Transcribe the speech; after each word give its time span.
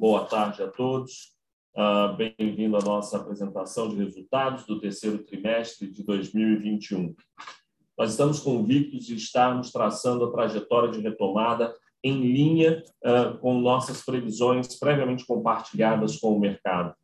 boa 0.00 0.24
tarde 0.24 0.62
a 0.62 0.66
todos. 0.66 1.34
Uh, 1.76 2.16
Bem-vindo 2.16 2.74
à 2.74 2.80
nossa 2.80 3.18
apresentação 3.18 3.90
de 3.90 3.96
resultados 3.96 4.64
do 4.64 4.80
terceiro 4.80 5.18
trimestre 5.18 5.90
de 5.90 6.02
2021. 6.02 7.14
Nós 7.98 8.12
estamos 8.12 8.40
convictos 8.40 9.04
de 9.04 9.14
estarmos 9.14 9.70
traçando 9.70 10.24
a 10.24 10.32
trajetória 10.32 10.90
de 10.90 11.00
retomada 11.00 11.74
em 12.02 12.18
linha 12.18 12.82
uh, 13.04 13.36
com 13.40 13.60
nossas 13.60 14.02
previsões 14.02 14.74
previamente 14.78 15.26
compartilhadas 15.26 16.16
com 16.16 16.34
o 16.34 16.40
mercado. 16.40 16.94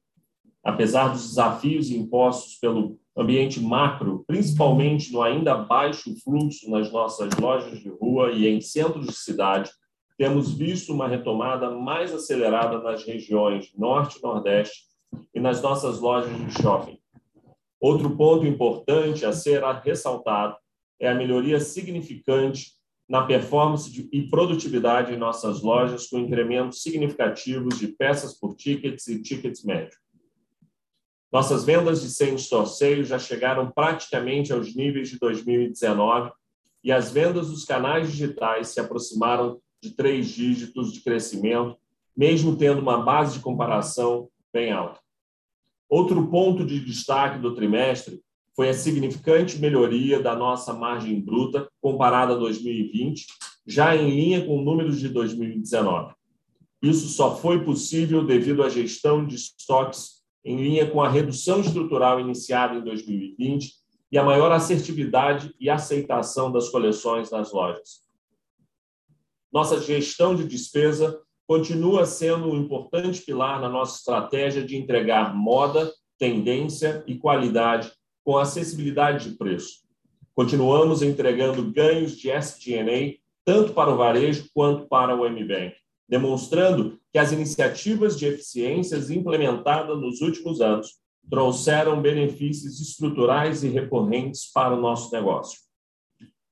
Apesar 0.64 1.08
dos 1.08 1.28
desafios 1.28 1.90
impostos 1.90 2.54
pelo 2.54 2.98
ambiente 3.14 3.60
macro, 3.60 4.24
principalmente 4.26 5.12
no 5.12 5.22
ainda 5.22 5.54
baixo 5.54 6.14
fluxo 6.24 6.70
nas 6.70 6.90
nossas 6.90 7.28
lojas 7.38 7.78
de 7.78 7.90
rua 7.90 8.32
e 8.32 8.46
em 8.46 8.58
centros 8.62 9.06
de 9.06 9.14
cidade, 9.14 9.70
temos 10.16 10.52
visto 10.52 10.92
uma 10.92 11.06
retomada 11.06 11.70
mais 11.70 12.12
acelerada 12.12 12.78
nas 12.80 13.04
regiões 13.04 13.72
Norte 13.76 14.18
e 14.18 14.22
Nordeste 14.22 14.84
e 15.34 15.40
nas 15.40 15.62
nossas 15.62 16.00
lojas 16.00 16.36
de 16.36 16.62
shopping. 16.62 16.98
Outro 17.80 18.16
ponto 18.16 18.46
importante 18.46 19.26
a 19.26 19.32
ser 19.32 19.62
ressaltado 19.84 20.56
é 20.98 21.08
a 21.08 21.14
melhoria 21.14 21.60
significante 21.60 22.76
na 23.08 23.24
performance 23.24 23.90
de, 23.90 24.08
e 24.12 24.28
produtividade 24.28 25.12
em 25.12 25.18
nossas 25.18 25.62
lojas, 25.62 26.08
com 26.08 26.18
incrementos 26.18 26.82
significativos 26.82 27.78
de 27.78 27.88
peças 27.88 28.34
por 28.34 28.54
tickets 28.54 29.06
e 29.06 29.22
tickets 29.22 29.62
médios. 29.62 29.94
Nossas 31.30 31.64
vendas 31.64 32.02
de 32.02 32.08
same-store 32.08 32.68
sales 32.68 33.08
já 33.08 33.18
chegaram 33.18 33.70
praticamente 33.70 34.52
aos 34.52 34.74
níveis 34.74 35.10
de 35.10 35.18
2019 35.18 36.32
e 36.82 36.90
as 36.90 37.12
vendas 37.12 37.48
dos 37.48 37.64
canais 37.64 38.10
digitais 38.10 38.68
se 38.68 38.80
aproximaram 38.80 39.60
de 39.86 39.94
três 39.94 40.28
dígitos 40.28 40.92
de 40.92 41.00
crescimento, 41.00 41.76
mesmo 42.16 42.56
tendo 42.56 42.80
uma 42.80 43.02
base 43.02 43.34
de 43.34 43.40
comparação 43.40 44.28
bem 44.52 44.72
alta. 44.72 45.00
Outro 45.88 46.26
ponto 46.28 46.64
de 46.64 46.80
destaque 46.80 47.38
do 47.38 47.54
trimestre 47.54 48.20
foi 48.54 48.70
a 48.70 48.74
significante 48.74 49.58
melhoria 49.58 50.20
da 50.20 50.34
nossa 50.34 50.72
margem 50.72 51.20
bruta 51.20 51.68
comparada 51.80 52.32
a 52.32 52.36
2020, 52.36 53.26
já 53.66 53.94
em 53.94 54.10
linha 54.10 54.44
com 54.44 54.62
números 54.62 54.98
de 54.98 55.08
2019. 55.08 56.14
Isso 56.82 57.08
só 57.08 57.36
foi 57.36 57.64
possível 57.64 58.24
devido 58.24 58.62
à 58.62 58.68
gestão 58.68 59.26
de 59.26 59.36
estoques 59.36 60.22
em 60.44 60.56
linha 60.56 60.90
com 60.90 61.02
a 61.02 61.08
redução 61.08 61.60
estrutural 61.60 62.18
iniciada 62.20 62.76
em 62.76 62.82
2020 62.82 63.72
e 64.10 64.18
a 64.18 64.24
maior 64.24 64.52
assertividade 64.52 65.54
e 65.60 65.68
aceitação 65.68 66.50
das 66.50 66.68
coleções 66.68 67.30
nas 67.30 67.52
lojas. 67.52 68.05
Nossa 69.56 69.80
gestão 69.80 70.34
de 70.36 70.44
despesa 70.44 71.18
continua 71.46 72.04
sendo 72.04 72.50
um 72.50 72.60
importante 72.60 73.22
pilar 73.22 73.58
na 73.58 73.70
nossa 73.70 73.96
estratégia 73.96 74.62
de 74.62 74.76
entregar 74.76 75.34
moda, 75.34 75.90
tendência 76.18 77.02
e 77.06 77.16
qualidade 77.16 77.90
com 78.22 78.36
acessibilidade 78.36 79.30
de 79.30 79.36
preço. 79.38 79.78
Continuamos 80.34 81.00
entregando 81.00 81.72
ganhos 81.72 82.18
de 82.18 82.30
SG&A 82.30 83.18
tanto 83.46 83.72
para 83.72 83.90
o 83.90 83.96
varejo 83.96 84.46
quanto 84.52 84.86
para 84.88 85.16
o 85.16 85.26
MBank, 85.26 85.74
demonstrando 86.06 87.00
que 87.10 87.18
as 87.18 87.32
iniciativas 87.32 88.18
de 88.18 88.26
eficiências 88.26 89.08
implementadas 89.10 89.98
nos 89.98 90.20
últimos 90.20 90.60
anos 90.60 90.98
trouxeram 91.30 92.02
benefícios 92.02 92.78
estruturais 92.78 93.64
e 93.64 93.68
recorrentes 93.68 94.52
para 94.52 94.74
o 94.74 94.80
nosso 94.82 95.10
negócio. 95.14 95.58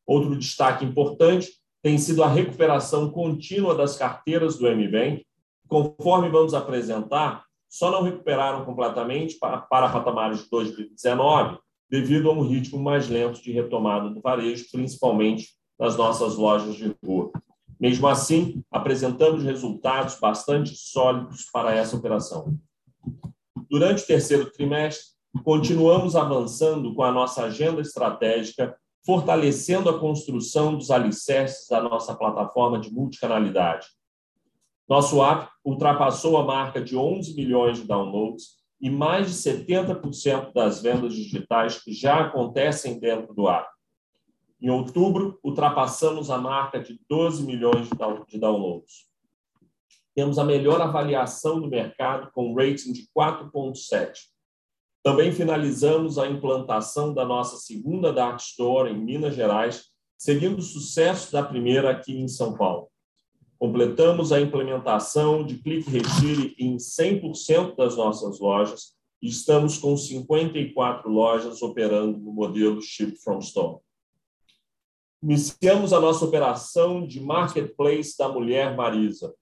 Outro 0.07 0.35
destaque 0.39 0.87
importante 0.87 1.53
tem 1.85 1.99
sido 1.99 2.25
a 2.25 2.29
recuperação 2.29 3.11
contínua 3.11 3.75
das 3.75 3.95
carteiras 3.95 4.57
do 4.57 4.67
MBank. 4.67 5.23
Conforme 5.69 6.31
vamos 6.31 6.55
apresentar, 6.55 7.45
só 7.69 7.91
não 7.91 8.03
recuperaram 8.03 8.65
completamente 8.65 9.39
para, 9.39 9.59
para 9.59 9.91
patamares 9.91 10.45
de 10.45 10.49
2019, 10.49 11.59
devido 11.91 12.31
a 12.31 12.33
um 12.33 12.41
ritmo 12.41 12.83
mais 12.83 13.11
lento 13.11 13.43
de 13.43 13.53
retomada 13.53 14.09
do 14.09 14.23
varejo, 14.23 14.65
principalmente 14.73 15.49
nas 15.79 15.95
nossas 15.95 16.37
lojas 16.37 16.75
de 16.75 16.97
rua. 17.05 17.31
Mesmo 17.79 18.09
assim, 18.09 18.65
apresentamos 18.71 19.43
resultados 19.43 20.19
bastante 20.19 20.75
sólidos 20.75 21.51
para 21.53 21.75
essa 21.75 21.95
operação. 21.95 22.57
Durante 23.69 24.05
o 24.05 24.07
terceiro 24.07 24.51
trimestre, 24.51 25.05
continuamos 25.45 26.17
avançando 26.17 26.95
com 26.95 27.03
a 27.03 27.13
nossa 27.13 27.45
agenda 27.45 27.83
estratégica 27.83 28.75
fortalecendo 29.05 29.91
a 29.91 29.99
construção 29.99 30.77
dos 30.77 30.91
alicerces 30.91 31.69
da 31.69 31.81
nossa 31.81 32.15
plataforma 32.15 32.79
de 32.79 32.93
multicanalidade. 32.93 33.89
Nosso 34.89 35.23
app 35.23 35.51
ultrapassou 35.65 36.37
a 36.39 36.45
marca 36.45 36.81
de 36.81 36.97
11 36.97 37.35
milhões 37.35 37.79
de 37.79 37.85
downloads 37.85 38.57
e 38.81 38.91
mais 38.91 39.29
de 39.29 39.35
70% 39.35 40.53
das 40.53 40.83
vendas 40.83 41.15
digitais 41.15 41.81
já 41.87 42.27
acontecem 42.27 42.99
dentro 42.99 43.35
do 43.35 43.49
app. 43.49 43.69
Em 44.61 44.71
outubro, 44.71 45.39
ultrapassamos 45.43 46.31
a 46.31 46.39
marca 46.39 46.81
de 46.81 46.99
12 47.09 47.45
milhões 47.45 47.89
de 48.29 48.39
downloads. 48.39 49.07
Temos 50.15 50.39
a 50.39 50.45
melhor 50.45 50.81
avaliação 50.81 51.61
do 51.61 51.69
mercado 51.69 52.31
com 52.33 52.51
um 52.51 52.55
rating 52.55 52.93
de 52.93 53.09
4.7 53.17 54.34
também 55.05 55.31
finalizamos 55.33 56.17
a 56.17 56.27
implantação 56.27 57.13
da 57.13 57.27
nossa 57.27 57.59
segunda 57.59 58.11
Dark 58.11 58.41
Store 58.41 58.91
em 58.91 58.99
Minas 58.99 59.35
Gerais, 59.35 59.91
seguindo 60.17 60.61
o 60.61 60.63
sucesso 60.63 61.31
da 61.31 61.43
primeira 61.43 61.91
aqui 61.91 62.19
em 62.19 62.27
São 62.27 62.57
Paulo. 62.57 62.89
Completamos 63.59 64.33
a 64.33 64.41
implementação 64.41 65.45
de 65.45 65.59
Click 65.59 65.91
Retire 65.91 66.57
em 66.59 66.77
100% 66.79 67.77
das 67.77 67.99
nossas 67.99 68.41
lojas 68.41 68.95
e 69.21 69.29
estamos 69.29 69.77
com 69.77 69.95
54 69.95 71.11
lojas 71.11 71.61
operando 71.61 72.19
no 72.19 72.33
modelo 72.33 72.81
Ship 72.81 73.15
from 73.23 73.41
Store. 73.41 73.81
Iniciamos 75.23 75.93
a 75.93 76.01
nossa 76.01 76.25
operação 76.25 77.07
de 77.07 77.21
Marketplace 77.21 78.17
da 78.17 78.31
Mulher 78.31 78.75
Marisa, 78.75 79.35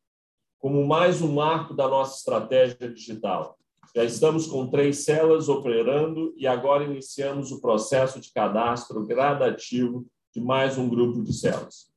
como 0.59 0.85
mais 0.85 1.23
um 1.23 1.33
marco 1.33 1.73
da 1.73 1.87
nossa 1.87 2.19
estratégia 2.19 2.93
digital 2.93 3.57
já 3.95 4.05
estamos 4.05 4.47
com 4.47 4.69
três 4.69 5.05
celas 5.05 5.49
operando 5.49 6.33
e 6.37 6.47
agora 6.47 6.85
iniciamos 6.85 7.53
o 7.53 7.61
processo 7.61 8.19
de 8.21 8.33
cadastro 8.33 9.05
gradativo 9.05 10.07
de 10.35 10.41
mais 10.41 10.79
um 10.79 10.89
grupo 10.89 11.23
de 11.23 11.33
celas. 11.33 11.93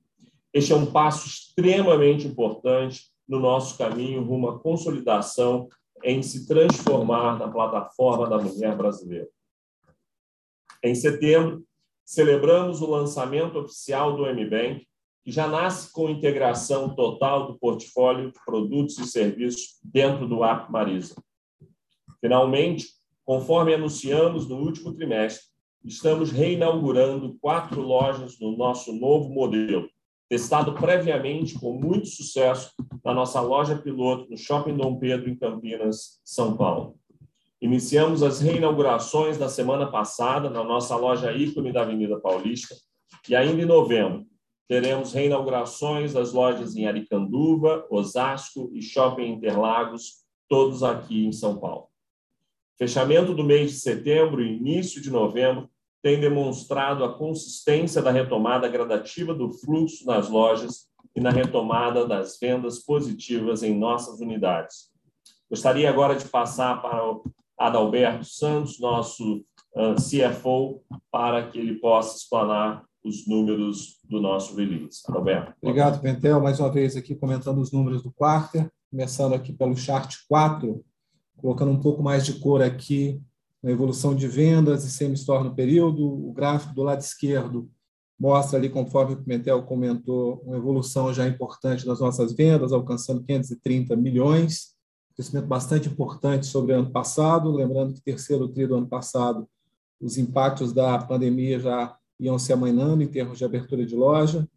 Este 0.53 0.73
é 0.73 0.75
um 0.75 0.91
passo 0.91 1.27
extremamente 1.27 2.27
importante 2.27 3.09
no 3.27 3.39
nosso 3.39 3.77
caminho 3.77 4.23
rumo 4.23 4.49
à 4.49 4.59
consolidação 4.59 5.69
em 6.03 6.21
se 6.21 6.45
transformar 6.45 7.39
na 7.39 7.47
plataforma 7.47 8.29
da 8.29 8.37
mulher 8.37 8.75
brasileira. 8.75 9.29
Em 10.83 10.93
setembro, 10.93 11.63
celebramos 12.03 12.81
o 12.81 12.89
lançamento 12.89 13.57
oficial 13.57 14.15
do 14.15 14.25
MBank, 14.25 14.85
que 15.23 15.31
já 15.31 15.47
nasce 15.47 15.91
com 15.91 16.09
integração 16.09 16.93
total 16.93 17.47
do 17.47 17.57
portfólio 17.57 18.31
de 18.31 18.39
produtos 18.45 18.99
e 18.99 19.07
serviços 19.07 19.79
dentro 19.83 20.27
do 20.27 20.43
app 20.43 20.71
Marisa. 20.71 21.15
Finalmente, 22.25 22.87
conforme 23.23 23.75
anunciamos 23.75 24.49
no 24.49 24.55
último 24.55 24.91
trimestre, 24.91 25.45
estamos 25.83 26.31
reinaugurando 26.31 27.37
quatro 27.39 27.79
lojas 27.79 28.39
no 28.39 28.57
nosso 28.57 28.91
novo 28.93 29.29
modelo, 29.29 29.87
testado 30.27 30.73
previamente 30.73 31.53
com 31.53 31.73
muito 31.73 32.07
sucesso 32.07 32.71
na 33.03 33.13
nossa 33.13 33.39
loja 33.39 33.75
piloto 33.75 34.27
no 34.27 34.35
Shopping 34.35 34.75
Dom 34.75 34.97
Pedro, 34.97 35.29
em 35.29 35.35
Campinas, 35.35 36.19
São 36.25 36.57
Paulo. 36.57 36.95
Iniciamos 37.61 38.23
as 38.23 38.41
reinaugurações 38.41 39.37
na 39.37 39.47
semana 39.47 39.85
passada 39.85 40.49
na 40.49 40.63
nossa 40.63 40.95
loja 40.95 41.31
ícone 41.31 41.71
da 41.71 41.83
Avenida 41.83 42.19
Paulista 42.19 42.73
e 43.29 43.35
ainda 43.35 43.61
em 43.61 43.65
novembro 43.65 44.25
teremos 44.67 45.13
reinaugurações 45.13 46.13
das 46.13 46.33
lojas 46.33 46.75
em 46.75 46.87
Aricanduva, 46.87 47.85
Osasco 47.87 48.71
e 48.73 48.81
Shopping 48.81 49.33
Interlagos, 49.33 50.23
todos 50.49 50.81
aqui 50.81 51.23
em 51.23 51.31
São 51.31 51.59
Paulo. 51.59 51.93
Fechamento 52.77 53.33
do 53.33 53.43
mês 53.43 53.71
de 53.71 53.77
setembro 53.77 54.43
e 54.43 54.57
início 54.57 55.01
de 55.01 55.09
novembro 55.09 55.69
tem 56.03 56.19
demonstrado 56.19 57.03
a 57.03 57.17
consistência 57.17 58.01
da 58.01 58.11
retomada 58.11 58.67
gradativa 58.67 59.33
do 59.33 59.51
fluxo 59.51 60.05
nas 60.05 60.29
lojas 60.29 60.87
e 61.15 61.21
na 61.21 61.29
retomada 61.29 62.05
das 62.05 62.37
vendas 62.39 62.79
positivas 62.79 63.63
em 63.63 63.77
nossas 63.77 64.19
unidades. 64.19 64.91
Gostaria 65.49 65.89
agora 65.89 66.15
de 66.15 66.25
passar 66.25 66.81
para 66.81 67.09
o 67.09 67.23
Adalberto 67.57 68.25
Santos, 68.25 68.79
nosso 68.79 69.43
CFO, 69.95 70.83
para 71.09 71.47
que 71.47 71.57
ele 71.57 71.75
possa 71.75 72.17
explanar 72.17 72.83
os 73.03 73.27
números 73.27 73.99
do 74.03 74.19
nosso 74.19 74.55
release. 74.55 75.01
Adalberto. 75.07 75.53
Obrigado, 75.61 76.01
Pentel. 76.01 76.41
Mais 76.41 76.59
uma 76.59 76.71
vez 76.71 76.95
aqui 76.95 77.15
comentando 77.15 77.59
os 77.59 77.71
números 77.71 78.03
do 78.03 78.11
quarto, 78.11 78.69
começando 78.91 79.33
aqui 79.33 79.53
pelo 79.53 79.75
chart 79.77 80.15
4, 80.27 80.83
colocando 81.37 81.71
um 81.71 81.79
pouco 81.79 82.01
mais 82.01 82.25
de 82.25 82.33
cor 82.39 82.61
aqui 82.61 83.21
na 83.61 83.71
evolução 83.71 84.15
de 84.15 84.27
vendas 84.27 84.83
e 84.83 84.91
semi-store 84.91 85.43
no 85.43 85.55
período. 85.55 86.05
O 86.05 86.31
gráfico 86.31 86.73
do 86.73 86.83
lado 86.83 87.01
esquerdo 87.01 87.69
mostra 88.19 88.57
ali, 88.57 88.69
conforme 88.69 89.13
o 89.13 89.17
Pimentel 89.17 89.63
comentou, 89.63 90.41
uma 90.45 90.57
evolução 90.57 91.13
já 91.13 91.27
importante 91.27 91.85
das 91.85 91.99
nossas 91.99 92.33
vendas, 92.33 92.71
alcançando 92.71 93.23
530 93.23 93.95
milhões. 93.95 94.75
crescimento 95.15 95.47
bastante 95.47 95.89
importante 95.89 96.45
sobre 96.45 96.73
o 96.73 96.79
ano 96.79 96.91
passado, 96.91 97.51
lembrando 97.51 97.93
que 97.93 98.01
terceiro 98.01 98.47
tri 98.47 98.67
do 98.67 98.75
ano 98.75 98.87
passado, 98.87 99.47
os 99.99 100.17
impactos 100.17 100.73
da 100.73 100.99
pandemia 100.99 101.59
já 101.59 101.97
iam 102.19 102.37
se 102.37 102.53
amainando 102.53 103.01
em 103.01 103.07
termos 103.07 103.37
de 103.37 103.45
abertura 103.45 103.85
de 103.85 103.95
loja. 103.95 104.47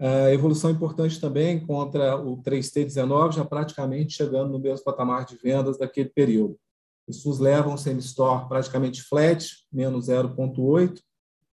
A 0.00 0.32
evolução 0.32 0.70
importante 0.70 1.20
também 1.20 1.60
contra 1.60 2.16
o 2.16 2.42
3T19, 2.42 3.32
já 3.32 3.44
praticamente 3.44 4.14
chegando 4.14 4.50
no 4.50 4.58
mesmo 4.58 4.82
patamar 4.82 5.26
de 5.26 5.36
vendas 5.36 5.76
daquele 5.76 6.08
período. 6.08 6.58
Isso 7.06 7.28
nos 7.28 7.38
leva 7.38 7.68
a 7.68 7.74
um 7.74 7.76
semi-store 7.76 8.48
praticamente 8.48 9.02
flat, 9.02 9.46
menos 9.70 10.06
0,8, 10.06 11.00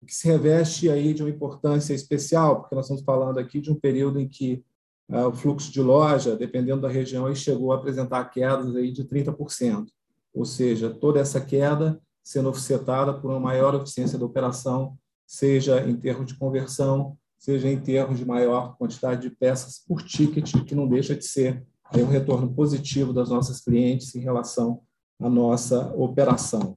que 0.07 0.15
se 0.15 0.27
reveste 0.27 0.89
aí 0.89 1.13
de 1.13 1.23
uma 1.23 1.29
importância 1.29 1.93
especial, 1.93 2.61
porque 2.61 2.75
nós 2.75 2.87
estamos 2.87 3.05
falando 3.05 3.39
aqui 3.39 3.61
de 3.61 3.71
um 3.71 3.75
período 3.75 4.19
em 4.19 4.27
que 4.27 4.65
uh, 5.11 5.27
o 5.27 5.35
fluxo 5.35 5.71
de 5.71 5.83
loja, 5.83 6.35
dependendo 6.35 6.81
da 6.81 6.89
região, 6.89 7.27
aí 7.27 7.37
chegou 7.37 7.73
a 7.73 7.77
apresentar 7.77 8.25
quedas 8.31 8.75
aí 8.75 8.91
de 8.91 9.05
30%. 9.05 9.87
Ou 10.33 10.47
seja, 10.47 10.89
toda 10.89 11.21
essa 11.21 11.43
queda 11.43 12.01
sendo 12.23 12.49
offsetada 12.49 13.13
por 13.13 13.31
uma 13.31 13.41
maior 13.41 13.75
eficiência 13.75 14.19
da 14.19 14.25
operação, 14.25 14.97
seja 15.27 15.87
em 15.87 15.97
termos 15.97 16.27
de 16.27 16.39
conversão, 16.39 17.19
seja 17.41 17.69
em 17.69 17.81
termos 17.81 18.19
de 18.19 18.25
maior 18.25 18.77
quantidade 18.77 19.23
de 19.23 19.35
peças 19.35 19.83
por 19.89 20.03
ticket, 20.03 20.53
que 20.65 20.75
não 20.75 20.87
deixa 20.87 21.17
de 21.17 21.25
ser 21.25 21.67
um 21.97 22.05
retorno 22.05 22.55
positivo 22.55 23.13
das 23.13 23.31
nossas 23.31 23.61
clientes 23.63 24.15
em 24.15 24.21
relação 24.21 24.83
à 25.19 25.29
nossa 25.29 25.93
operação. 25.97 26.77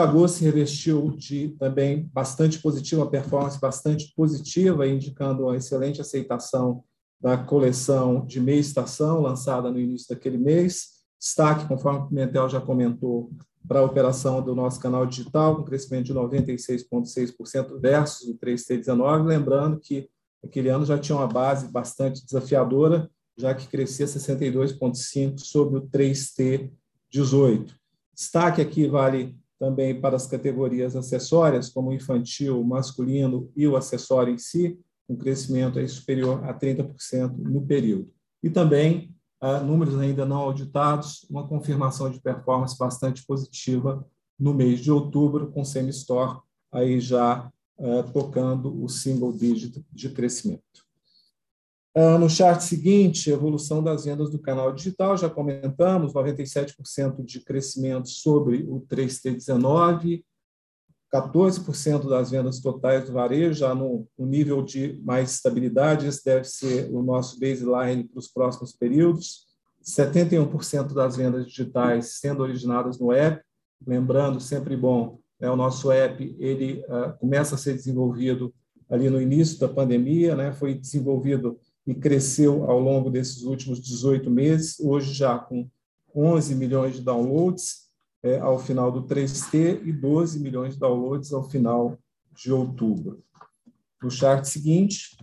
Agosto 0.00 0.38
se 0.38 0.44
revestiu 0.44 1.10
de 1.16 1.50
também 1.58 2.08
bastante 2.12 2.58
positiva, 2.60 3.10
performance 3.10 3.60
bastante 3.60 4.12
positiva, 4.16 4.86
indicando 4.86 5.44
uma 5.44 5.56
excelente 5.56 6.00
aceitação 6.00 6.82
da 7.20 7.36
coleção 7.36 8.24
de 8.24 8.40
meia 8.40 8.60
estação, 8.60 9.20
lançada 9.20 9.70
no 9.70 9.78
início 9.78 10.08
daquele 10.08 10.38
mês. 10.38 11.00
Destaque, 11.20 11.68
conforme 11.68 12.00
o 12.00 12.06
Pimentel 12.08 12.48
já 12.48 12.60
comentou, 12.60 13.30
para 13.66 13.80
a 13.80 13.84
operação 13.84 14.42
do 14.42 14.54
nosso 14.54 14.80
canal 14.80 15.06
digital, 15.06 15.56
com 15.56 15.64
crescimento 15.64 16.06
de 16.06 16.14
96,6% 16.14 17.80
versus 17.80 18.28
o 18.28 18.38
3T19. 18.38 19.24
Lembrando 19.24 19.78
que 19.78 20.08
aquele 20.42 20.68
ano 20.68 20.84
já 20.84 20.98
tinha 20.98 21.16
uma 21.16 21.26
base 21.26 21.70
bastante 21.70 22.24
desafiadora, 22.24 23.10
já 23.36 23.54
que 23.54 23.68
crescia 23.68 24.06
62,5% 24.06 25.38
sobre 25.38 25.78
o 25.78 25.82
3T18. 25.88 27.72
Destaque 28.14 28.60
aqui 28.60 28.88
vale 28.88 29.36
também 29.58 30.00
para 30.00 30.16
as 30.16 30.26
categorias 30.26 30.96
acessórias, 30.96 31.68
como 31.68 31.90
o 31.90 31.94
infantil, 31.94 32.62
masculino 32.64 33.50
e 33.54 33.68
o 33.68 33.76
acessório 33.76 34.32
em 34.32 34.38
si, 34.38 34.78
um 35.08 35.16
crescimento 35.16 35.78
aí 35.78 35.88
superior 35.88 36.42
a 36.44 36.54
30% 36.54 37.36
no 37.36 37.60
período. 37.66 38.10
E 38.42 38.48
também, 38.48 39.14
números 39.64 39.98
ainda 39.98 40.26
não 40.26 40.38
auditados, 40.38 41.26
uma 41.30 41.46
confirmação 41.48 42.10
de 42.10 42.20
performance 42.20 42.76
bastante 42.76 43.24
positiva 43.24 44.06
no 44.38 44.52
mês 44.52 44.80
de 44.80 44.90
outubro, 44.90 45.50
com 45.50 45.64
Semi-Store 45.64 46.40
aí 46.72 47.00
já 47.00 47.50
uh, 47.78 48.02
tocando 48.12 48.82
o 48.82 48.88
single 48.88 49.32
digit 49.32 49.84
de 49.90 50.10
crescimento. 50.10 50.62
Uh, 51.96 52.18
no 52.18 52.30
chart 52.30 52.60
seguinte, 52.60 53.30
evolução 53.30 53.82
das 53.82 54.04
vendas 54.04 54.30
do 54.30 54.38
canal 54.38 54.72
digital, 54.72 55.16
já 55.16 55.28
comentamos, 55.28 56.14
97% 56.14 57.24
de 57.24 57.40
crescimento 57.40 58.08
sobre 58.08 58.64
o 58.68 58.80
3T19, 58.82 60.22
14% 61.12 62.08
das 62.08 62.30
vendas 62.30 62.60
totais 62.60 63.04
do 63.06 63.12
varejo, 63.12 63.58
já 63.58 63.74
no, 63.74 64.06
no, 64.16 64.26
nível 64.26 64.62
de 64.62 65.00
mais 65.04 65.32
estabilidade, 65.32 66.06
esse 66.06 66.24
deve 66.24 66.44
ser 66.44 66.88
o 66.92 67.02
nosso 67.02 67.38
baseline 67.40 68.04
para 68.04 68.18
os 68.18 68.28
próximos 68.28 68.72
períodos, 68.72 69.46
71% 69.84 70.94
das 70.94 71.16
vendas 71.16 71.46
digitais 71.46 72.18
sendo 72.20 72.42
originadas 72.42 72.98
no 72.98 73.12
app, 73.12 73.42
lembrando, 73.84 74.38
sempre 74.40 74.76
bom, 74.76 75.18
né, 75.40 75.50
o 75.50 75.56
nosso 75.56 75.90
app 75.90 76.36
ele 76.38 76.84
uh, 76.84 77.18
começa 77.18 77.56
a 77.56 77.58
ser 77.58 77.74
desenvolvido 77.74 78.54
ali 78.88 79.10
no 79.10 79.20
início 79.20 79.58
da 79.58 79.68
pandemia, 79.68 80.36
né, 80.36 80.52
foi 80.52 80.74
desenvolvido 80.74 81.58
e 81.86 81.94
cresceu 81.94 82.70
ao 82.70 82.78
longo 82.78 83.10
desses 83.10 83.42
últimos 83.42 83.80
18 83.80 84.30
meses, 84.30 84.78
hoje 84.78 85.12
já 85.12 85.38
com 85.38 85.68
11 86.14 86.54
milhões 86.54 86.94
de 86.94 87.02
downloads 87.02 87.89
é, 88.22 88.38
ao 88.38 88.58
final 88.58 88.90
do 88.92 89.02
3T 89.04 89.82
e 89.84 89.92
12 89.92 90.40
milhões 90.40 90.74
de 90.74 90.80
downloads 90.80 91.32
ao 91.32 91.42
final 91.48 91.98
de 92.32 92.52
outubro. 92.52 93.22
No 94.02 94.10
chart 94.10 94.44
seguinte, 94.44 95.16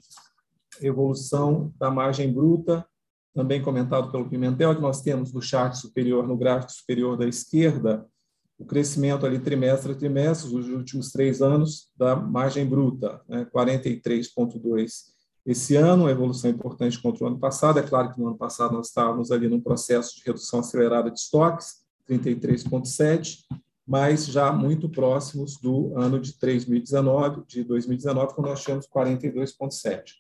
evolução 0.82 1.74
da 1.80 1.90
margem 1.90 2.32
bruta, 2.32 2.86
também 3.34 3.62
comentado 3.62 4.12
pelo 4.12 4.30
Pimentel, 4.30 4.76
que 4.76 4.82
nós 4.82 5.02
temos 5.02 5.32
no 5.32 5.42
chart 5.42 5.76
superior, 5.76 6.28
no 6.28 6.38
gráfico 6.38 6.72
superior 6.72 7.18
da 7.18 7.28
esquerda, 7.28 8.06
o 8.58 8.66
crescimento 8.66 9.26
ali 9.26 9.38
trimestre 9.38 9.92
a 9.92 9.96
trimestre, 9.96 10.56
os 10.56 10.68
últimos 10.68 11.12
três 11.12 11.42
anos, 11.42 11.90
da 11.96 12.16
margem 12.16 12.66
bruta, 12.66 13.22
né, 13.28 13.46
43,2 13.54 15.16
esse 15.46 15.76
ano, 15.76 16.04
uma 16.04 16.12
evolução 16.12 16.50
importante 16.50 17.02
contra 17.02 17.24
o 17.24 17.28
ano 17.28 17.40
passado. 17.40 17.80
É 17.80 17.84
claro 17.84 18.12
que 18.12 18.20
no 18.20 18.28
ano 18.28 18.38
passado 18.38 18.74
nós 18.74 18.88
estávamos 18.88 19.32
ali 19.32 19.48
num 19.48 19.62
processo 19.62 20.16
de 20.18 20.24
redução 20.26 20.60
acelerada 20.60 21.10
de 21.10 21.20
estoques, 21.20 21.87
33,7, 22.08 23.40
mas 23.86 24.26
já 24.28 24.52
muito 24.52 24.90
próximos 24.90 25.58
do 25.58 25.98
ano 25.98 26.20
de 26.20 26.38
2019, 26.38 27.44
de 27.48 27.64
2019, 27.64 28.34
quando 28.34 28.48
nós 28.48 28.64
tínhamos 28.64 28.88
42,7. 28.88 30.14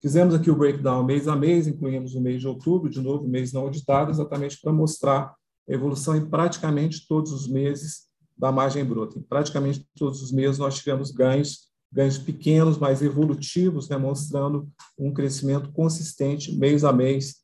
Fizemos 0.00 0.34
aqui 0.34 0.50
o 0.50 0.56
breakdown 0.56 1.04
mês 1.04 1.28
a 1.28 1.36
mês, 1.36 1.68
incluímos 1.68 2.14
o 2.14 2.20
mês 2.20 2.40
de 2.40 2.48
outubro, 2.48 2.90
de 2.90 3.00
novo, 3.00 3.28
mês 3.28 3.52
não 3.52 3.62
auditado, 3.62 4.10
exatamente 4.10 4.60
para 4.60 4.72
mostrar 4.72 5.34
a 5.68 5.72
evolução 5.72 6.16
em 6.16 6.28
praticamente 6.28 7.06
todos 7.06 7.32
os 7.32 7.46
meses 7.46 8.08
da 8.36 8.50
margem 8.50 8.84
bruta. 8.84 9.18
Em 9.18 9.22
praticamente 9.22 9.86
todos 9.96 10.20
os 10.20 10.32
meses 10.32 10.58
nós 10.58 10.76
tivemos 10.76 11.12
ganhos 11.12 11.72
ganhos 11.92 12.16
pequenos, 12.16 12.78
mas 12.78 13.02
evolutivos, 13.02 13.86
demonstrando 13.86 14.62
né, 14.62 14.66
um 14.98 15.12
crescimento 15.12 15.70
consistente 15.72 16.56
mês 16.56 16.84
a 16.84 16.92
mês 16.92 17.41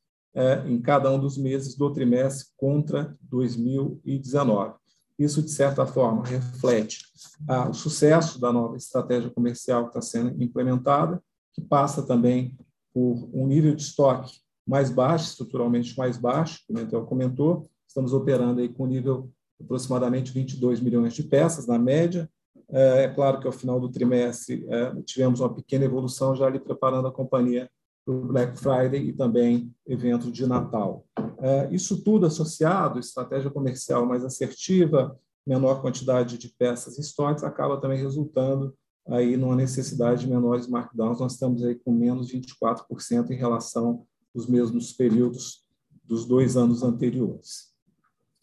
em 0.67 0.81
cada 0.81 1.11
um 1.11 1.19
dos 1.19 1.37
meses 1.37 1.75
do 1.75 1.93
trimestre 1.93 2.49
contra 2.57 3.17
2019. 3.23 4.75
Isso, 5.19 5.43
de 5.43 5.51
certa 5.51 5.85
forma, 5.85 6.25
reflete 6.25 7.01
ah, 7.49 7.69
o 7.69 7.75
sucesso 7.75 8.41
da 8.41 8.53
nova 8.53 8.77
estratégia 8.77 9.31
comercial 9.31 9.85
que 9.85 9.89
está 9.89 10.01
sendo 10.01 10.41
implementada, 10.41 11.21
que 11.53 11.61
passa 11.61 12.03
também 12.03 12.57
por 12.95 13.29
um 13.33 13.47
nível 13.47 13.75
de 13.75 13.83
estoque 13.83 14.39
mais 14.67 14.91
baixo, 14.91 15.31
estruturalmente 15.31 15.97
mais 15.99 16.17
baixo, 16.17 16.61
como 16.67 16.79
o 16.79 16.83
Mentel 16.83 17.05
comentou, 17.07 17.69
estamos 17.87 18.13
operando 18.13 18.61
aí 18.61 18.69
com 18.69 18.87
nível 18.87 19.31
aproximadamente 19.61 20.31
22 20.31 20.81
milhões 20.81 21.15
de 21.15 21.25
peças, 21.25 21.67
na 21.67 21.79
média, 21.79 22.31
é, 22.71 23.05
é 23.05 23.09
claro 23.09 23.41
que 23.41 23.47
ao 23.47 23.53
final 23.53 23.81
do 23.81 23.89
trimestre 23.89 24.65
é, 24.69 25.03
tivemos 25.03 25.41
uma 25.41 25.53
pequena 25.53 25.85
evolução 25.85 26.37
já 26.37 26.47
ali 26.47 26.61
preparando 26.61 27.09
a 27.09 27.13
companhia 27.13 27.69
para 28.09 28.15
o 28.15 28.27
Black 28.27 28.59
Friday 28.59 29.09
e 29.09 29.13
também 29.13 29.71
evento 29.87 30.33
de 30.33 30.47
Natal. 30.47 31.05
É, 31.41 31.69
isso 31.71 32.03
tudo 32.03 32.25
associado, 32.25 32.99
estratégia 32.99 33.51
comercial 33.51 34.07
mais 34.07 34.25
assertiva, 34.25 35.15
menor 35.47 35.83
quantidade 35.83 36.39
de 36.39 36.49
peças 36.49 36.99
em 36.99 37.03
estoques, 37.03 37.45
acaba 37.45 37.79
também 37.79 37.99
resultando 37.99 38.75
aí 39.07 39.37
numa 39.37 39.55
necessidade 39.55 40.23
de 40.23 40.31
menores 40.31 40.67
markdowns. 40.67 41.21
Nós 41.21 41.33
estamos 41.33 41.63
aí 41.63 41.75
com 41.75 41.93
menos 41.93 42.33
24% 42.33 43.31
em 43.31 43.37
relação 43.37 44.07
aos 44.35 44.47
mesmos 44.47 44.93
períodos 44.95 45.67
dos 46.03 46.25
dois 46.25 46.57
anos 46.57 46.83
anteriores. 46.83 47.75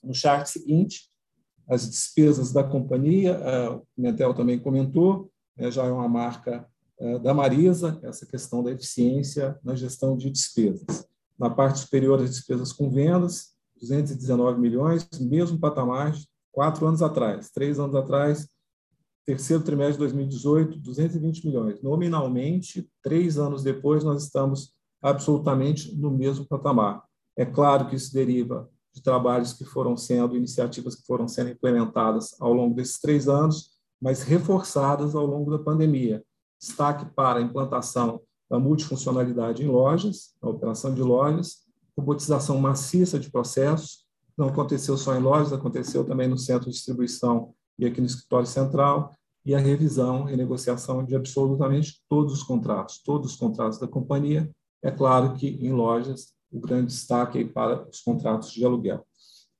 No 0.03 0.13
chart 0.13 0.45
seguinte, 0.45 1.09
as 1.67 1.89
despesas 1.89 2.51
da 2.51 2.63
companhia, 2.63 3.31
é, 3.31 3.69
o 3.69 3.81
Pimentel 3.95 4.35
também 4.35 4.59
comentou, 4.59 5.31
é, 5.57 5.71
já 5.71 5.85
é 5.85 5.91
uma 5.91 6.07
marca 6.07 6.67
da 7.21 7.33
Marisa, 7.33 7.99
essa 8.03 8.25
questão 8.25 8.63
da 8.63 8.71
eficiência 8.71 9.59
na 9.63 9.75
gestão 9.75 10.15
de 10.15 10.29
despesas. 10.29 11.07
Na 11.37 11.49
parte 11.49 11.79
superior, 11.79 12.21
as 12.21 12.29
despesas 12.29 12.71
com 12.71 12.89
vendas, 12.89 13.53
219 13.79 14.59
milhões, 14.59 15.07
mesmo 15.19 15.59
patamar 15.59 16.11
de 16.11 16.25
quatro 16.51 16.87
anos 16.87 17.01
atrás, 17.01 17.51
três 17.51 17.77
anos 17.77 17.95
atrás, 17.95 18.47
terceiro 19.25 19.63
trimestre 19.63 19.93
de 19.93 19.99
2018, 19.99 20.79
220 20.79 21.45
milhões. 21.45 21.81
Nominalmente, 21.81 22.89
três 23.03 23.37
anos 23.37 23.63
depois, 23.63 24.03
nós 24.03 24.23
estamos 24.23 24.73
absolutamente 25.01 25.93
no 25.95 26.09
mesmo 26.09 26.45
patamar. 26.45 27.03
É 27.35 27.45
claro 27.45 27.89
que 27.89 27.95
isso 27.95 28.13
deriva 28.13 28.69
de 28.93 29.01
trabalhos 29.03 29.51
que 29.51 29.65
foram 29.65 29.97
sendo, 29.97 30.37
iniciativas 30.37 30.95
que 30.95 31.05
foram 31.05 31.27
sendo 31.27 31.49
implementadas 31.49 32.33
ao 32.39 32.53
longo 32.53 32.73
desses 32.73 32.99
três 32.99 33.27
anos, 33.27 33.71
mas 34.01 34.23
reforçadas 34.23 35.15
ao 35.15 35.25
longo 35.25 35.51
da 35.51 35.59
pandemia. 35.59 36.23
Destaque 36.59 37.05
para 37.13 37.39
a 37.39 37.41
implantação 37.41 38.21
da 38.49 38.59
multifuncionalidade 38.59 39.63
em 39.63 39.67
lojas, 39.67 40.35
a 40.41 40.49
operação 40.49 40.93
de 40.93 41.01
lojas, 41.01 41.65
robotização 41.97 42.59
maciça 42.59 43.19
de 43.19 43.29
processos, 43.29 44.05
não 44.37 44.49
aconteceu 44.49 44.97
só 44.97 45.15
em 45.15 45.21
lojas, 45.21 45.53
aconteceu 45.53 46.03
também 46.03 46.27
no 46.27 46.37
centro 46.37 46.65
de 46.65 46.75
distribuição 46.75 47.53
e 47.79 47.85
aqui 47.85 48.01
no 48.01 48.07
escritório 48.07 48.47
central, 48.47 49.11
e 49.45 49.53
a 49.53 49.59
revisão, 49.59 50.23
renegociação 50.23 51.03
de 51.03 51.15
absolutamente 51.15 52.01
todos 52.09 52.33
os 52.33 52.43
contratos, 52.43 53.01
todos 53.03 53.33
os 53.33 53.37
contratos 53.37 53.77
da 53.77 53.87
companhia. 53.87 54.49
É 54.81 54.89
claro 54.89 55.33
que 55.33 55.47
em 55.47 55.71
lojas 55.71 56.33
o 56.51 56.59
grande 56.59 56.87
destaque 56.87 57.45
para 57.45 57.87
os 57.87 58.01
contratos 58.01 58.51
de 58.51 58.65
aluguel. 58.65 59.05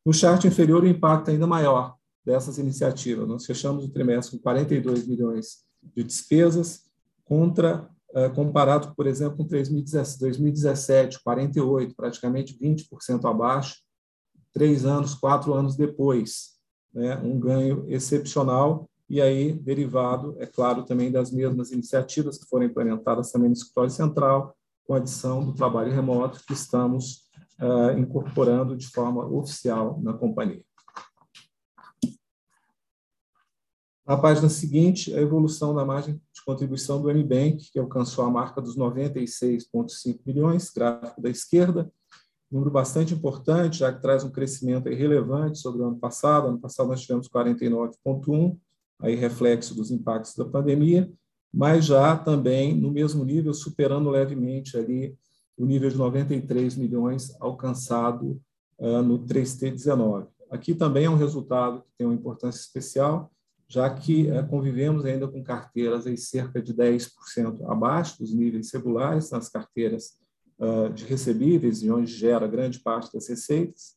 No 0.05 0.13
chart 0.13 0.43
inferior, 0.45 0.83
o 0.83 0.87
impacto 0.87 1.29
é 1.29 1.33
ainda 1.33 1.45
maior 1.45 1.95
dessas 2.25 2.57
iniciativas. 2.57 3.27
Nós 3.27 3.45
fechamos 3.45 3.85
o 3.85 3.89
trimestre 3.89 4.37
com 4.37 4.43
42 4.43 5.07
milhões 5.07 5.63
de 5.83 6.03
despesas, 6.03 6.84
contra, 7.25 7.89
eh, 8.13 8.29
comparado, 8.29 8.93
por 8.95 9.07
exemplo, 9.07 9.37
com 9.37 9.43
2017, 9.45 11.21
48, 11.23 11.95
praticamente 11.95 12.57
20% 12.57 13.25
abaixo, 13.25 13.75
três 14.53 14.85
anos, 14.85 15.13
quatro 15.13 15.53
anos 15.53 15.75
depois. 15.75 16.55
Né? 16.93 17.17
Um 17.17 17.37
ganho 17.39 17.85
excepcional 17.89 18.89
e 19.09 19.21
aí 19.21 19.53
derivado, 19.53 20.35
é 20.39 20.45
claro, 20.45 20.83
também 20.83 21.11
das 21.11 21.31
mesmas 21.31 21.71
iniciativas 21.71 22.37
que 22.37 22.47
foram 22.47 22.65
implementadas 22.65 23.31
também 23.31 23.49
no 23.49 23.53
escritório 23.53 23.91
central, 23.91 24.55
com 24.87 24.93
adição 24.93 25.43
do 25.43 25.53
trabalho 25.53 25.91
remoto 25.91 26.39
que 26.45 26.53
estamos 26.53 27.25
uh, 27.59 27.97
incorporando 27.97 28.75
de 28.75 28.87
forma 28.87 29.25
oficial 29.25 29.99
na 30.01 30.13
companhia. 30.13 30.63
Na 34.07 34.15
página 34.15 34.47
seguinte, 34.49 35.11
a 35.15 35.19
evolução 35.19 35.73
da 35.73 35.83
margem 35.83 36.21
de 36.31 36.45
contribuição 36.45 37.01
do 37.01 37.09
MBank, 37.09 37.71
que 37.71 37.79
alcançou 37.79 38.23
a 38.23 38.29
marca 38.29 38.61
dos 38.61 38.77
96,5 38.77 40.19
milhões, 40.23 40.69
gráfico 40.69 41.19
da 41.19 41.29
esquerda, 41.29 41.91
número 42.51 42.69
bastante 42.69 43.15
importante, 43.15 43.79
já 43.79 43.91
que 43.91 44.01
traz 44.01 44.23
um 44.23 44.29
crescimento 44.29 44.87
relevante 44.89 45.57
sobre 45.57 45.81
o 45.81 45.87
ano 45.87 45.97
passado. 45.97 46.47
Ano 46.47 46.59
passado 46.59 46.87
nós 46.87 47.01
tivemos 47.01 47.27
49,1, 47.27 48.55
aí 49.01 49.15
reflexo 49.15 49.73
dos 49.73 49.89
impactos 49.89 50.35
da 50.35 50.45
pandemia, 50.45 51.11
mas 51.51 51.85
já 51.85 52.15
também 52.15 52.79
no 52.79 52.91
mesmo 52.91 53.25
nível, 53.25 53.55
superando 53.55 54.11
levemente 54.11 54.77
ali 54.77 55.17
o 55.57 55.65
nível 55.65 55.89
de 55.89 55.97
93 55.97 56.75
milhões 56.75 57.35
alcançado 57.39 58.39
uh, 58.77 59.01
no 59.01 59.17
3T19. 59.25 60.27
Aqui 60.51 60.75
também 60.75 61.05
é 61.05 61.09
um 61.09 61.17
resultado 61.17 61.81
que 61.81 61.89
tem 61.97 62.05
uma 62.05 62.13
importância 62.13 62.59
especial, 62.59 63.31
já 63.75 63.89
que 63.89 64.31
uh, 64.31 64.47
convivemos 64.47 65.03
ainda 65.03 65.27
com 65.27 65.43
carteiras 65.43 66.07
aí 66.07 66.17
cerca 66.17 66.61
de 66.61 66.73
10% 66.73 67.69
abaixo 67.69 68.17
dos 68.19 68.33
níveis 68.33 68.71
regulares 68.71 69.29
nas 69.31 69.49
carteiras 69.49 70.17
uh, 70.57 70.89
de 70.93 71.03
recebíveis, 71.03 71.83
e 71.83 71.91
onde 71.91 72.09
gera 72.09 72.47
grande 72.47 72.79
parte 72.79 73.11
das 73.13 73.27
receitas, 73.27 73.95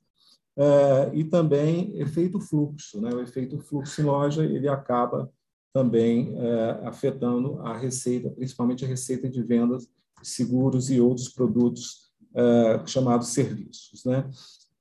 e 1.14 1.22
também 1.22 1.96
efeito 2.00 2.40
fluxo. 2.40 3.00
Né? 3.00 3.10
O 3.14 3.20
efeito 3.20 3.60
fluxo 3.60 4.00
em 4.00 4.04
loja 4.04 4.44
ele 4.44 4.66
acaba 4.66 5.30
também 5.72 6.34
afetando 6.82 7.60
a 7.60 7.76
receita, 7.76 8.28
principalmente 8.30 8.84
a 8.84 8.88
receita 8.88 9.30
de 9.30 9.40
vendas 9.40 9.88
seguros 10.20 10.90
e 10.90 11.00
outros 11.00 11.28
produtos 11.28 12.10
chamados 12.86 13.28
serviços. 13.28 14.04
Né? 14.04 14.28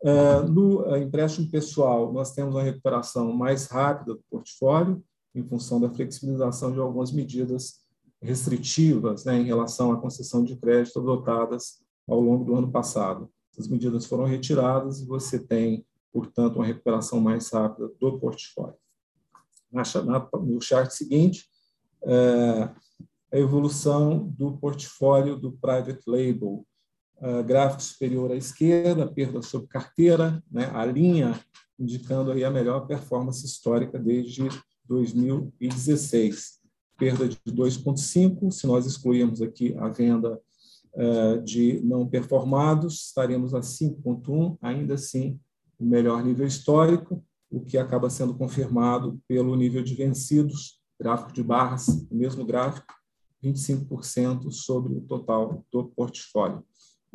É, 0.03 0.41
no 0.41 0.95
empréstimo 0.97 1.49
pessoal, 1.49 2.13
nós 2.13 2.33
temos 2.33 2.55
uma 2.55 2.63
recuperação 2.63 3.33
mais 3.33 3.67
rápida 3.67 4.13
do 4.13 4.23
portfólio, 4.29 5.03
em 5.33 5.43
função 5.43 5.79
da 5.79 5.89
flexibilização 5.89 6.71
de 6.71 6.79
algumas 6.79 7.11
medidas 7.11 7.85
restritivas 8.21 9.25
né, 9.25 9.39
em 9.39 9.43
relação 9.43 9.91
à 9.91 9.99
concessão 9.99 10.43
de 10.43 10.55
crédito 10.55 10.99
adotadas 10.99 11.79
ao 12.07 12.19
longo 12.19 12.45
do 12.45 12.55
ano 12.55 12.71
passado. 12.71 13.29
As 13.57 13.67
medidas 13.67 14.05
foram 14.05 14.25
retiradas 14.25 14.99
e 14.99 15.05
você 15.05 15.39
tem, 15.39 15.85
portanto, 16.13 16.57
uma 16.57 16.65
recuperação 16.65 17.19
mais 17.19 17.49
rápida 17.49 17.89
do 17.99 18.19
portfólio 18.19 18.77
no 19.71 20.61
chart 20.61 20.89
seguinte, 20.91 21.45
é, 22.03 22.69
a 23.33 23.37
evolução 23.37 24.27
do 24.29 24.57
portfólio 24.57 25.35
do 25.35 25.51
private 25.51 26.01
label, 26.07 26.65
é, 27.21 27.43
gráfico 27.43 27.81
superior 27.81 28.31
à 28.31 28.35
esquerda, 28.35 29.07
perda 29.07 29.41
sobre 29.41 29.67
carteira, 29.67 30.43
né, 30.51 30.69
a 30.73 30.85
linha 30.85 31.39
indicando 31.79 32.31
aí 32.31 32.43
a 32.43 32.51
melhor 32.51 32.87
performance 32.87 33.45
histórica 33.45 33.99
desde 33.99 34.47
2016. 34.85 36.57
Perda 36.97 37.27
de 37.27 37.37
2,5, 37.47 38.51
se 38.51 38.65
nós 38.65 38.85
excluirmos 38.85 39.41
aqui 39.41 39.75
a 39.77 39.87
venda 39.87 40.41
é, 40.95 41.37
de 41.37 41.79
não 41.83 42.07
performados, 42.07 43.07
estaremos 43.07 43.53
a 43.53 43.59
5,1, 43.59 44.57
ainda 44.61 44.95
assim 44.95 45.39
o 45.79 45.85
melhor 45.85 46.23
nível 46.23 46.47
histórico 46.47 47.23
o 47.49 47.61
que 47.61 47.77
acaba 47.77 48.09
sendo 48.09 48.35
confirmado 48.35 49.21
pelo 49.27 49.55
nível 49.55 49.81
de 49.81 49.95
vencidos, 49.95 50.81
gráfico 50.99 51.31
de 51.31 51.43
barras, 51.43 51.87
o 51.87 52.15
mesmo 52.15 52.45
gráfico, 52.45 52.93
25% 53.43 54.51
sobre 54.51 54.93
o 54.93 55.01
total 55.01 55.63
do 55.71 55.85
portfólio. 55.85 56.63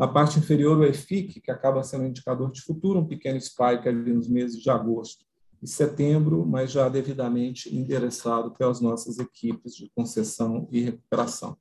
Na 0.02 0.08
parte 0.08 0.36
inferior, 0.36 0.76
o 0.76 0.84
EFIC, 0.84 1.40
que 1.40 1.48
acaba 1.48 1.80
sendo 1.84 2.02
um 2.02 2.08
indicador 2.08 2.50
de 2.50 2.60
futuro, 2.60 2.98
um 2.98 3.06
pequeno 3.06 3.40
spike 3.40 3.88
ali 3.88 4.12
nos 4.12 4.28
meses 4.28 4.60
de 4.60 4.68
agosto 4.68 5.24
e 5.62 5.68
setembro, 5.68 6.44
mas 6.44 6.72
já 6.72 6.88
devidamente 6.88 7.72
endereçado 7.72 8.50
pelas 8.50 8.80
nossas 8.80 9.20
equipes 9.20 9.76
de 9.76 9.88
concessão 9.94 10.66
e 10.72 10.80
recuperação. 10.80 11.56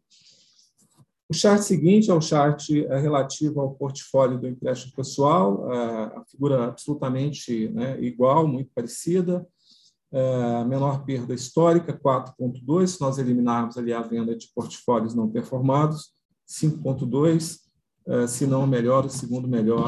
O 1.29 1.35
chart 1.35 1.61
seguinte 1.61 2.09
é 2.09 2.15
o 2.15 2.19
chart 2.19 2.67
é, 2.71 2.99
relativo 2.99 3.61
ao 3.61 3.75
portfólio 3.75 4.39
do 4.39 4.47
empréstimo 4.47 4.95
pessoal, 4.95 5.71
é, 5.71 5.77
a 6.17 6.23
figura 6.25 6.65
absolutamente 6.65 7.69
né, 7.69 8.01
igual, 8.01 8.47
muito 8.47 8.71
parecida, 8.73 9.47
é, 10.11 10.63
menor 10.63 11.05
perda 11.05 11.35
histórica, 11.35 11.93
4,2, 11.93 12.87
se 12.87 13.01
nós 13.01 13.19
eliminarmos 13.19 13.77
ali 13.77 13.93
a 13.93 14.01
venda 14.01 14.35
de 14.35 14.47
portfólios 14.47 15.13
não 15.13 15.29
performados, 15.29 16.15
5,2, 16.49 17.69
se 18.27 18.45
não 18.45 18.63
o 18.63 18.67
melhor, 18.67 19.05
o 19.05 19.09
segundo 19.09 19.47
melhor 19.47 19.87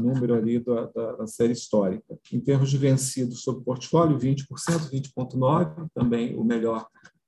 número 0.00 0.34
ali 0.34 0.58
da, 0.58 0.86
da, 0.86 1.12
da, 1.12 1.26
série 1.26 1.52
histórica. 1.52 2.18
Em 2.32 2.40
termos 2.40 2.70
de 2.70 2.78
vencidos 2.78 3.42
sobre 3.42 3.64
portfólio, 3.64 4.18
20%, 4.18 4.46
20,9%, 4.90 5.88
também 5.94 6.36
o 6.36 6.44
melhor 6.44 6.86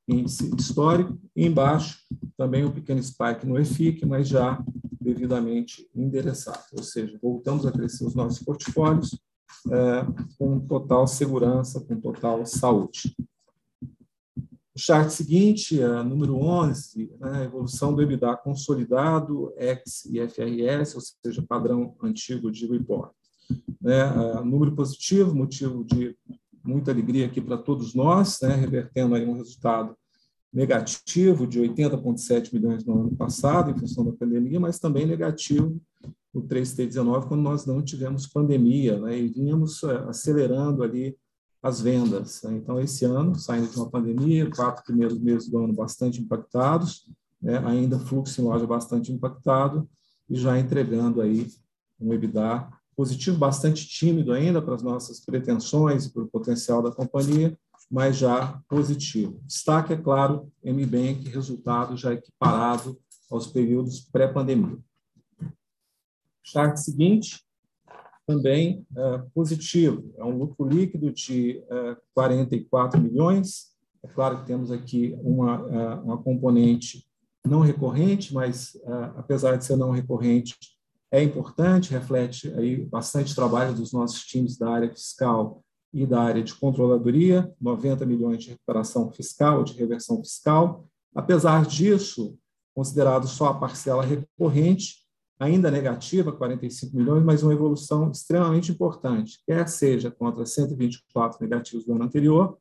índice 0.08 0.50
histórico, 0.56 1.18
e 1.34 1.46
embaixo 1.46 1.98
também 2.36 2.64
um 2.64 2.70
pequeno 2.70 3.02
spike 3.02 3.46
no 3.46 3.58
EFIC, 3.58 4.06
mas 4.06 4.28
já 4.28 4.62
devidamente 5.00 5.88
endereçado, 5.94 6.64
ou 6.72 6.82
seja, 6.82 7.18
voltamos 7.22 7.64
a 7.64 7.70
crescer 7.70 8.04
os 8.04 8.14
nossos 8.14 8.42
portfólios 8.44 9.16
é, 9.70 10.06
com 10.38 10.58
total 10.60 11.06
segurança, 11.06 11.80
com 11.80 12.00
total 12.00 12.44
saúde. 12.44 13.14
O 14.76 14.78
chart 14.78 15.08
seguinte, 15.08 15.80
é, 15.80 16.02
número 16.02 16.36
11, 16.36 17.10
né, 17.18 17.44
evolução 17.44 17.94
do 17.94 18.02
EBITDA 18.02 18.36
consolidado, 18.36 19.50
ex-IFRS, 19.56 20.94
ou 20.94 21.00
seja, 21.00 21.42
padrão 21.48 21.96
antigo 22.02 22.50
de 22.50 22.66
report. 22.66 23.10
Né, 23.80 24.00
é, 24.00 24.44
número 24.44 24.72
positivo, 24.72 25.34
motivo 25.34 25.82
de 25.82 26.14
muita 26.62 26.90
alegria 26.90 27.24
aqui 27.24 27.40
para 27.40 27.56
todos 27.56 27.94
nós, 27.94 28.38
né, 28.42 28.54
revertendo 28.54 29.14
aí 29.14 29.24
um 29.24 29.38
resultado 29.38 29.96
negativo 30.52 31.46
de 31.46 31.58
80,7 31.58 32.52
milhões 32.52 32.84
no 32.84 33.00
ano 33.00 33.16
passado, 33.16 33.70
em 33.70 33.78
função 33.78 34.04
da 34.04 34.12
pandemia, 34.12 34.60
mas 34.60 34.78
também 34.78 35.06
negativo 35.06 35.80
no 36.34 36.42
3T19, 36.42 37.28
quando 37.28 37.40
nós 37.40 37.64
não 37.64 37.80
tivemos 37.80 38.26
pandemia, 38.26 39.00
né, 39.00 39.18
e 39.18 39.26
vínhamos 39.26 39.82
é, 39.84 39.96
acelerando 40.06 40.82
ali 40.82 41.16
as 41.62 41.80
vendas. 41.80 42.42
Né. 42.42 42.54
Então, 42.54 42.80
esse 42.80 43.04
ano, 43.04 43.34
saindo 43.34 43.68
de 43.68 43.76
uma 43.76 43.90
pandemia, 43.90 44.50
quatro 44.50 44.84
primeiros 44.84 45.18
meses 45.18 45.48
do 45.48 45.58
ano 45.58 45.72
bastante 45.72 46.20
impactados, 46.20 47.08
né, 47.40 47.58
ainda 47.66 47.98
fluxo 47.98 48.40
em 48.40 48.44
loja 48.44 48.66
bastante 48.66 49.12
impactado, 49.12 49.88
e 50.28 50.36
já 50.36 50.58
entregando 50.58 51.20
aí 51.20 51.48
um 52.00 52.12
EBITDA 52.12 52.68
positivo, 52.96 53.36
bastante 53.36 53.86
tímido 53.86 54.32
ainda 54.32 54.60
para 54.60 54.74
as 54.74 54.82
nossas 54.82 55.20
pretensões 55.20 56.06
e 56.06 56.12
para 56.12 56.22
o 56.22 56.28
potencial 56.28 56.82
da 56.82 56.90
companhia, 56.90 57.56
mas 57.90 58.16
já 58.16 58.60
positivo. 58.68 59.40
Destaque, 59.44 59.92
é 59.92 59.96
claro, 59.96 60.50
MBank, 60.64 61.28
resultado 61.28 61.96
já 61.96 62.12
equiparado 62.12 62.98
aos 63.30 63.46
períodos 63.46 64.00
pré-pandemia. 64.00 64.78
Chart 66.42 66.76
seguinte, 66.76 67.45
também 68.26 68.84
é, 68.96 69.18
positivo, 69.32 70.12
é 70.18 70.24
um 70.24 70.36
lucro 70.36 70.68
líquido 70.68 71.12
de 71.12 71.62
é, 71.70 71.96
44 72.14 73.00
milhões. 73.00 73.74
É 74.02 74.08
claro 74.08 74.38
que 74.38 74.46
temos 74.46 74.70
aqui 74.70 75.16
uma, 75.22 75.54
é, 75.70 75.94
uma 76.00 76.18
componente 76.18 77.06
não 77.46 77.60
recorrente, 77.60 78.34
mas 78.34 78.74
é, 78.74 78.92
apesar 79.16 79.56
de 79.56 79.64
ser 79.64 79.76
não 79.76 79.90
recorrente, 79.90 80.56
é 81.10 81.22
importante, 81.22 81.92
reflete 81.92 82.52
aí 82.54 82.84
bastante 82.84 83.34
trabalho 83.34 83.74
dos 83.74 83.92
nossos 83.92 84.24
times 84.24 84.58
da 84.58 84.70
área 84.70 84.90
fiscal 84.90 85.62
e 85.92 86.04
da 86.04 86.20
área 86.20 86.42
de 86.42 86.54
controladoria, 86.54 87.50
90 87.60 88.04
milhões 88.04 88.42
de 88.42 88.50
recuperação 88.50 89.10
fiscal, 89.12 89.62
de 89.62 89.74
reversão 89.74 90.18
fiscal. 90.18 90.84
Apesar 91.14 91.64
disso, 91.64 92.36
considerado 92.74 93.26
só 93.28 93.46
a 93.46 93.54
parcela 93.54 94.04
recorrente, 94.04 95.05
ainda 95.38 95.70
negativa, 95.70 96.32
45 96.32 96.96
milhões, 96.96 97.22
mas 97.22 97.42
uma 97.42 97.52
evolução 97.52 98.10
extremamente 98.10 98.72
importante, 98.72 99.40
quer 99.46 99.68
seja 99.68 100.10
contra 100.10 100.46
124 100.46 101.38
negativos 101.40 101.84
do 101.84 101.92
ano 101.94 102.04
anterior, 102.04 102.58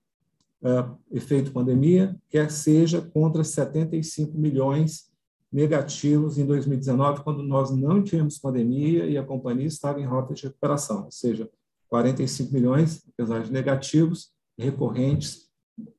uh, 0.61 0.97
efeito 1.11 1.51
pandemia, 1.51 2.15
quer 2.29 2.51
seja 2.51 3.01
contra 3.01 3.43
75 3.43 4.37
milhões 4.37 5.09
negativos 5.51 6.37
em 6.37 6.45
2019, 6.45 7.23
quando 7.23 7.41
nós 7.41 7.71
não 7.71 8.03
tínhamos 8.03 8.37
pandemia 8.37 9.05
e 9.05 9.17
a 9.17 9.23
companhia 9.23 9.67
estava 9.67 10.01
em 10.01 10.05
rota 10.05 10.33
de 10.33 10.43
recuperação, 10.43 11.05
ou 11.05 11.11
seja, 11.11 11.49
45 11.87 12.53
milhões, 12.53 13.03
apesar 13.07 13.41
de 13.41 13.53
negativos, 13.53 14.31
recorrentes, 14.57 15.49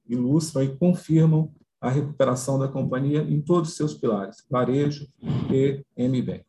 ilustram 0.07 0.63
e 0.63 0.77
confirmam 0.77 1.55
a 1.87 1.91
recuperação 1.91 2.59
da 2.59 2.69
companhia 2.69 3.23
em 3.23 3.41
todos 3.41 3.71
os 3.71 3.77
seus 3.77 3.95
pilares, 3.95 4.45
varejo 4.51 5.07
e 5.51 5.83
MBank. 5.97 6.45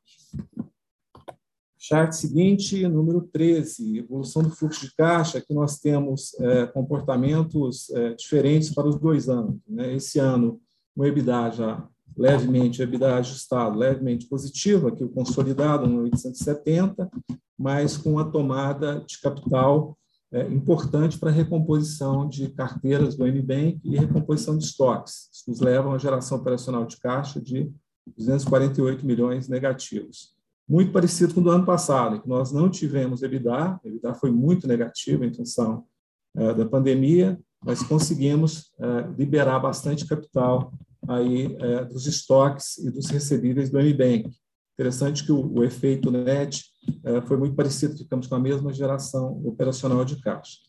Chart 1.77 2.11
seguinte, 2.11 2.87
número 2.87 3.21
13, 3.21 3.99
evolução 3.99 4.41
do 4.41 4.49
fluxo 4.49 4.85
de 4.85 4.95
caixa, 4.95 5.39
que 5.39 5.53
nós 5.53 5.79
temos 5.79 6.33
é, 6.39 6.65
comportamentos 6.65 7.89
é, 7.91 8.13
diferentes 8.15 8.73
para 8.73 8.87
os 8.87 8.99
dois 8.99 9.29
anos. 9.29 9.59
Né? 9.67 9.93
Esse 9.93 10.19
ano, 10.19 10.59
o 10.95 11.05
EBITDA 11.05 11.51
já 11.51 11.87
levemente, 12.17 12.81
o 12.81 12.83
EBITDA 12.83 13.15
ajustado, 13.17 13.77
levemente 13.77 14.25
positivo, 14.25 14.87
aqui 14.87 15.03
o 15.03 15.09
consolidado 15.09 15.85
no 15.85 16.01
870, 16.01 17.09
mas 17.57 17.95
com 17.95 18.17
a 18.17 18.25
tomada 18.25 19.03
de 19.07 19.21
capital 19.21 19.95
é, 20.31 20.47
importante 20.47 21.17
para 21.17 21.29
a 21.29 21.33
recomposição 21.33 22.27
de 22.27 22.49
carteiras 22.49 23.15
do 23.15 23.25
MBank 23.25 23.79
e 23.83 23.97
recomposição 23.97 24.57
de 24.57 24.65
estoques. 24.65 25.29
Isso 25.31 25.49
nos 25.49 25.59
leva 25.59 25.87
a 25.87 25.91
uma 25.91 25.99
geração 25.99 26.37
operacional 26.37 26.85
de 26.85 26.97
caixa 26.97 27.41
de 27.41 27.71
248 28.17 29.05
milhões 29.05 29.47
negativos 29.47 30.37
muito 30.67 30.91
parecido 30.91 31.33
com 31.33 31.39
o 31.39 31.43
do 31.43 31.49
ano 31.49 31.65
passado, 31.65 32.21
que 32.21 32.27
nós 32.27 32.51
não 32.51 32.69
tivemos 32.69 33.23
EBITDA, 33.23 33.79
EBITDA 33.83 34.13
foi 34.15 34.31
muito 34.31 34.67
negativo 34.67 35.23
em 35.23 35.33
função 35.33 35.85
é, 36.35 36.53
da 36.53 36.65
pandemia, 36.65 37.39
mas 37.63 37.81
conseguimos 37.81 38.71
é, 38.77 39.07
liberar 39.17 39.59
bastante 39.59 40.05
capital 40.05 40.73
aí 41.07 41.55
é, 41.59 41.85
dos 41.85 42.05
estoques 42.05 42.77
e 42.79 42.91
dos 42.91 43.09
recebíveis 43.09 43.69
do 43.69 43.79
MBank. 43.79 44.29
Interessante 44.77 45.23
que 45.23 45.31
o, 45.31 45.57
o 45.57 45.63
efeito 45.63 46.11
net 46.11 46.65
é, 47.03 47.19
foi 47.21 47.35
muito 47.35 47.55
parecido, 47.55 47.97
ficamos 47.97 48.27
com 48.27 48.35
a 48.35 48.39
mesma 48.39 48.71
geração 48.71 49.41
operacional 49.43 50.05
de 50.05 50.21
caixa. 50.21 50.59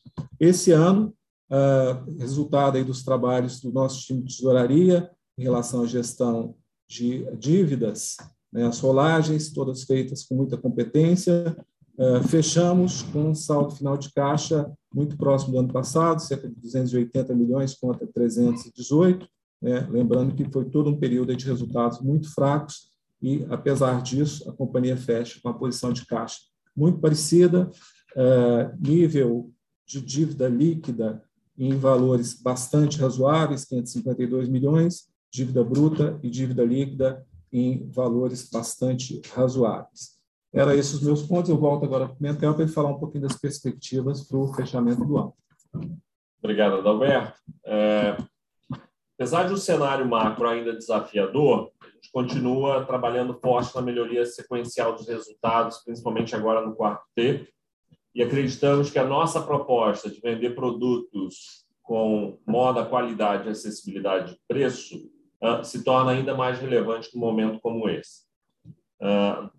Esse 0.41 0.73
ano, 0.73 1.15
é, 1.51 2.03
resultado 2.19 2.79
aí 2.79 2.85
dos 2.85 3.03
trabalhos 3.03 3.61
do 3.61 3.71
nosso 3.71 4.01
time 4.01 4.23
de 4.23 4.35
tesouraria 4.35 5.11
em 5.37 5.43
relação 5.43 5.83
à 5.83 5.87
gestão 5.87 6.55
de 6.89 7.27
dívidas, 7.37 8.17
né, 8.51 8.67
as 8.67 8.81
rolagens, 8.81 9.53
todas 9.53 9.85
feitas 9.85 10.25
com 10.25 10.35
muita 10.35 10.57
competência. 10.57 11.55
Uh, 11.99 12.23
fechamos 12.29 13.03
com 13.03 13.31
um 13.31 13.35
saldo 13.35 13.75
final 13.75 13.99
de 13.99 14.13
caixa 14.13 14.71
muito 14.95 15.17
próximo 15.17 15.53
do 15.53 15.59
ano 15.59 15.73
passado, 15.73 16.23
cerca 16.23 16.49
de 16.49 16.55
280 16.55 17.35
milhões 17.35 17.75
contra 17.75 18.07
318, 18.07 19.29
né, 19.61 19.87
lembrando 19.91 20.33
que 20.33 20.45
foi 20.51 20.65
todo 20.65 20.89
um 20.89 20.97
período 20.97 21.35
de 21.35 21.45
resultados 21.45 22.01
muito 22.01 22.33
fracos 22.33 22.93
e, 23.21 23.47
apesar 23.51 24.03
disso, 24.03 24.49
a 24.49 24.53
companhia 24.53 24.97
fecha 24.97 25.41
com 25.41 25.49
uma 25.49 25.59
posição 25.59 25.93
de 25.93 26.07
caixa 26.07 26.39
muito 26.77 27.01
parecida, 27.01 27.71
uh, 28.15 28.77
nível 28.79 29.51
de 29.85 30.01
dívida 30.01 30.49
líquida 30.49 31.23
em 31.57 31.77
valores 31.77 32.41
bastante 32.41 32.99
razoáveis, 32.99 33.65
552 33.65 34.49
milhões, 34.49 35.09
dívida 35.31 35.65
bruta 35.65 36.19
e 36.23 36.31
dívida 36.31 36.65
líquida 36.65 37.27
em 37.53 37.89
valores 37.91 38.49
bastante 38.49 39.21
razoáveis. 39.35 40.19
Era 40.53 40.77
esses 40.77 40.95
os 40.95 41.03
meus 41.03 41.23
pontos. 41.23 41.51
Eu 41.51 41.59
volto 41.59 41.85
agora 41.85 42.07
para 42.07 42.15
o 42.15 42.17
Pimentel 42.17 42.55
para 42.55 42.63
ele 42.63 42.73
falar 42.73 42.91
um 42.91 42.99
pouquinho 42.99 43.23
das 43.23 43.37
perspectivas 43.37 44.23
para 44.23 44.39
o 44.39 44.53
fechamento 44.55 45.05
do 45.05 45.19
ano. 45.19 45.35
Obrigado, 46.39 46.77
Adalberto. 46.77 47.39
É, 47.67 48.17
apesar 49.19 49.47
de 49.47 49.51
o 49.51 49.55
um 49.55 49.59
cenário 49.59 50.07
macro 50.07 50.49
ainda 50.49 50.73
desafiador, 50.73 51.73
a 51.83 51.87
gente 51.87 52.13
continua 52.13 52.85
trabalhando 52.85 53.35
forte 53.35 53.75
na 53.75 53.83
melhoria 53.83 54.25
sequencial 54.25 54.95
dos 54.95 55.09
resultados, 55.09 55.79
principalmente 55.79 56.37
agora 56.37 56.65
no 56.65 56.77
quarto 56.77 57.03
T, 57.17 57.49
e 58.15 58.23
acreditamos 58.23 58.91
que 58.91 58.99
a 58.99 59.05
nossa 59.05 59.43
proposta 59.43 60.09
de 60.09 60.21
vender 60.21 60.55
produtos 60.55 61.67
com 61.83 62.39
moda, 62.47 62.87
qualidade 62.87 63.49
e 63.49 63.51
acessibilidade 63.51 64.35
de 64.35 64.41
preço 64.47 65.11
uh, 65.43 65.65
se 65.65 65.83
torna 65.83 66.13
ainda 66.13 66.37
mais 66.37 66.61
relevante 66.61 67.11
num 67.13 67.21
momento 67.21 67.59
como 67.61 67.89
esse. 67.89 68.23
Uh, 69.03 69.51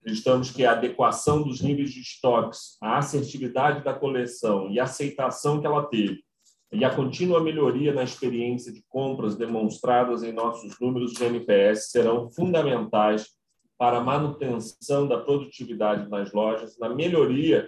acreditamos 0.00 0.50
que 0.50 0.64
a 0.64 0.72
adequação 0.72 1.42
dos 1.42 1.60
níveis 1.60 1.90
de 1.90 2.00
estoques, 2.00 2.78
a 2.80 2.96
assertividade 2.96 3.84
da 3.84 3.92
coleção 3.92 4.70
e 4.70 4.80
a 4.80 4.84
aceitação 4.84 5.60
que 5.60 5.66
ela 5.66 5.84
teve, 5.84 6.24
e 6.72 6.84
a 6.84 6.94
contínua 6.94 7.42
melhoria 7.42 7.92
na 7.92 8.02
experiência 8.02 8.72
de 8.72 8.82
compras 8.88 9.36
demonstradas 9.36 10.22
em 10.22 10.32
nossos 10.32 10.80
números 10.80 11.12
de 11.12 11.22
NPS 11.22 11.90
serão 11.90 12.30
fundamentais 12.30 13.28
para 13.76 13.98
a 13.98 14.04
manutenção 14.04 15.06
da 15.06 15.18
produtividade 15.18 16.08
nas 16.08 16.32
lojas, 16.32 16.78
na 16.78 16.88
melhoria 16.88 17.66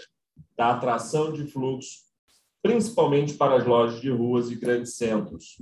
da 0.56 0.70
atração 0.70 1.32
de 1.32 1.44
fluxo, 1.44 2.04
principalmente 2.62 3.34
para 3.34 3.56
as 3.56 3.66
lojas 3.66 4.00
de 4.00 4.10
ruas 4.10 4.50
e 4.50 4.54
grandes 4.54 4.96
centros, 4.96 5.58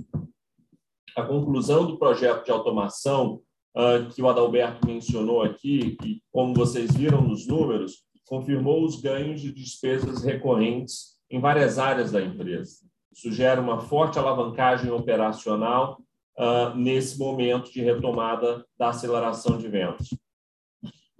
a 1.17 1.23
conclusão 1.23 1.85
do 1.85 1.97
projeto 1.97 2.45
de 2.45 2.51
automação 2.51 3.41
uh, 3.75 4.09
que 4.13 4.21
o 4.21 4.29
Adalberto 4.29 4.87
mencionou 4.87 5.43
aqui, 5.43 5.97
e 6.03 6.21
como 6.31 6.53
vocês 6.53 6.95
viram 6.95 7.21
nos 7.21 7.45
números, 7.45 8.03
confirmou 8.25 8.83
os 8.85 9.01
ganhos 9.01 9.41
de 9.41 9.51
despesas 9.51 10.23
recorrentes 10.23 11.17
em 11.29 11.39
várias 11.39 11.77
áreas 11.77 12.11
da 12.11 12.21
empresa. 12.21 12.92
Isso 13.13 13.31
gera 13.31 13.61
uma 13.61 13.79
forte 13.79 14.17
alavancagem 14.17 14.91
operacional 14.91 16.01
uh, 16.37 16.75
nesse 16.75 17.17
momento 17.17 17.71
de 17.71 17.81
retomada 17.81 18.65
da 18.77 18.89
aceleração 18.89 19.57
de 19.57 19.67
vendas. 19.67 20.09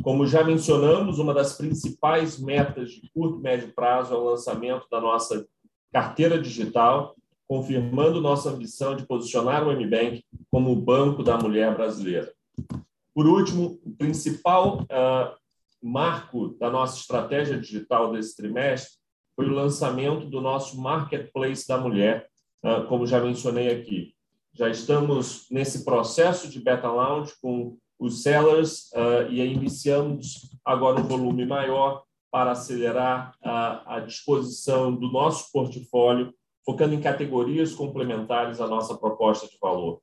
Como 0.02 0.26
já 0.26 0.44
mencionamos, 0.44 1.20
uma 1.20 1.34
das 1.34 1.54
principais 1.56 2.40
metas 2.40 2.92
de 2.92 3.10
curto 3.14 3.40
e 3.40 3.42
médio 3.42 3.72
prazo 3.74 4.14
é 4.14 4.18
o 4.18 4.24
lançamento 4.24 4.88
da 4.90 5.00
nossa 5.00 5.46
carteira 5.94 6.42
digital, 6.42 7.16
confirmando 7.48 8.20
nossa 8.20 8.50
ambição 8.50 8.96
de 8.96 9.06
posicionar 9.06 9.66
o 9.66 9.72
MBank 9.72 10.26
como 10.52 10.72
o 10.72 10.76
banco 10.76 11.24
da 11.24 11.38
mulher 11.38 11.76
brasileira. 11.76 12.34
Por 13.14 13.28
último, 13.28 13.80
o 13.86 13.92
principal 13.92 14.82
uh, 14.82 15.38
marco 15.82 16.50
da 16.60 16.70
nossa 16.70 16.98
estratégia 16.98 17.60
digital 17.60 18.12
desse 18.12 18.36
trimestre 18.36 19.03
foi 19.36 19.48
o 19.48 19.54
lançamento 19.54 20.26
do 20.28 20.42
nosso 20.42 20.80
Marketplace 20.80 21.68
da 21.68 21.78
Mulher, 21.78 22.28
uh, 22.64 22.86
como 22.88 23.08
já 23.08 23.20
mencionei 23.20 23.70
aqui. 23.70 24.14
Já 24.54 24.70
estamos 24.70 25.48
nesse 25.50 25.84
processo 25.84 26.48
de 26.48 26.60
beta 26.60 26.92
launch 26.92 27.34
com 27.42 27.78
os 28.00 28.22
sellers 28.22 28.92
uh, 28.94 29.30
e 29.30 29.42
iniciamos 29.42 30.56
agora 30.64 31.00
um 31.00 31.08
volume 31.08 31.46
maior 31.46 32.04
para 32.32 32.52
acelerar 32.52 33.36
a, 33.44 33.98
a 33.98 34.00
disposição 34.00 34.94
do 34.94 35.12
nosso 35.12 35.52
portfólio 35.52 36.34
focando 36.66 36.94
em 36.94 37.02
categorias 37.02 37.74
complementares 37.74 38.62
à 38.62 38.68
nossa 38.68 38.98
proposta 38.98 39.48
de 39.48 39.58
valor. 39.62 40.02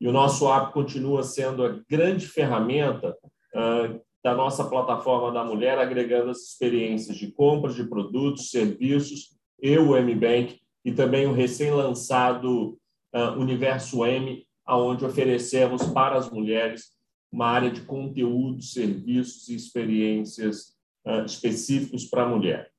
E 0.00 0.06
o 0.06 0.12
nosso 0.12 0.50
app 0.52 0.72
continua 0.72 1.22
sendo 1.22 1.64
a 1.64 1.80
grande 1.88 2.26
ferramenta 2.26 3.16
uh, 3.54 4.00
da 4.28 4.34
nossa 4.34 4.64
plataforma 4.64 5.32
da 5.32 5.42
mulher, 5.42 5.78
agregando 5.78 6.30
as 6.30 6.42
experiências 6.42 7.16
de 7.16 7.32
compras 7.32 7.74
de 7.74 7.84
produtos, 7.84 8.50
serviços 8.50 9.30
e 9.60 9.78
o 9.78 9.96
MBank, 9.96 10.60
e 10.84 10.92
também 10.92 11.26
o 11.26 11.32
recém-lançado 11.32 12.78
uh, 13.14 13.40
Universo 13.40 14.04
M, 14.04 14.46
aonde 14.66 15.02
oferecemos 15.02 15.82
para 15.86 16.18
as 16.18 16.30
mulheres 16.30 16.92
uma 17.32 17.46
área 17.46 17.70
de 17.70 17.80
conteúdo, 17.80 18.60
serviços 18.60 19.48
e 19.48 19.54
experiências 19.54 20.74
uh, 21.06 21.24
específicos 21.24 22.04
para 22.04 22.24
a 22.24 22.28
mulher. 22.28 22.70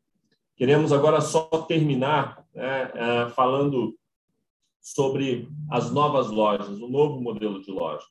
Queremos 0.56 0.92
agora 0.92 1.20
só 1.20 1.46
terminar 1.68 2.46
né, 2.54 2.92
é, 2.94 3.30
falando 3.30 3.98
sobre 4.82 5.48
as 5.72 5.90
novas 5.90 6.30
lojas, 6.30 6.82
o 6.82 6.88
novo 6.90 7.22
modelo 7.22 7.62
de 7.62 7.72
loja. 7.72 8.06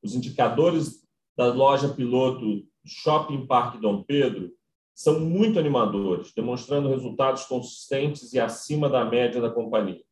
Os 0.00 0.14
indicadores 0.14 1.02
da 1.36 1.52
loja 1.52 1.88
piloto 1.88 2.67
Shopping 2.84 3.46
Parque 3.46 3.78
Dom 3.78 4.02
Pedro 4.02 4.52
são 4.94 5.20
muito 5.20 5.58
animadores, 5.58 6.32
demonstrando 6.32 6.88
resultados 6.88 7.44
consistentes 7.44 8.32
e 8.32 8.40
acima 8.40 8.88
da 8.88 9.04
média 9.04 9.40
da 9.40 9.50
companhia. 9.50 10.02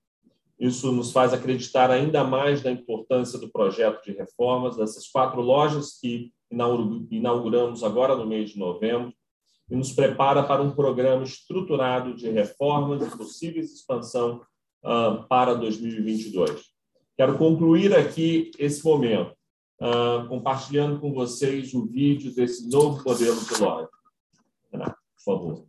Isso 0.59 0.91
nos 0.93 1.13
faz 1.13 1.35
acreditar 1.35 1.91
ainda 1.91 2.25
mais 2.25 2.63
na 2.63 2.71
importância 2.71 3.39
do 3.39 3.51
projeto 3.51 4.03
de 4.05 4.13
reformas 4.13 4.77
dessas 4.77 5.07
quatro 5.09 5.41
lojas 5.41 5.99
que 6.01 6.33
inauguramos 7.11 7.83
agora 7.83 8.17
no 8.17 8.27
mês 8.27 8.51
de 8.51 8.59
novembro 8.59 9.13
e 9.71 9.77
nos 9.77 9.93
prepara 9.93 10.43
para 10.43 10.63
um 10.63 10.71
programa 10.71 11.25
estruturado 11.25 12.15
de 12.15 12.31
reformas 12.31 13.03
e 13.07 13.17
possíveis 13.17 13.73
expansão 13.73 14.41
uh, 14.85 15.27
para 15.29 15.55
2022. 15.55 16.63
Quero 17.17 17.37
concluir 17.37 17.95
aqui 17.95 18.51
esse 18.59 18.85
momento, 18.85 19.36
uh, 19.81 20.29
compartilhando 20.29 21.01
com 21.01 21.13
vocês 21.13 21.75
o 21.75 21.87
vídeo 21.87 22.35
desse 22.35 22.69
novo 22.69 23.03
modelo 23.05 23.41
de 23.45 23.61
loja. 23.61 23.89
Renato, 24.73 24.99
por 25.17 25.25
favor. 25.25 25.67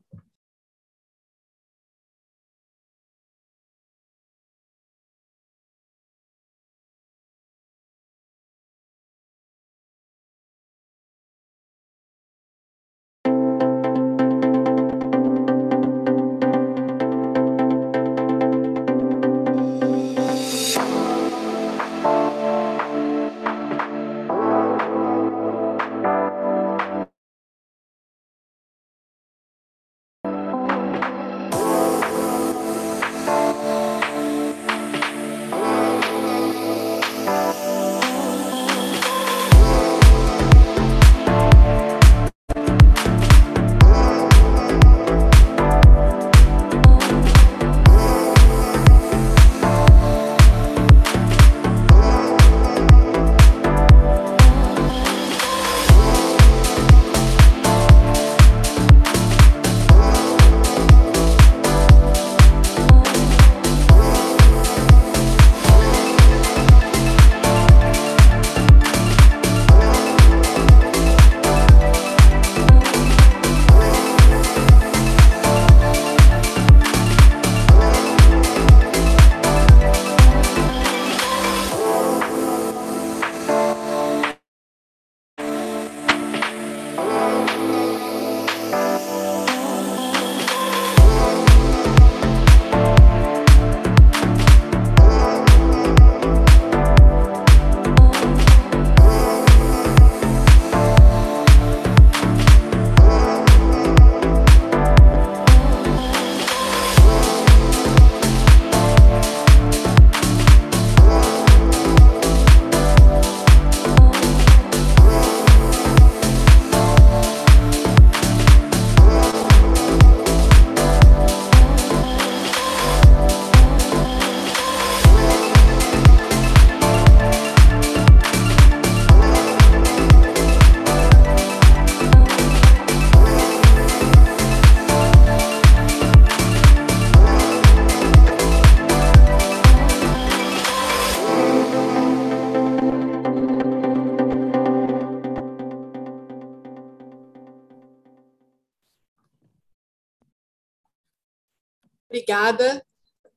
Obrigada. 152.27 152.83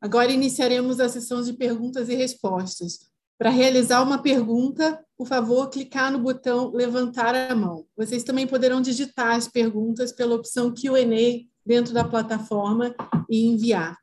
Agora 0.01 0.33
iniciaremos 0.33 0.99
a 0.99 1.09
sessão 1.09 1.41
de 1.43 1.53
perguntas 1.53 2.09
e 2.09 2.15
respostas. 2.17 3.09
Para 3.39 3.49
realizar 3.49 4.03
uma 4.03 4.21
pergunta, 4.21 5.01
por 5.17 5.29
favor, 5.29 5.71
clicar 5.71 6.11
no 6.11 6.19
botão 6.19 6.73
levantar 6.73 7.35
a 7.35 7.55
mão. 7.55 7.87
Vocês 7.97 8.25
também 8.25 8.49
poderão 8.49 8.81
digitar 8.81 9.37
as 9.37 9.47
perguntas 9.47 10.11
pela 10.11 10.35
opção 10.35 10.75
Q&A 10.75 11.47
dentro 11.65 11.95
da 11.95 12.03
plataforma 12.03 12.93
e 13.29 13.47
enviar. 13.47 13.97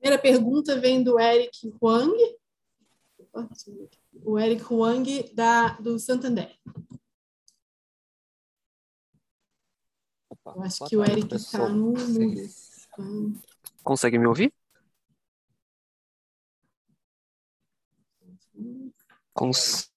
primeira 0.00 0.20
pergunta 0.20 0.78
vem 0.78 1.02
do 1.02 1.18
Eric 1.18 1.72
Huang. 1.80 2.14
O 4.22 4.38
Eric 4.38 4.62
Huang, 4.70 5.32
da, 5.34 5.70
do 5.80 5.98
Santander. 5.98 6.54
Eu 10.46 10.62
acho 10.62 10.78
Boa 10.80 10.90
que 10.90 10.96
tarde, 10.96 10.96
o 10.96 11.04
Eric 11.04 11.36
está 11.36 11.68
no 11.68 11.94
Consegue 13.82 14.18
me 14.18 14.26
ouvir? 14.26 14.52
Cons 19.32 19.90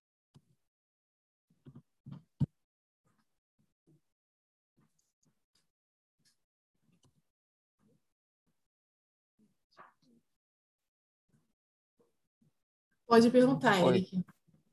Pode 13.05 13.29
perguntar, 13.29 13.81
Oi. 13.83 13.97
Eric. 13.97 14.25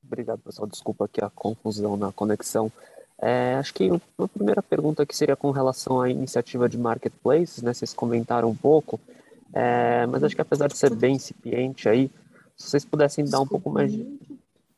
Obrigado, 0.03 0.41
pessoal. 0.41 0.67
Desculpa 0.67 1.05
aqui 1.05 1.23
a 1.23 1.31
confusão 1.31 1.97
na 1.97 2.13
conexão. 2.13 2.71
É, 3.27 3.55
acho 3.55 3.73
que 3.73 3.89
a 4.19 4.29
primeira 4.29 4.63
pergunta 4.63 5.07
que 5.07 5.17
seria 5.17 5.35
com 5.35 5.51
relação 5.51 5.99
à 5.99 6.11
iniciativa 6.11 6.69
de 6.69 6.77
marketplaces, 6.77 7.63
né? 7.63 7.73
Vocês 7.73 7.95
comentaram 7.95 8.51
um 8.51 8.55
pouco, 8.55 9.01
é, 9.51 10.05
mas 10.05 10.23
acho 10.23 10.35
que 10.35 10.43
apesar 10.43 10.69
de 10.69 10.77
ser 10.77 10.95
bem 10.95 11.15
incipiente 11.15 11.89
aí, 11.89 12.11
se 12.55 12.69
vocês 12.69 12.85
pudessem 12.85 13.25
dar 13.25 13.41
um 13.41 13.47
pouco 13.47 13.71
mais 13.71 13.91
de 13.91 14.07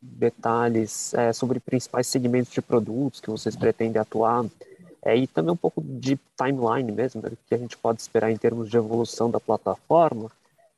detalhes 0.01 1.13
é, 1.15 1.33
sobre 1.33 1.59
principais 1.59 2.07
segmentos 2.07 2.53
de 2.53 2.63
produtos 2.63 3.21
que 3.21 3.29
vocês 3.29 3.57
pretendem 3.57 4.01
atuar, 4.01 4.45
é, 5.03 5.17
e 5.17 5.27
também 5.27 5.53
um 5.53 5.57
pouco 5.57 5.83
de 5.83 6.17
timeline 6.41 6.93
mesmo, 6.93 7.21
né, 7.23 7.33
que 7.49 7.55
a 7.55 7.59
gente 7.59 7.77
pode 7.77 8.01
esperar 8.01 8.31
em 8.31 8.37
termos 8.37 8.71
de 8.71 8.77
evolução 8.77 9.29
da 9.29 9.41
plataforma, 9.41 10.31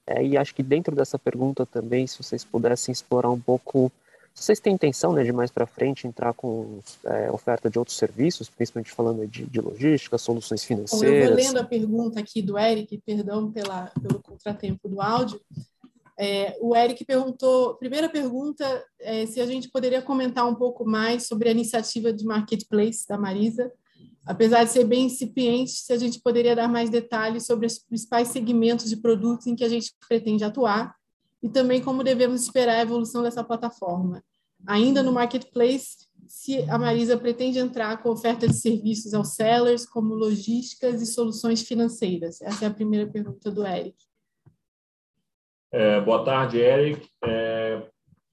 é, 0.06 0.24
e 0.24 0.38
acho 0.38 0.54
que 0.54 0.62
dentro 0.62 0.96
dessa 0.96 1.18
pergunta 1.18 1.66
também, 1.66 2.06
se 2.06 2.22
vocês 2.22 2.44
pudessem 2.44 2.94
explorar 2.94 3.28
um 3.28 3.38
pouco, 3.38 3.92
vocês 4.38 4.60
têm 4.60 4.74
intenção 4.74 5.12
né, 5.12 5.24
de 5.24 5.32
mais 5.32 5.50
para 5.50 5.66
frente 5.66 6.06
entrar 6.06 6.32
com 6.32 6.80
é, 7.04 7.30
oferta 7.30 7.68
de 7.68 7.78
outros 7.78 7.96
serviços, 7.96 8.48
principalmente 8.48 8.92
falando 8.92 9.26
de, 9.26 9.44
de 9.44 9.60
logística, 9.60 10.16
soluções 10.16 10.64
financeiras. 10.64 11.30
eu 11.30 11.36
vou 11.36 11.36
lendo 11.36 11.58
a 11.58 11.64
pergunta 11.64 12.20
aqui 12.20 12.40
do 12.40 12.58
Eric, 12.58 12.98
perdão 13.04 13.50
pela, 13.50 13.92
pelo 14.00 14.22
contratempo 14.22 14.88
do 14.88 15.00
áudio. 15.00 15.40
É, 16.18 16.56
o 16.60 16.74
Eric 16.74 17.04
perguntou, 17.04 17.74
primeira 17.74 18.08
pergunta, 18.08 18.84
é, 19.00 19.26
se 19.26 19.40
a 19.40 19.46
gente 19.46 19.70
poderia 19.70 20.02
comentar 20.02 20.48
um 20.48 20.54
pouco 20.54 20.84
mais 20.84 21.26
sobre 21.26 21.48
a 21.48 21.52
iniciativa 21.52 22.12
de 22.12 22.24
marketplace 22.24 23.06
da 23.06 23.18
Marisa, 23.18 23.72
Apesar 24.28 24.62
de 24.62 24.70
ser 24.70 24.84
bem 24.84 25.06
incipiente, 25.06 25.70
se 25.70 25.90
a 25.90 25.96
gente 25.96 26.20
poderia 26.20 26.54
dar 26.54 26.68
mais 26.68 26.90
detalhes 26.90 27.46
sobre 27.46 27.66
os 27.66 27.78
principais 27.78 28.28
segmentos 28.28 28.90
de 28.90 28.98
produtos 28.98 29.46
em 29.46 29.56
que 29.56 29.64
a 29.64 29.68
gente 29.70 29.94
pretende 30.06 30.44
atuar 30.44 30.94
e 31.42 31.48
também 31.48 31.80
como 31.80 32.04
devemos 32.04 32.42
esperar 32.42 32.76
a 32.76 32.82
evolução 32.82 33.22
dessa 33.22 33.44
plataforma. 33.44 34.22
Ainda 34.66 35.02
no 35.02 35.12
marketplace, 35.12 36.08
se 36.26 36.62
a 36.68 36.78
Marisa 36.78 37.16
pretende 37.16 37.58
entrar 37.58 38.02
com 38.02 38.10
oferta 38.10 38.46
de 38.46 38.54
serviços 38.54 39.14
aos 39.14 39.34
sellers, 39.34 39.86
como 39.86 40.14
logísticas 40.14 41.00
e 41.00 41.06
soluções 41.06 41.62
financeiras. 41.62 42.40
Essa 42.42 42.64
é 42.64 42.68
a 42.68 42.74
primeira 42.74 43.10
pergunta 43.10 43.50
do 43.50 43.64
Eric. 43.64 43.96
É, 45.72 46.00
boa 46.00 46.24
tarde, 46.24 46.58
Eric. 46.58 47.08
É, 47.24 47.88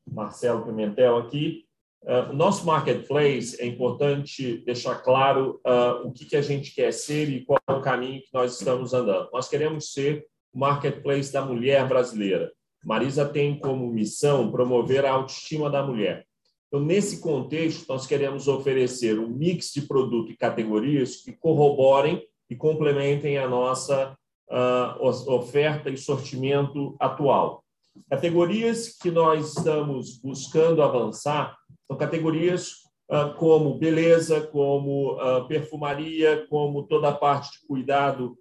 Marcelo 0.10 0.66
Pimentel 0.66 1.18
aqui. 1.18 1.66
Uh, 2.04 2.32
nosso 2.34 2.64
marketplace 2.68 3.60
é 3.60 3.66
importante 3.66 4.64
deixar 4.64 5.02
claro 5.02 5.60
uh, 5.66 6.08
o 6.08 6.12
que, 6.12 6.26
que 6.26 6.36
a 6.36 6.42
gente 6.42 6.74
quer 6.76 6.94
ser 6.94 7.28
e 7.30 7.44
qual 7.44 7.60
é 7.68 7.74
o 7.74 7.82
caminho 7.82 8.22
que 8.22 8.30
nós 8.32 8.60
estamos 8.60 8.94
andando. 8.94 9.28
Nós 9.34 9.50
queremos 9.50 9.92
ser 9.92 10.24
o 10.54 10.60
marketplace 10.60 11.34
da 11.34 11.44
mulher 11.44 11.88
brasileira. 11.88 12.54
Marisa 12.86 13.26
tem 13.26 13.58
como 13.58 13.92
missão 13.92 14.52
promover 14.52 15.06
a 15.06 15.12
autoestima 15.12 15.72
da 15.72 15.84
mulher. 15.84 16.24
Então, 16.68 16.80
nesse 16.80 17.20
contexto, 17.20 17.88
nós 17.90 18.06
queremos 18.06 18.48
oferecer 18.48 19.18
um 19.18 19.28
mix 19.28 19.72
de 19.74 19.82
produto 19.82 20.32
e 20.32 20.38
categorias 20.38 21.18
que 21.18 21.32
corroborem 21.32 22.22
e 22.48 22.56
complementem 22.56 23.40
a 23.40 23.48
nossa 23.48 24.16
uh, 24.50 25.32
oferta 25.32 25.90
e 25.90 25.98
sortimento 25.98 26.96
atual. 27.00 27.64
Categorias 28.10 28.90
que 28.90 29.10
nós 29.10 29.56
estamos 29.58 30.20
buscando 30.20 30.84
avançar 30.84 31.58
são 31.88 31.98
categorias 31.98 32.72
uh, 33.10 33.34
como 33.38 33.80
beleza, 33.80 34.42
como 34.48 35.14
uh, 35.14 35.48
perfumaria, 35.48 36.46
como 36.50 36.84
toda 36.84 37.10
a 37.10 37.16
parte 37.16 37.60
de 37.60 37.66
cuidado 37.66 38.38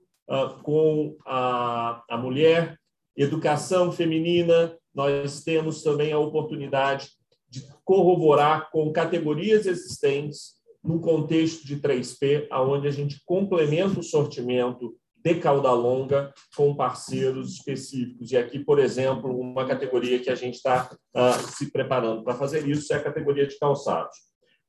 com 0.63 1.19
a, 1.27 2.03
a 2.09 2.17
mulher, 2.17 2.79
educação 3.17 3.93
feminina. 3.93 4.77
Nós 4.95 5.43
temos 5.43 5.83
também 5.83 6.13
a 6.13 6.19
oportunidade 6.19 7.11
de 7.49 7.67
corroborar 7.85 8.71
com 8.71 8.93
categorias 8.93 9.67
existentes 9.67 10.55
no 10.83 11.01
contexto 11.01 11.67
de 11.67 11.77
3P, 11.77 12.47
aonde 12.51 12.87
a 12.87 12.91
gente 12.91 13.23
complementa 13.25 14.01
o 14.01 14.03
sortimento 14.03 14.95
de 15.25 15.37
cauda 15.37 15.73
longa 15.73 16.35
com 16.55 16.77
parceiros 16.77 17.55
específicos. 17.55 18.31
E 18.31 18.37
aqui, 18.37 18.59
por 18.59 18.79
exemplo, 18.79 19.35
uma 19.41 19.67
categoria 19.67 20.19
que 20.19 20.29
a 20.29 20.35
gente 20.35 20.57
está 20.57 20.91
uh, 20.93 21.51
se 21.57 21.71
preparando 21.73 22.23
para 22.23 22.35
fazer 22.35 22.69
isso 22.69 22.93
é 22.93 22.97
a 22.97 23.03
categoria 23.03 23.47
de 23.47 23.59
calçados. 23.59 24.15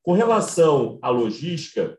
Com 0.02 0.12
relação 0.12 0.98
à 1.02 1.10
logística 1.10 1.98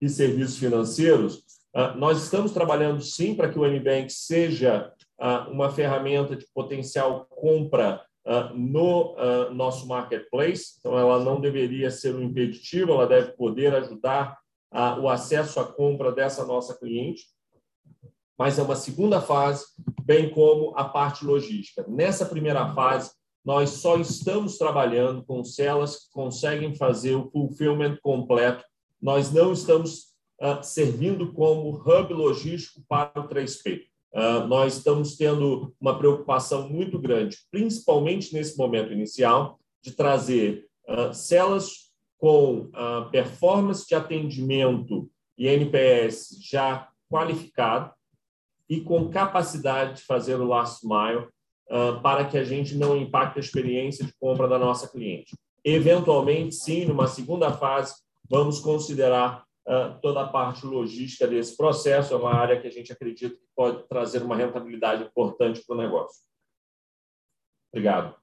e 0.00 0.08
serviços 0.08 0.58
financeiros, 0.58 1.36
uh, 1.76 1.96
nós 1.96 2.20
estamos 2.20 2.50
trabalhando 2.50 3.00
sim 3.00 3.36
para 3.36 3.48
que 3.48 3.58
o 3.58 3.64
MBank 3.64 4.12
seja 4.12 4.92
uma 5.50 5.70
ferramenta 5.70 6.36
de 6.36 6.46
potencial 6.54 7.26
compra 7.26 8.04
no 8.54 9.14
nosso 9.54 9.86
marketplace. 9.86 10.76
Então, 10.78 10.98
ela 10.98 11.22
não 11.22 11.40
deveria 11.40 11.90
ser 11.90 12.14
um 12.14 12.22
impeditivo, 12.22 12.92
ela 12.92 13.06
deve 13.06 13.32
poder 13.32 13.74
ajudar 13.74 14.38
o 15.00 15.08
acesso 15.08 15.60
à 15.60 15.64
compra 15.64 16.12
dessa 16.12 16.44
nossa 16.44 16.78
cliente 16.78 17.24
mas 18.38 18.58
é 18.58 18.62
uma 18.62 18.76
segunda 18.76 19.18
fase, 19.18 19.64
bem 20.02 20.28
como 20.28 20.76
a 20.76 20.84
parte 20.84 21.24
logística. 21.24 21.86
Nessa 21.88 22.26
primeira 22.26 22.74
fase, 22.74 23.10
nós 23.42 23.70
só 23.70 23.96
estamos 23.96 24.58
trabalhando 24.58 25.24
com 25.24 25.42
celas 25.42 26.00
que 26.00 26.10
conseguem 26.12 26.74
fazer 26.74 27.14
o 27.14 27.30
fulfillment 27.30 27.96
completo. 28.02 28.62
Nós 29.00 29.32
não 29.32 29.54
estamos 29.54 30.14
servindo 30.62 31.32
como 31.32 31.70
hub 31.78 32.12
logístico 32.12 32.82
para 32.86 33.18
o 33.18 33.26
3P. 33.26 33.84
Uh, 34.16 34.18
ah, 34.18 34.46
nós 34.46 34.78
estamos 34.78 35.16
tendo 35.16 35.74
uma 35.78 35.98
preocupação 35.98 36.68
muito 36.70 36.98
grande, 36.98 37.36
principalmente 37.50 38.32
nesse 38.32 38.56
momento 38.56 38.92
inicial, 38.92 39.60
de 39.82 39.92
trazer 39.92 40.66
uh, 40.88 41.12
celas 41.12 41.86
com 42.18 42.70
performance 43.12 43.86
de 43.86 43.94
atendimento 43.94 45.06
e 45.36 45.46
NPS 45.46 46.38
já 46.40 46.88
qualificado, 47.10 47.92
e 48.68 48.80
com 48.80 49.08
capacidade 49.08 49.96
de 49.96 50.02
fazer 50.02 50.36
o 50.36 50.46
last 50.46 50.86
mile 50.86 51.26
uh, 51.70 52.00
para 52.02 52.24
que 52.24 52.36
a 52.36 52.44
gente 52.44 52.74
não 52.74 52.96
impacte 52.96 53.38
a 53.38 53.42
experiência 53.42 54.04
de 54.04 54.12
compra 54.18 54.48
da 54.48 54.58
nossa 54.58 54.88
cliente. 54.88 55.36
Eventualmente, 55.64 56.54
sim, 56.54 56.84
numa 56.84 57.06
segunda 57.06 57.52
fase, 57.52 57.94
vamos 58.28 58.58
considerar 58.60 59.42
uh, 59.42 59.45
toda 60.00 60.22
a 60.22 60.28
parte 60.28 60.64
logística 60.64 61.26
desse 61.26 61.56
processo, 61.56 62.14
é 62.14 62.16
uma 62.16 62.32
área 62.32 62.60
que 62.60 62.68
a 62.68 62.70
gente 62.70 62.92
acredita 62.92 63.34
que 63.34 63.42
pode 63.54 63.86
trazer 63.88 64.22
uma 64.22 64.36
rentabilidade 64.36 65.02
importante 65.02 65.62
para 65.66 65.74
o 65.74 65.78
negócio. 65.78 66.22
Obrigado. 67.72 68.14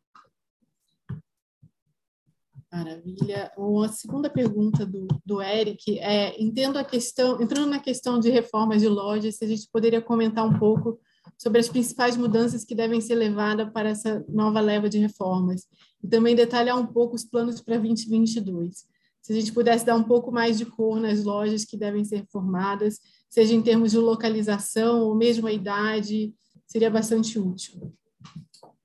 Maravilha. 2.71 3.51
Uma 3.56 3.88
segunda 3.88 4.29
pergunta 4.29 4.84
do, 4.84 5.06
do 5.23 5.41
Eric 5.41 5.99
é, 5.99 6.41
entendo 6.41 6.77
a 6.77 6.84
questão, 6.84 7.39
entrando 7.39 7.69
na 7.69 7.79
questão 7.79 8.19
de 8.19 8.32
reformas 8.32 8.82
de 8.82 8.88
lojas, 8.88 9.36
se 9.36 9.45
a 9.45 9.47
gente 9.47 9.69
poderia 9.71 10.01
comentar 10.01 10.43
um 10.43 10.58
pouco 10.58 10.99
sobre 11.38 11.60
as 11.60 11.69
principais 11.69 12.17
mudanças 12.17 12.65
que 12.65 12.73
devem 12.73 12.99
ser 12.99 13.15
levadas 13.15 13.69
para 13.71 13.89
essa 13.89 14.25
nova 14.27 14.60
leva 14.60 14.89
de 14.89 14.97
reformas 14.97 15.67
e 16.03 16.08
também 16.08 16.36
detalhar 16.36 16.77
um 16.77 16.86
pouco 16.88 17.15
os 17.15 17.23
planos 17.23 17.62
para 17.62 17.77
2022. 17.77 18.88
Se 19.24 19.32
a 19.32 19.36
gente 19.36 19.54
pudesse 19.54 19.86
dar 19.86 19.96
um 19.96 20.04
pouco 20.04 20.34
mais 20.34 20.58
de 20.58 20.66
cor 20.66 21.00
nas 21.00 21.24
lojas 21.24 21.64
que 21.64 21.78
devem 21.78 22.04
ser 22.04 22.18
reformadas, 22.18 23.00
seja 23.30 23.56
em 23.56 23.62
termos 23.62 23.92
de 23.92 23.98
localização 23.98 25.02
ou 25.04 25.16
mesmo 25.16 25.48
a 25.48 25.54
idade, 25.54 26.34
seria 26.68 26.92
bastante 26.92 27.40
útil. 27.40 27.94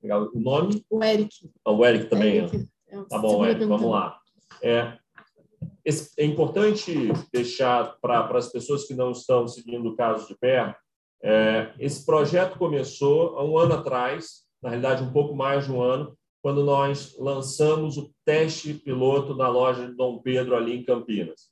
Legal. 0.01 0.29
O 0.33 0.39
nome? 0.39 0.85
O 0.89 1.03
Eric. 1.03 1.51
Ah, 1.65 1.71
o 1.71 1.85
Eric 1.85 2.09
também. 2.09 2.37
Eric. 2.37 2.69
É 2.87 3.01
tá 3.03 3.19
bom, 3.19 3.45
Eric, 3.45 3.65
vamos 3.65 3.91
lá. 3.91 4.17
É, 4.63 4.97
é 6.17 6.25
importante 6.25 7.11
deixar 7.33 7.97
para 8.01 8.37
as 8.37 8.49
pessoas 8.49 8.85
que 8.85 8.93
não 8.93 9.11
estão 9.11 9.45
seguindo 9.45 9.89
o 9.89 9.95
caso 9.95 10.25
de 10.25 10.37
perto, 10.37 10.79
é, 11.21 11.73
esse 11.79 12.05
projeto 12.05 12.57
começou 12.57 13.37
há 13.37 13.43
um 13.43 13.57
ano 13.57 13.73
atrás, 13.73 14.45
na 14.61 14.69
realidade 14.69 15.03
um 15.03 15.11
pouco 15.11 15.35
mais 15.35 15.65
de 15.65 15.71
um 15.71 15.81
ano, 15.81 16.17
quando 16.41 16.63
nós 16.63 17.15
lançamos 17.17 17.97
o 17.97 18.11
teste 18.25 18.73
piloto 18.73 19.35
na 19.35 19.47
loja 19.47 19.87
de 19.87 19.95
Dom 19.95 20.19
Pedro 20.19 20.55
ali 20.55 20.75
em 20.75 20.83
Campinas. 20.83 21.49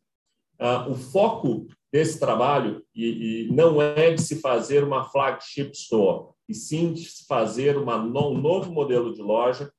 Uh, 0.59 0.91
o 0.91 0.95
foco 0.95 1.67
desse 1.91 2.19
trabalho 2.19 2.83
e, 2.95 3.45
e, 3.45 3.51
não 3.51 3.81
é 3.81 4.13
de 4.13 4.21
se 4.21 4.39
fazer 4.39 4.83
uma 4.83 5.03
flagship 5.03 5.71
store, 5.71 6.29
e 6.49 6.53
sim 6.53 6.93
de 6.93 7.05
se 7.05 7.25
fazer 7.25 7.77
uma, 7.77 7.97
um 7.97 8.37
novo 8.39 8.71
modelo 8.71 9.13
de 9.13 9.21
loja, 9.21 9.71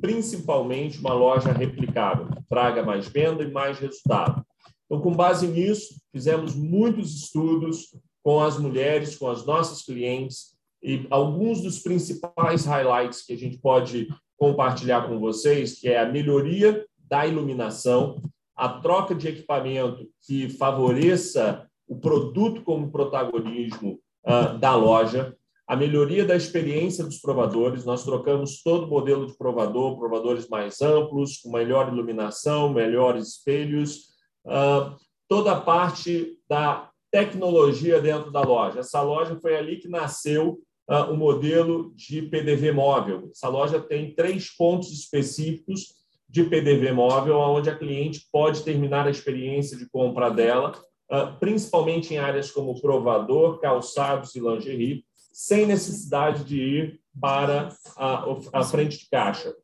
principalmente 0.00 0.98
uma 0.98 1.14
loja 1.14 1.52
replicável, 1.52 2.26
que 2.26 2.42
traga 2.48 2.82
mais 2.82 3.06
venda 3.08 3.44
e 3.44 3.50
mais 3.50 3.78
resultado. 3.78 4.44
Então, 4.86 5.00
com 5.00 5.12
base 5.12 5.46
nisso, 5.46 5.94
fizemos 6.12 6.54
muitos 6.54 7.14
estudos 7.14 7.96
com 8.22 8.40
as 8.40 8.58
mulheres, 8.58 9.16
com 9.16 9.28
as 9.28 9.46
nossas 9.46 9.82
clientes, 9.82 10.54
e 10.82 11.06
alguns 11.10 11.62
dos 11.62 11.78
principais 11.78 12.64
highlights 12.66 13.24
que 13.24 13.32
a 13.32 13.38
gente 13.38 13.58
pode 13.58 14.08
compartilhar 14.44 15.08
com 15.08 15.18
vocês, 15.18 15.80
que 15.80 15.88
é 15.88 15.98
a 15.98 16.04
melhoria 16.04 16.84
da 17.08 17.26
iluminação, 17.26 18.20
a 18.54 18.68
troca 18.68 19.14
de 19.14 19.26
equipamento 19.26 20.06
que 20.26 20.50
favoreça 20.50 21.66
o 21.88 21.96
produto 21.96 22.62
como 22.62 22.90
protagonismo 22.90 23.98
uh, 24.26 24.58
da 24.58 24.74
loja, 24.74 25.34
a 25.66 25.74
melhoria 25.74 26.26
da 26.26 26.36
experiência 26.36 27.04
dos 27.04 27.18
provadores. 27.18 27.86
Nós 27.86 28.04
trocamos 28.04 28.62
todo 28.62 28.84
o 28.84 28.90
modelo 28.90 29.26
de 29.26 29.36
provador, 29.38 29.98
provadores 29.98 30.46
mais 30.46 30.82
amplos, 30.82 31.38
com 31.38 31.50
melhor 31.50 31.88
iluminação, 31.88 32.70
melhores 32.70 33.28
espelhos, 33.28 34.10
uh, 34.44 34.94
toda 35.26 35.52
a 35.52 35.60
parte 35.60 36.38
da 36.46 36.90
tecnologia 37.10 37.98
dentro 37.98 38.30
da 38.30 38.42
loja. 38.42 38.80
Essa 38.80 39.00
loja 39.00 39.38
foi 39.40 39.56
ali 39.56 39.78
que 39.78 39.88
nasceu 39.88 40.58
uh, 40.88 41.12
o 41.12 41.16
modelo 41.16 41.92
de 41.94 42.22
PDV 42.22 42.72
móvel. 42.72 43.28
Essa 43.30 43.48
loja 43.48 43.80
tem 43.80 44.14
três 44.14 44.50
pontos 44.50 44.92
específicos 44.92 45.94
de 46.28 46.44
PDV 46.44 46.92
móvel, 46.92 47.38
onde 47.38 47.70
a 47.70 47.76
cliente 47.76 48.26
pode 48.32 48.62
terminar 48.62 49.06
a 49.06 49.10
experiência 49.10 49.76
de 49.76 49.88
compra 49.88 50.30
dela, 50.30 50.72
uh, 51.10 51.38
principalmente 51.38 52.14
em 52.14 52.18
áreas 52.18 52.50
como 52.50 52.80
provador, 52.80 53.60
calçados 53.60 54.34
e 54.34 54.40
lingerie, 54.40 55.04
sem 55.32 55.66
necessidade 55.66 56.44
de 56.44 56.60
ir 56.60 57.00
para 57.20 57.68
a, 57.96 58.24
a 58.52 58.64
frente 58.64 58.98
de 58.98 59.08
caixa. 59.08 59.54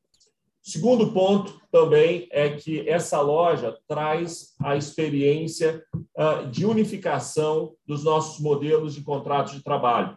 Segundo 0.63 1.13
ponto 1.13 1.59
também 1.73 2.29
é 2.31 2.51
que 2.51 2.89
essa 2.89 3.21
loja 3.21 3.77
traz 3.89 4.55
a 4.61 4.77
experiência 4.77 5.83
uh, 5.95 6.47
de 6.51 6.67
unificação 6.67 7.75
dos 7.87 8.05
nossos 8.05 8.41
modelos 8.41 8.95
de 8.95 9.03
contratos 9.03 9.55
de 9.55 9.65
trabalho. 9.65 10.17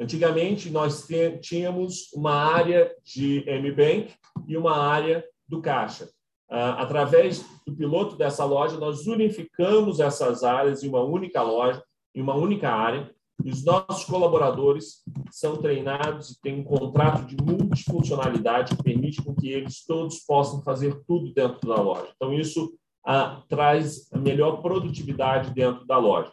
Antigamente, 0.00 0.70
nós 0.70 1.06
tínhamos 1.40 2.12
uma 2.14 2.32
área 2.32 2.94
de 3.02 3.44
MBank 3.48 4.14
e 4.46 4.56
uma 4.56 4.76
área 4.76 5.24
do 5.48 5.60
caixa. 5.60 6.08
Ah, 6.50 6.82
através 6.82 7.44
do 7.66 7.74
piloto 7.74 8.16
dessa 8.16 8.44
loja, 8.44 8.78
nós 8.78 9.06
unificamos 9.06 10.00
essas 10.00 10.44
áreas 10.44 10.82
em 10.82 10.88
uma 10.88 11.02
única 11.02 11.42
loja, 11.42 11.82
em 12.14 12.22
uma 12.22 12.34
única 12.34 12.70
área, 12.70 13.12
e 13.44 13.50
os 13.50 13.64
nossos 13.64 14.04
colaboradores 14.04 15.02
são 15.30 15.58
treinados 15.58 16.30
e 16.30 16.40
têm 16.40 16.60
um 16.60 16.64
contrato 16.64 17.24
de 17.24 17.36
multifuncionalidade 17.36 18.76
que 18.76 18.82
permite 18.82 19.22
com 19.22 19.34
que 19.34 19.48
eles 19.48 19.84
todos 19.84 20.20
possam 20.20 20.62
fazer 20.62 21.00
tudo 21.06 21.32
dentro 21.32 21.68
da 21.68 21.80
loja. 21.80 22.12
Então, 22.16 22.32
isso 22.32 22.72
ah, 23.04 23.42
traz 23.48 24.10
a 24.12 24.18
melhor 24.18 24.62
produtividade 24.62 25.52
dentro 25.52 25.86
da 25.86 25.98
loja. 25.98 26.32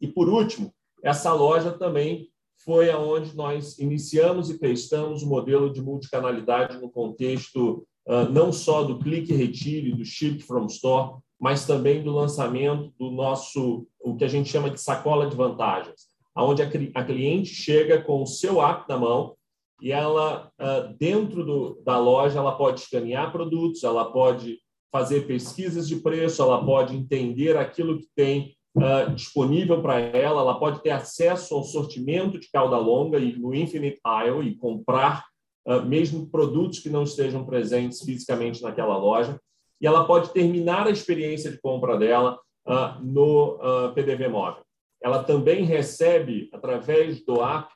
E, 0.00 0.06
por 0.06 0.28
último, 0.28 0.72
essa 1.02 1.32
loja 1.32 1.72
também 1.72 2.29
foi 2.64 2.90
aonde 2.90 3.34
nós 3.36 3.78
iniciamos 3.78 4.50
e 4.50 4.58
testamos 4.58 5.22
o 5.22 5.28
modelo 5.28 5.72
de 5.72 5.80
multicanalidade 5.80 6.78
no 6.78 6.90
contexto 6.90 7.86
ah, 8.08 8.24
não 8.24 8.52
só 8.52 8.82
do 8.82 8.98
clique 8.98 9.32
retire, 9.32 9.92
do 9.92 10.04
ship 10.04 10.42
from 10.42 10.66
store, 10.66 11.18
mas 11.38 11.64
também 11.64 12.02
do 12.02 12.10
lançamento 12.10 12.92
do 12.98 13.10
nosso, 13.10 13.86
o 14.00 14.16
que 14.16 14.24
a 14.24 14.28
gente 14.28 14.50
chama 14.50 14.68
de 14.68 14.80
sacola 14.80 15.28
de 15.28 15.36
vantagens, 15.36 16.08
aonde 16.34 16.60
a, 16.60 17.04
cliente 17.04 17.54
chega 17.54 18.02
com 18.02 18.22
o 18.22 18.26
seu 18.26 18.60
app 18.60 18.88
na 18.88 18.98
mão 18.98 19.36
e 19.80 19.92
ela, 19.92 20.50
ah, 20.58 20.92
dentro 20.98 21.44
do, 21.44 21.80
da 21.84 21.98
loja, 21.98 22.38
ela 22.38 22.56
pode 22.56 22.80
escanear 22.80 23.30
produtos, 23.30 23.84
ela 23.84 24.10
pode 24.10 24.58
fazer 24.90 25.26
pesquisas 25.28 25.86
de 25.86 25.96
preço, 25.96 26.42
ela 26.42 26.64
pode 26.64 26.96
entender 26.96 27.56
aquilo 27.56 27.98
que 27.98 28.08
tem 28.14 28.56
uh, 28.76 29.10
disponível 29.14 29.82
para 29.82 29.98
ela, 29.98 30.42
ela 30.42 30.58
pode 30.58 30.82
ter 30.82 30.90
acesso 30.90 31.54
ao 31.54 31.64
sortimento 31.64 32.38
de 32.38 32.50
cauda 32.50 32.76
longa 32.76 33.18
e 33.18 33.36
no 33.36 33.54
Infinite 33.54 34.00
Aisle 34.04 34.48
e 34.48 34.56
comprar 34.56 35.24
ah, 35.66 35.80
mesmo 35.82 36.28
produtos 36.28 36.78
que 36.78 36.88
não 36.88 37.02
estejam 37.02 37.44
presentes 37.44 38.00
fisicamente 38.02 38.62
naquela 38.62 38.96
loja, 38.96 39.38
e 39.80 39.86
ela 39.86 40.04
pode 40.04 40.32
terminar 40.32 40.86
a 40.86 40.90
experiência 40.90 41.50
de 41.50 41.60
compra 41.60 41.96
dela 41.96 42.38
uh, 42.66 43.02
no 43.02 43.56
uh, 43.56 43.94
PDV 43.94 44.28
móvel. 44.28 44.62
Ela 45.02 45.22
também 45.22 45.64
recebe, 45.64 46.50
através 46.52 47.24
do 47.24 47.42
app, 47.42 47.72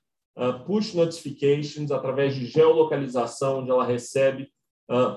push 0.66 0.92
notifications, 0.94 1.90
através 1.90 2.35
de 2.35 2.46
geolocalização, 2.46 3.61
onde 3.61 3.70
ela 3.70 3.85
recebe 3.85 4.50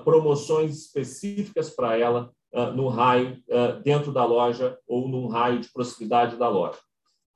promoções 0.04 0.78
específicas 0.78 1.68
para 1.68 1.98
ela 1.98 2.32
no 2.74 2.88
raio 2.88 3.42
dentro 3.84 4.12
da 4.12 4.24
loja 4.24 4.78
ou 4.86 5.06
num 5.06 5.28
raio 5.28 5.60
de 5.60 5.70
proximidade 5.72 6.36
da 6.36 6.48
loja. 6.48 6.78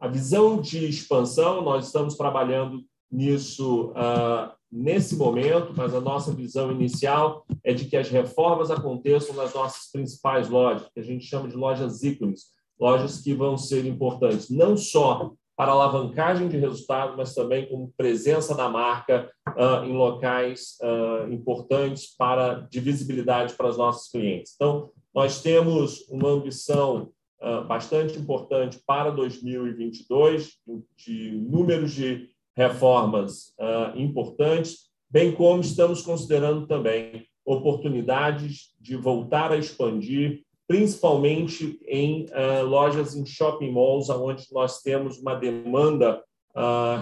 A 0.03 0.09
visão 0.09 0.61
de 0.61 0.85
expansão, 0.89 1.63
nós 1.63 1.87
estamos 1.87 2.17
trabalhando 2.17 2.83
nisso 3.09 3.91
uh, 3.91 4.51
nesse 4.69 5.15
momento, 5.15 5.75
mas 5.77 5.95
a 5.95 6.01
nossa 6.01 6.33
visão 6.33 6.73
inicial 6.73 7.45
é 7.63 7.75
de 7.75 7.85
que 7.85 7.97
as 7.97 8.09
reformas 8.09 8.71
aconteçam 8.71 9.37
nas 9.37 9.53
nossas 9.55 9.93
principais 9.93 10.49
lojas, 10.49 10.89
que 10.93 10.99
a 10.99 11.05
gente 11.05 11.27
chama 11.27 11.47
de 11.47 11.55
lojas 11.55 12.03
ícones, 12.03 12.47
lojas 12.81 13.21
que 13.21 13.35
vão 13.35 13.57
ser 13.57 13.87
importantes, 13.87 14.49
não 14.49 14.77
só 14.77 15.31
para 15.55 15.71
alavancagem 15.71 16.49
de 16.49 16.57
resultado, 16.57 17.17
mas 17.17 17.35
também 17.35 17.69
como 17.69 17.93
presença 17.97 18.57
da 18.57 18.69
marca 18.69 19.31
uh, 19.51 19.85
em 19.85 19.93
locais 19.93 20.79
uh, 20.83 21.31
importantes 21.31 22.17
para 22.17 22.67
de 22.69 22.81
visibilidade 22.81 23.55
para 23.55 23.69
os 23.69 23.77
nossos 23.77 24.11
clientes. 24.11 24.55
Então, 24.57 24.91
nós 25.15 25.43
temos 25.43 26.09
uma 26.09 26.31
ambição 26.31 27.11
uh, 27.41 27.65
bastante 27.67 28.19
importante 28.19 28.81
para 28.87 29.11
2022 29.11 30.53
de 30.97 31.33
números 31.33 31.93
de 31.93 32.31
reformas 32.57 33.55
uh, 33.59 33.99
importantes, 33.99 34.91
bem 35.11 35.33
como 35.33 35.61
estamos 35.61 36.03
considerando 36.03 36.67
também 36.67 37.27
oportunidades 37.45 38.75
de 38.81 38.97
voltar 38.97 39.53
a 39.53 39.57
expandir, 39.57 40.43
principalmente 40.67 41.79
em 41.87 42.27
uh, 42.27 42.65
lojas 42.65 43.15
em 43.15 43.27
shopping 43.27 43.73
malls, 43.73 44.09
onde 44.09 44.47
nós 44.53 44.81
temos 44.81 45.19
uma 45.19 45.35
demanda 45.35 46.23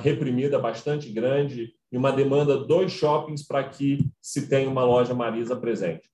reprimida 0.01 0.61
bastante 0.61 1.11
grande 1.11 1.75
e 1.91 1.97
uma 1.99 2.13
demanda 2.13 2.57
dos 2.57 2.93
shoppings 2.93 3.45
para 3.45 3.69
que 3.69 3.99
se 4.21 4.49
tenha 4.49 4.71
uma 4.71 4.85
loja 4.85 5.13
Marisa 5.13 5.57
presente. 5.57 6.09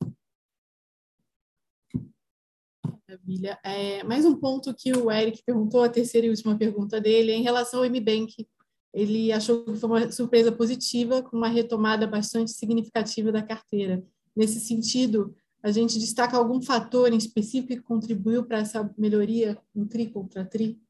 Maravilha. 3.17 3.59
É, 3.65 4.05
mais 4.05 4.27
um 4.27 4.37
ponto 4.37 4.75
que 4.75 4.93
o 4.93 5.11
Eric 5.11 5.43
perguntou, 5.45 5.83
a 5.83 5.89
terceira 5.89 6.27
e 6.27 6.31
última 6.31 6.57
pergunta 6.57 7.01
dele, 7.01 7.33
é 7.33 7.37
em 7.37 7.43
relação 7.43 7.81
ao 7.81 7.87
MBank 7.87 8.47
ele 8.93 9.31
achou 9.31 9.65
que 9.65 9.77
foi 9.77 9.91
uma 9.91 10.13
surpresa 10.13 10.51
positiva, 10.51 11.23
com 11.23 11.37
uma 11.37 11.49
retomada 11.49 12.07
bastante 12.07 12.51
significativa 12.51 13.31
da 13.31 13.43
carteira. 13.43 14.03
Nesse 14.35 14.59
sentido, 14.59 15.35
a 15.63 15.71
gente 15.71 15.99
destaca 15.99 16.37
algum 16.37 16.63
fator 16.63 17.13
em 17.13 17.17
específico 17.19 17.75
que 17.75 17.83
contribuiu 17.83 18.45
para 18.45 18.59
essa 18.59 18.91
melhoria 18.97 19.59
um 19.75 19.87
TRI 19.87 20.09
contra 20.09 20.47
TRI? 20.47 20.81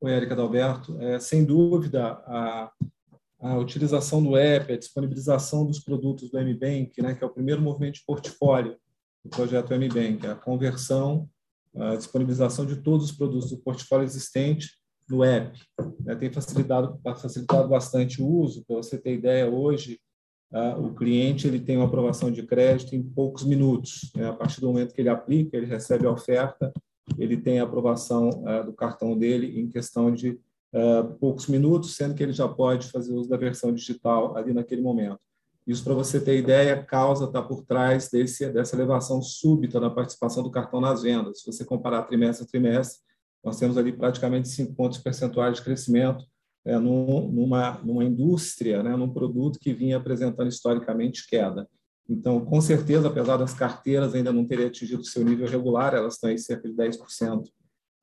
Oi, 0.00 0.12
Érica 0.12 0.34
Adalberto. 0.34 1.00
É, 1.00 1.18
sem 1.18 1.44
dúvida, 1.44 2.12
a, 2.26 2.72
a 3.40 3.58
utilização 3.58 4.22
do 4.22 4.36
app, 4.36 4.72
a 4.72 4.78
disponibilização 4.78 5.66
dos 5.66 5.80
produtos 5.80 6.30
do 6.30 6.38
MBank, 6.38 7.02
né, 7.02 7.14
que 7.14 7.24
é 7.24 7.26
o 7.26 7.30
primeiro 7.30 7.60
movimento 7.60 7.94
de 7.94 8.04
portfólio 8.06 8.76
do 9.26 9.28
projeto 9.28 9.74
MBank, 9.74 10.26
a 10.26 10.34
conversão, 10.34 11.28
a 11.74 11.96
disponibilização 11.96 12.64
de 12.64 12.76
todos 12.76 13.10
os 13.10 13.16
produtos 13.16 13.50
do 13.50 13.58
portfólio 13.58 14.04
existente 14.04 14.70
no 15.08 15.22
app. 15.24 15.58
Né? 16.00 16.14
Tem 16.14 16.32
facilitado, 16.32 16.98
facilitado 17.16 17.68
bastante 17.68 18.22
o 18.22 18.26
uso. 18.26 18.64
Para 18.64 18.76
você 18.76 18.96
ter 18.96 19.14
ideia, 19.14 19.50
hoje 19.50 20.00
o 20.78 20.94
cliente 20.94 21.46
ele 21.46 21.60
tem 21.60 21.76
uma 21.76 21.86
aprovação 21.86 22.30
de 22.30 22.42
crédito 22.44 22.94
em 22.94 23.02
poucos 23.02 23.44
minutos. 23.44 24.10
Né? 24.14 24.28
A 24.28 24.32
partir 24.32 24.60
do 24.60 24.68
momento 24.68 24.94
que 24.94 25.00
ele 25.00 25.08
aplica, 25.08 25.56
ele 25.56 25.66
recebe 25.66 26.06
a 26.06 26.10
oferta, 26.10 26.72
ele 27.18 27.36
tem 27.36 27.60
a 27.60 27.64
aprovação 27.64 28.30
do 28.64 28.72
cartão 28.72 29.18
dele 29.18 29.60
em 29.60 29.68
questão 29.68 30.12
de 30.14 30.38
poucos 31.18 31.48
minutos, 31.48 31.96
sendo 31.96 32.14
que 32.14 32.22
ele 32.22 32.32
já 32.32 32.48
pode 32.48 32.88
fazer 32.90 33.12
uso 33.12 33.28
da 33.28 33.36
versão 33.36 33.72
digital 33.72 34.36
ali 34.36 34.52
naquele 34.52 34.82
momento. 34.82 35.18
Isso, 35.66 35.82
para 35.82 35.94
você 35.94 36.20
ter 36.20 36.38
ideia, 36.38 36.80
causa 36.80 37.24
está 37.24 37.42
por 37.42 37.64
trás 37.64 38.08
desse, 38.08 38.48
dessa 38.50 38.76
elevação 38.76 39.20
súbita 39.20 39.80
na 39.80 39.90
participação 39.90 40.42
do 40.42 40.50
cartão 40.50 40.80
nas 40.80 41.02
vendas. 41.02 41.40
Se 41.40 41.46
você 41.46 41.64
comparar 41.64 42.02
trimestre 42.02 42.44
a 42.44 42.48
trimestre, 42.48 43.00
nós 43.42 43.58
temos 43.58 43.76
ali 43.76 43.92
praticamente 43.92 44.48
5 44.48 44.74
pontos 44.74 44.98
percentuais 44.98 45.56
de 45.56 45.62
crescimento 45.62 46.24
é, 46.64 46.78
num, 46.78 47.28
numa, 47.30 47.80
numa 47.82 48.04
indústria, 48.04 48.82
né, 48.82 48.96
num 48.96 49.12
produto 49.12 49.58
que 49.58 49.72
vinha 49.72 49.96
apresentando 49.96 50.48
historicamente 50.48 51.26
queda. 51.26 51.68
Então, 52.08 52.44
com 52.44 52.60
certeza, 52.60 53.08
apesar 53.08 53.36
das 53.36 53.52
carteiras 53.52 54.14
ainda 54.14 54.32
não 54.32 54.46
terem 54.46 54.66
atingido 54.66 55.04
seu 55.04 55.24
nível 55.24 55.48
regular, 55.48 55.94
elas 55.94 56.14
estão 56.14 56.30
em 56.30 56.38
cerca 56.38 56.68
de 56.68 56.74
10% 56.74 57.42
uh, 57.42 57.50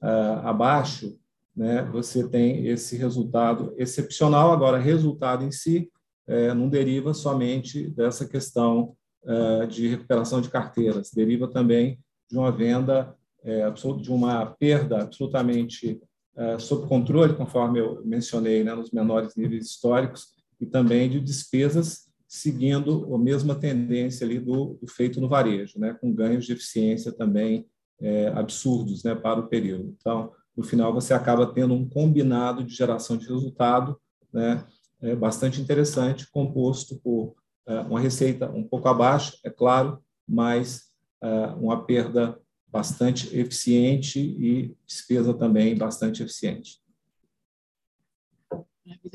ah, 0.02 0.49
abaixo, 0.49 1.17
né, 1.56 1.84
você 1.84 2.28
tem 2.28 2.67
esse 2.67 2.97
resultado 2.97 3.73
excepcional. 3.78 4.52
Agora, 4.52 4.78
resultado 4.78 5.45
em 5.45 5.52
si 5.52 5.89
é, 6.27 6.53
não 6.53 6.69
deriva 6.69 7.13
somente 7.13 7.88
dessa 7.89 8.27
questão 8.27 8.95
uh, 9.23 9.67
de 9.67 9.88
recuperação 9.88 10.41
de 10.41 10.49
carteiras, 10.49 11.12
deriva 11.12 11.47
também 11.47 11.99
de 12.29 12.38
uma 12.38 12.51
venda, 12.51 13.15
é, 13.43 13.69
de 13.69 14.12
uma 14.12 14.45
perda 14.45 15.01
absolutamente 15.01 16.01
uh, 16.36 16.59
sob 16.59 16.88
controle, 16.88 17.36
conforme 17.36 17.79
eu 17.79 18.01
mencionei, 18.05 18.63
né, 18.63 18.73
nos 18.73 18.91
menores 18.91 19.36
níveis 19.36 19.65
históricos, 19.65 20.27
e 20.59 20.65
também 20.65 21.09
de 21.09 21.19
despesas 21.19 22.07
seguindo 22.27 23.13
a 23.13 23.17
mesma 23.19 23.53
tendência 23.53 24.25
ali 24.25 24.39
do, 24.39 24.77
do 24.81 24.88
feito 24.88 25.21
no 25.21 25.29
varejo, 25.29 25.77
né, 25.77 25.93
com 25.93 26.12
ganhos 26.12 26.45
de 26.45 26.53
eficiência 26.53 27.12
também 27.12 27.67
é, 28.01 28.29
absurdos 28.29 29.03
né, 29.03 29.13
para 29.13 29.39
o 29.39 29.47
período. 29.47 29.95
Então, 29.99 30.31
no 30.55 30.63
final, 30.63 30.93
você 30.93 31.13
acaba 31.13 31.53
tendo 31.53 31.73
um 31.73 31.88
combinado 31.88 32.63
de 32.63 32.73
geração 32.73 33.17
de 33.17 33.27
resultado 33.27 33.99
né, 34.31 34.65
é, 35.03 35.15
bastante 35.15 35.61
interessante, 35.61 36.29
composto 36.31 36.99
por 37.03 37.35
é, 37.67 37.79
uma 37.81 37.99
receita 37.99 38.49
um 38.49 38.63
pouco 38.63 38.87
abaixo, 38.87 39.37
é 39.43 39.49
claro, 39.49 40.01
mas 40.27 40.91
é, 41.21 41.27
uma 41.59 41.85
perda 41.85 42.39
bastante 42.67 43.37
eficiente 43.37 44.19
e 44.19 44.75
despesa 44.87 45.33
também 45.33 45.77
bastante 45.77 46.23
eficiente. 46.23 46.81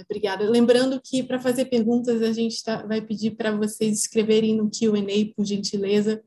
Obrigada. 0.09 0.49
Lembrando 0.49 1.01
que 1.03 1.23
para 1.23 1.41
fazer 1.41 1.67
perguntas 1.67 2.23
a 2.23 2.33
gente 2.33 2.63
tá, 2.63 2.87
vai 2.87 3.01
pedir 3.01 3.33
para 3.33 3.51
vocês 3.51 3.99
escreverem 3.99 4.57
no 4.57 4.71
Q&A, 4.71 5.35
por 5.35 5.45
gentileza, 5.45 6.23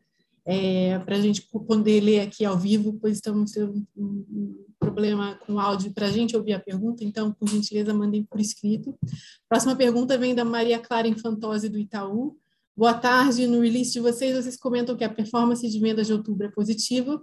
é, 0.45 0.97
para 0.99 1.15
a 1.15 1.21
gente 1.21 1.47
poder 1.67 2.01
ler 2.01 2.21
aqui 2.21 2.43
ao 2.43 2.57
vivo, 2.57 2.97
pois 2.99 3.15
estamos 3.15 3.51
tendo 3.51 3.85
um, 3.95 4.65
problema 4.79 5.39
com 5.45 5.53
o 5.53 5.59
áudio 5.59 5.93
para 5.93 6.07
a 6.07 6.11
gente 6.11 6.35
ouvir 6.35 6.53
a 6.53 6.59
pergunta, 6.59 7.03
então, 7.03 7.31
por 7.31 7.47
gentileza, 7.47 7.93
mandem 7.93 8.23
por 8.23 8.39
escrito. 8.39 8.97
Próxima 9.47 9.75
pergunta 9.75 10.17
vem 10.17 10.33
da 10.33 10.43
Maria 10.43 10.79
Clara 10.79 11.07
Infantose, 11.07 11.69
do 11.69 11.77
Itaú. 11.77 12.35
Boa 12.75 12.93
tarde, 12.93 13.45
no 13.45 13.61
release 13.61 13.91
de 13.91 13.99
vocês, 13.99 14.35
vocês 14.35 14.57
comentam 14.57 14.95
que 14.97 15.03
a 15.03 15.09
performance 15.09 15.67
de 15.67 15.79
vendas 15.79 16.07
de 16.07 16.13
outubro 16.13 16.47
é 16.47 16.49
positiva, 16.49 17.21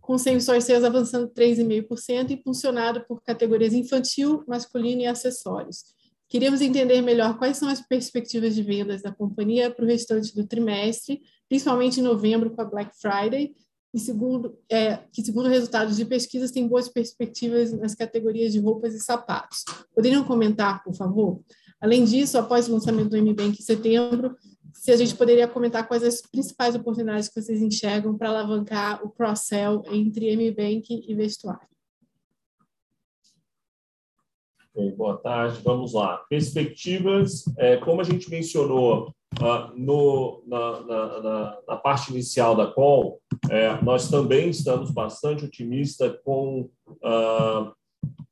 com 0.00 0.16
same-store 0.16 0.60
sales 0.60 0.84
avançando 0.84 1.28
3,5%, 1.28 2.30
impulsionado 2.30 3.04
por 3.08 3.22
categorias 3.22 3.72
infantil, 3.72 4.44
masculino 4.46 5.00
e 5.00 5.06
acessórios. 5.06 5.84
Queríamos 6.28 6.60
entender 6.60 7.00
melhor 7.02 7.38
quais 7.38 7.56
são 7.56 7.68
as 7.68 7.80
perspectivas 7.80 8.54
de 8.54 8.62
vendas 8.62 9.02
da 9.02 9.12
companhia 9.12 9.70
para 9.70 9.84
o 9.84 9.88
restante 9.88 10.34
do 10.34 10.46
trimestre, 10.46 11.20
principalmente 11.48 12.00
em 12.00 12.02
novembro 12.02 12.50
com 12.50 12.62
a 12.62 12.64
Black 12.64 12.90
Friday, 13.00 13.54
e 13.94 13.98
segundo, 14.00 14.58
é, 14.68 14.98
que 15.12 15.22
segundo 15.22 15.48
resultados 15.48 15.96
de 15.96 16.04
pesquisas 16.04 16.50
tem 16.50 16.66
boas 16.66 16.88
perspectivas 16.88 17.72
nas 17.72 17.94
categorias 17.94 18.52
de 18.52 18.58
roupas 18.58 18.92
e 18.92 18.98
sapatos. 18.98 19.64
Poderiam 19.94 20.24
comentar, 20.24 20.82
por 20.82 20.94
favor? 20.94 21.40
Além 21.80 22.04
disso, 22.04 22.36
após 22.36 22.68
o 22.68 22.72
lançamento 22.72 23.10
do 23.10 23.16
MBank 23.16 23.60
em 23.60 23.64
setembro, 23.64 24.34
se 24.72 24.90
a 24.90 24.96
gente 24.96 25.14
poderia 25.14 25.46
comentar 25.46 25.86
quais 25.86 26.02
as 26.02 26.20
principais 26.20 26.74
oportunidades 26.74 27.28
que 27.28 27.40
vocês 27.40 27.62
enxergam 27.62 28.18
para 28.18 28.30
alavancar 28.30 29.04
o 29.04 29.10
cross-sell 29.10 29.82
entre 29.92 30.34
MBank 30.34 31.04
e 31.06 31.14
vestuário. 31.14 31.73
Okay, 34.76 34.90
boa 34.90 35.16
tarde, 35.18 35.60
vamos 35.62 35.92
lá. 35.92 36.24
Perspectivas, 36.28 37.44
é, 37.56 37.76
como 37.76 38.00
a 38.00 38.04
gente 38.04 38.28
mencionou 38.28 39.14
uh, 39.40 39.72
no, 39.78 40.42
na, 40.48 40.80
na, 40.80 41.20
na, 41.22 41.58
na, 41.68 41.76
parte 41.76 42.10
inicial 42.10 42.56
da 42.56 42.66
call, 42.66 43.20
é, 43.48 43.80
nós 43.84 44.10
também 44.10 44.50
estamos 44.50 44.90
bastante 44.90 45.44
otimistas 45.44 46.18
com 46.24 46.68
uh, 46.88 47.72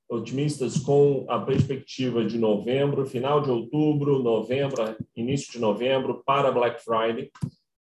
otimistas 0.09 0.79
com 0.79 1.25
a 1.29 1.39
perspectiva 1.39 2.25
de 2.25 2.37
novembro, 2.37 3.07
final 3.07 3.41
de 3.41 3.49
outubro, 3.49 4.21
novembro, 4.21 4.97
início 5.15 5.53
de 5.53 5.61
novembro, 5.61 6.25
para 6.27 6.51
Black 6.51 6.83
Friday, 6.83 7.31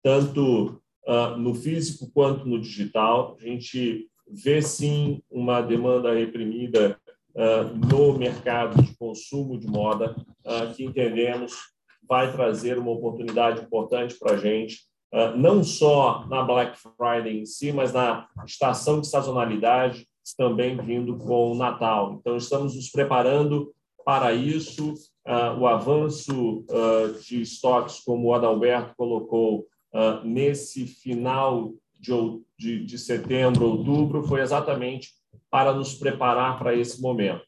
tanto 0.02 0.82
uh, 1.06 1.36
no 1.38 1.54
físico 1.54 2.10
quanto 2.12 2.44
no 2.44 2.60
digital. 2.60 3.36
A 3.40 3.44
gente 3.44 4.08
vê 4.26 4.60
sim 4.60 5.22
uma 5.30 5.60
demanda 5.60 6.12
reprimida 6.12 6.98
no 7.90 8.18
mercado 8.18 8.82
de 8.82 8.96
consumo 8.96 9.58
de 9.58 9.66
moda, 9.68 10.16
uh, 10.44 10.74
que 10.74 10.84
entendemos 10.84 11.52
vai 12.08 12.32
trazer 12.32 12.78
uma 12.78 12.90
oportunidade 12.90 13.60
importante 13.62 14.16
para 14.18 14.32
a 14.32 14.36
gente, 14.38 14.78
não 15.36 15.62
só 15.62 16.26
na 16.26 16.42
Black 16.42 16.78
Friday 16.78 17.38
em 17.40 17.44
si, 17.44 17.70
mas 17.70 17.92
na 17.92 18.26
estação 18.46 19.00
de 19.00 19.08
sazonalidade, 19.08 20.06
também 20.36 20.76
vindo 20.78 21.18
com 21.18 21.52
o 21.52 21.54
Natal. 21.54 22.16
Então, 22.18 22.36
estamos 22.36 22.74
nos 22.74 22.90
preparando 22.90 23.74
para 24.06 24.32
isso. 24.32 24.94
O 25.60 25.66
avanço 25.66 26.64
de 27.26 27.42
estoques, 27.42 28.00
como 28.00 28.28
o 28.28 28.34
Adalberto 28.34 28.94
colocou, 28.96 29.66
nesse 30.24 30.86
final 30.86 31.74
de 32.58 32.98
setembro, 32.98 33.66
outubro, 33.66 34.22
foi 34.22 34.40
exatamente 34.40 35.10
para 35.50 35.72
nos 35.72 35.94
preparar 35.94 36.58
para 36.58 36.74
esse 36.74 37.00
momento. 37.00 37.42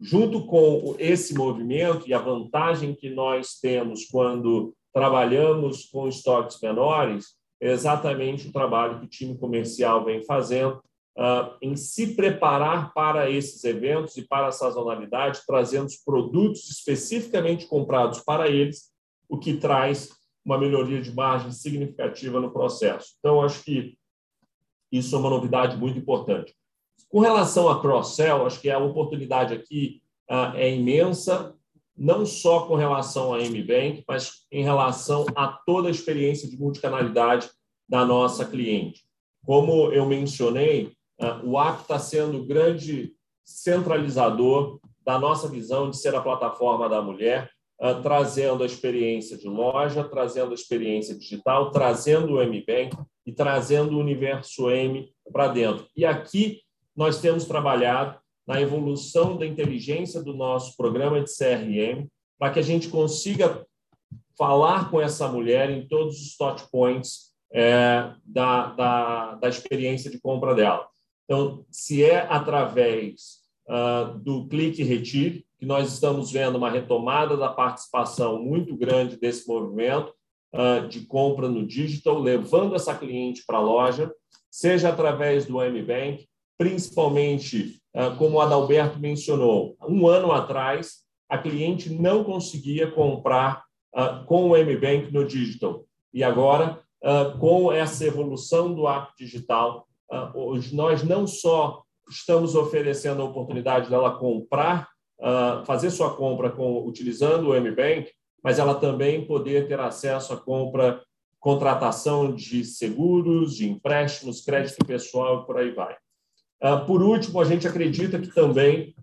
Junto 0.00 0.46
com 0.46 0.94
esse 0.98 1.34
movimento 1.34 2.06
e 2.06 2.12
a 2.12 2.18
vantagem 2.18 2.94
que 2.94 3.08
nós 3.08 3.58
temos 3.60 4.04
quando 4.06 4.74
trabalhamos 4.92 5.86
com 5.86 6.08
estoques 6.08 6.60
menores, 6.60 7.36
é 7.60 7.72
exatamente 7.72 8.48
o 8.48 8.52
trabalho 8.52 9.00
que 9.00 9.06
o 9.06 9.08
time 9.08 9.38
comercial 9.38 10.04
vem 10.04 10.22
fazendo 10.24 10.82
uh, 11.16 11.56
em 11.62 11.74
se 11.76 12.14
preparar 12.14 12.92
para 12.92 13.30
esses 13.30 13.64
eventos 13.64 14.16
e 14.16 14.26
para 14.26 14.48
a 14.48 14.52
sazonalidade, 14.52 15.40
trazendo 15.46 15.86
os 15.86 15.96
produtos 15.96 16.68
especificamente 16.68 17.66
comprados 17.66 18.20
para 18.20 18.48
eles, 18.48 18.92
o 19.28 19.38
que 19.38 19.56
traz 19.56 20.10
uma 20.44 20.58
melhoria 20.58 21.00
de 21.00 21.12
margem 21.12 21.50
significativa 21.50 22.40
no 22.40 22.52
processo. 22.52 23.16
Então, 23.18 23.42
acho 23.42 23.64
que 23.64 23.98
isso 24.92 25.16
é 25.16 25.18
uma 25.18 25.30
novidade 25.30 25.76
muito 25.76 25.98
importante. 25.98 26.54
Com 27.08 27.20
relação 27.20 27.68
a 27.68 27.80
cross-sell, 27.80 28.46
acho 28.46 28.60
que 28.60 28.70
a 28.70 28.78
oportunidade 28.78 29.54
aqui 29.54 30.02
uh, 30.30 30.56
é 30.56 30.74
imensa, 30.74 31.54
não 31.96 32.26
só 32.26 32.66
com 32.66 32.74
relação 32.74 33.32
a 33.32 33.38
MBank, 33.38 34.04
mas 34.06 34.44
em 34.52 34.62
relação 34.62 35.24
a 35.34 35.48
toda 35.48 35.88
a 35.88 35.90
experiência 35.90 36.48
de 36.48 36.58
multicanalidade 36.58 37.48
da 37.88 38.04
nossa 38.04 38.44
cliente. 38.44 39.02
Como 39.44 39.92
eu 39.92 40.04
mencionei, 40.04 40.92
ah, 41.20 41.40
o 41.42 41.58
app 41.58 41.82
está 41.82 41.98
sendo 41.98 42.38
o 42.38 42.44
grande 42.44 43.14
centralizador 43.44 44.78
da 45.04 45.18
nossa 45.18 45.48
visão 45.48 45.88
de 45.88 45.96
ser 45.96 46.14
a 46.14 46.20
plataforma 46.20 46.88
da 46.88 47.00
mulher, 47.00 47.48
ah, 47.80 47.94
trazendo 47.94 48.62
a 48.62 48.66
experiência 48.66 49.38
de 49.38 49.48
loja, 49.48 50.04
trazendo 50.04 50.50
a 50.50 50.54
experiência 50.54 51.16
digital, 51.16 51.70
trazendo 51.70 52.34
o 52.34 52.42
MBank 52.42 52.96
e 53.24 53.32
trazendo 53.32 53.96
o 53.96 54.00
universo 54.00 54.68
M 54.70 55.08
para 55.32 55.48
dentro. 55.48 55.86
E 55.96 56.04
aqui 56.04 56.60
nós 56.96 57.20
temos 57.20 57.44
trabalhado 57.44 58.18
na 58.46 58.60
evolução 58.60 59.36
da 59.36 59.46
inteligência 59.46 60.22
do 60.22 60.32
nosso 60.32 60.76
programa 60.76 61.20
de 61.20 61.30
CRM 61.30 62.06
para 62.38 62.52
que 62.52 62.58
a 62.58 62.62
gente 62.62 62.88
consiga 62.88 63.66
falar 64.36 64.90
com 64.90 65.00
essa 65.00 65.26
mulher 65.28 65.70
em 65.70 65.86
todos 65.86 66.20
os 66.20 66.36
touch 66.36 66.64
points 66.70 67.32
é, 67.52 68.12
da, 68.24 68.66
da, 68.72 69.34
da 69.34 69.48
experiência 69.48 70.10
de 70.10 70.20
compra 70.20 70.54
dela. 70.54 70.86
Então, 71.24 71.64
se 71.70 72.04
é 72.04 72.20
através 72.28 73.40
uh, 73.68 74.18
do 74.18 74.46
clique 74.46 74.82
retire, 74.82 75.44
que 75.58 75.66
nós 75.66 75.92
estamos 75.92 76.30
vendo 76.30 76.56
uma 76.56 76.70
retomada 76.70 77.36
da 77.36 77.48
participação 77.48 78.42
muito 78.42 78.76
grande 78.76 79.16
desse 79.16 79.48
movimento 79.48 80.12
uh, 80.54 80.86
de 80.86 81.06
compra 81.06 81.48
no 81.48 81.66
digital, 81.66 82.18
levando 82.18 82.76
essa 82.76 82.94
cliente 82.94 83.42
para 83.46 83.58
a 83.58 83.62
loja, 83.62 84.12
seja 84.50 84.90
através 84.90 85.46
do 85.46 85.60
MBank, 85.60 86.26
principalmente, 86.58 87.80
uh, 87.94 88.16
como 88.16 88.36
o 88.36 88.40
Adalberto 88.40 88.98
mencionou, 88.98 89.76
um 89.88 90.06
ano 90.06 90.32
atrás, 90.32 91.04
a 91.28 91.38
cliente 91.38 91.90
não 91.90 92.22
conseguia 92.22 92.90
comprar 92.90 93.64
com 94.26 94.50
o 94.50 94.56
MBank 94.56 95.10
no 95.10 95.24
digital. 95.24 95.86
E 96.12 96.22
agora, 96.22 96.82
com 97.40 97.72
essa 97.72 98.04
evolução 98.04 98.74
do 98.74 98.86
app 98.86 99.10
digital, 99.18 99.86
ah, 100.10 100.32
nós 100.72 101.02
não 101.02 101.26
só 101.26 101.82
estamos 102.08 102.54
oferecendo 102.54 103.22
a 103.22 103.24
oportunidade 103.24 103.90
dela 103.90 104.18
comprar, 104.18 104.88
ah, 105.20 105.62
fazer 105.66 105.90
sua 105.90 106.14
compra 106.14 106.50
com, 106.50 106.86
utilizando 106.86 107.48
o 107.48 107.54
MBank, 107.54 108.10
mas 108.42 108.58
ela 108.58 108.74
também 108.74 109.26
poder 109.26 109.66
ter 109.66 109.80
acesso 109.80 110.32
à 110.32 110.36
compra, 110.36 111.02
contratação 111.40 112.34
de 112.34 112.64
seguros, 112.64 113.56
de 113.56 113.68
empréstimos, 113.68 114.40
crédito 114.40 114.84
pessoal 114.86 115.42
e 115.42 115.46
por 115.46 115.58
aí 115.58 115.72
vai. 115.72 115.96
Ah, 116.60 116.78
por 116.78 117.02
último, 117.02 117.40
a 117.40 117.44
gente 117.44 117.66
acredita 117.66 118.18
que 118.18 118.28
também 118.28 118.94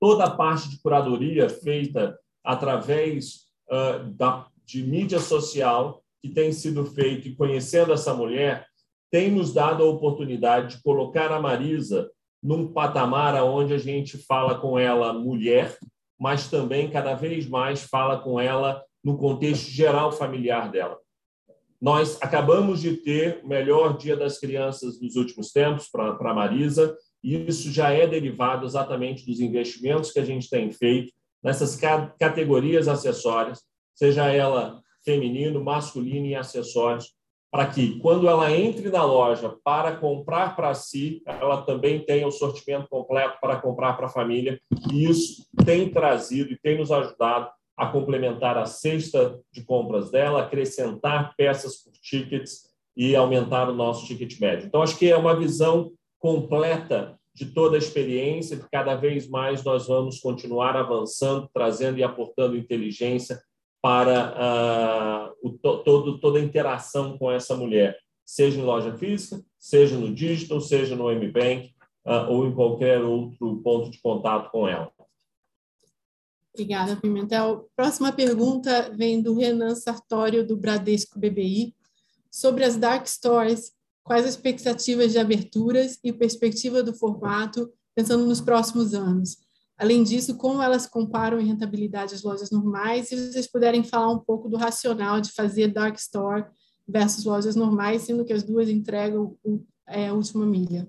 toda 0.00 0.24
a 0.24 0.30
parte 0.30 0.68
de 0.68 0.80
curadoria 0.80 1.48
feita 1.48 2.18
através 2.44 3.46
uh, 3.70 4.10
da, 4.14 4.46
de 4.64 4.82
mídia 4.82 5.20
social 5.20 6.02
que 6.20 6.28
tem 6.28 6.52
sido 6.52 6.84
feito 6.84 7.28
e 7.28 7.36
conhecendo 7.36 7.92
essa 7.92 8.12
mulher 8.12 8.66
tem 9.10 9.30
nos 9.30 9.52
dado 9.52 9.82
a 9.82 9.86
oportunidade 9.86 10.76
de 10.76 10.82
colocar 10.82 11.30
a 11.30 11.40
Marisa 11.40 12.10
num 12.42 12.72
patamar 12.72 13.34
onde 13.44 13.74
a 13.74 13.78
gente 13.78 14.18
fala 14.18 14.58
com 14.58 14.78
ela 14.78 15.12
mulher, 15.12 15.76
mas 16.18 16.48
também 16.48 16.90
cada 16.90 17.14
vez 17.14 17.46
mais 17.46 17.82
fala 17.82 18.18
com 18.18 18.40
ela 18.40 18.82
no 19.04 19.16
contexto 19.18 19.70
geral 19.70 20.10
familiar 20.10 20.70
dela. 20.70 20.98
Nós 21.82 22.16
acabamos 22.22 22.80
de 22.80 22.96
ter 22.96 23.40
o 23.42 23.48
melhor 23.48 23.98
Dia 23.98 24.16
das 24.16 24.38
Crianças 24.38 25.00
nos 25.00 25.16
últimos 25.16 25.50
tempos 25.50 25.88
para 25.90 26.10
a 26.12 26.34
Marisa, 26.34 26.96
e 27.24 27.34
isso 27.48 27.72
já 27.72 27.90
é 27.90 28.06
derivado 28.06 28.64
exatamente 28.64 29.26
dos 29.26 29.40
investimentos 29.40 30.12
que 30.12 30.20
a 30.20 30.24
gente 30.24 30.48
tem 30.48 30.70
feito 30.70 31.12
nessas 31.42 31.76
categorias 32.20 32.86
acessórias, 32.86 33.62
seja 33.96 34.32
ela 34.32 34.80
feminino, 35.04 35.64
masculino 35.64 36.26
e 36.26 36.36
acessórios, 36.36 37.16
para 37.50 37.66
que, 37.66 37.98
quando 37.98 38.28
ela 38.28 38.56
entre 38.56 38.88
na 38.88 39.04
loja 39.04 39.56
para 39.64 39.96
comprar 39.96 40.54
para 40.54 40.72
si, 40.74 41.20
ela 41.26 41.62
também 41.62 41.98
tenha 41.98 42.28
o 42.28 42.32
sortimento 42.32 42.86
completo 42.88 43.38
para 43.40 43.56
comprar 43.56 43.94
para 43.94 44.06
a 44.06 44.08
família. 44.08 44.60
E 44.92 45.10
isso 45.10 45.44
tem 45.64 45.90
trazido 45.90 46.52
e 46.52 46.58
tem 46.58 46.78
nos 46.78 46.92
ajudado 46.92 47.50
a 47.82 47.90
complementar 47.90 48.56
a 48.56 48.64
cesta 48.64 49.40
de 49.50 49.64
compras 49.64 50.08
dela, 50.08 50.42
acrescentar 50.42 51.34
peças 51.36 51.78
por 51.78 51.92
tickets 51.94 52.70
e 52.96 53.16
aumentar 53.16 53.68
o 53.68 53.74
nosso 53.74 54.06
ticket 54.06 54.38
médio. 54.38 54.66
Então, 54.66 54.82
acho 54.82 54.96
que 54.96 55.10
é 55.10 55.16
uma 55.16 55.34
visão 55.34 55.90
completa 56.20 57.18
de 57.34 57.46
toda 57.46 57.76
a 57.76 57.78
experiência, 57.78 58.56
que 58.56 58.68
cada 58.70 58.94
vez 58.94 59.28
mais 59.28 59.64
nós 59.64 59.88
vamos 59.88 60.20
continuar 60.20 60.76
avançando, 60.76 61.50
trazendo 61.52 61.98
e 61.98 62.04
aportando 62.04 62.56
inteligência 62.56 63.40
para 63.82 65.32
uh, 65.42 65.48
o, 65.48 65.50
todo, 65.82 66.20
toda 66.20 66.38
a 66.38 66.42
interação 66.42 67.18
com 67.18 67.32
essa 67.32 67.56
mulher, 67.56 67.98
seja 68.24 68.60
em 68.60 68.62
loja 68.62 68.92
física, 68.96 69.42
seja 69.58 69.98
no 69.98 70.14
digital, 70.14 70.60
seja 70.60 70.94
no 70.94 71.10
MBank 71.10 71.72
uh, 72.06 72.30
ou 72.30 72.46
em 72.46 72.54
qualquer 72.54 73.02
outro 73.02 73.56
ponto 73.56 73.90
de 73.90 74.00
contato 74.00 74.52
com 74.52 74.68
ela. 74.68 74.92
Obrigada, 76.54 76.96
Pimentel. 76.96 77.70
Próxima 77.74 78.12
pergunta 78.12 78.90
vem 78.96 79.22
do 79.22 79.34
Renan 79.34 79.74
Sartório, 79.74 80.46
do 80.46 80.56
Bradesco 80.56 81.18
BBI, 81.18 81.74
sobre 82.30 82.64
as 82.64 82.76
dark 82.76 83.06
stores 83.06 83.72
Quais 84.04 84.24
as 84.24 84.34
expectativas 84.34 85.12
de 85.12 85.18
aberturas 85.18 85.98
e 86.02 86.12
perspectiva 86.12 86.82
do 86.82 86.92
formato, 86.92 87.70
pensando 87.94 88.26
nos 88.26 88.40
próximos 88.40 88.94
anos? 88.94 89.38
Além 89.78 90.02
disso, 90.02 90.36
como 90.36 90.60
elas 90.60 90.86
comparam 90.86 91.40
em 91.40 91.46
rentabilidade 91.46 92.14
as 92.14 92.22
lojas 92.22 92.50
normais? 92.50 93.08
Se 93.08 93.32
vocês 93.32 93.50
puderem 93.50 93.84
falar 93.84 94.10
um 94.10 94.18
pouco 94.18 94.48
do 94.48 94.56
racional 94.56 95.20
de 95.20 95.32
fazer 95.32 95.68
dark 95.68 95.96
store 95.96 96.46
versus 96.86 97.24
lojas 97.24 97.54
normais, 97.54 98.02
sendo 98.02 98.24
que 98.24 98.32
as 98.32 98.42
duas 98.42 98.68
entregam 98.68 99.36
é, 99.88 100.08
a 100.08 100.14
última 100.14 100.44
milha. 100.44 100.88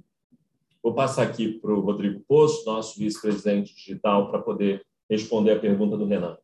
Vou 0.82 0.94
passar 0.94 1.24
aqui 1.24 1.60
para 1.60 1.74
o 1.74 1.82
Rodrigo 1.82 2.24
Poço, 2.28 2.66
nosso 2.66 3.00
vice-presidente 3.00 3.74
digital, 3.76 4.30
para 4.30 4.42
poder 4.42 4.84
responder 5.14 5.52
a 5.52 5.60
pergunta 5.60 5.98
do 5.98 6.06
Renan. 6.06 6.38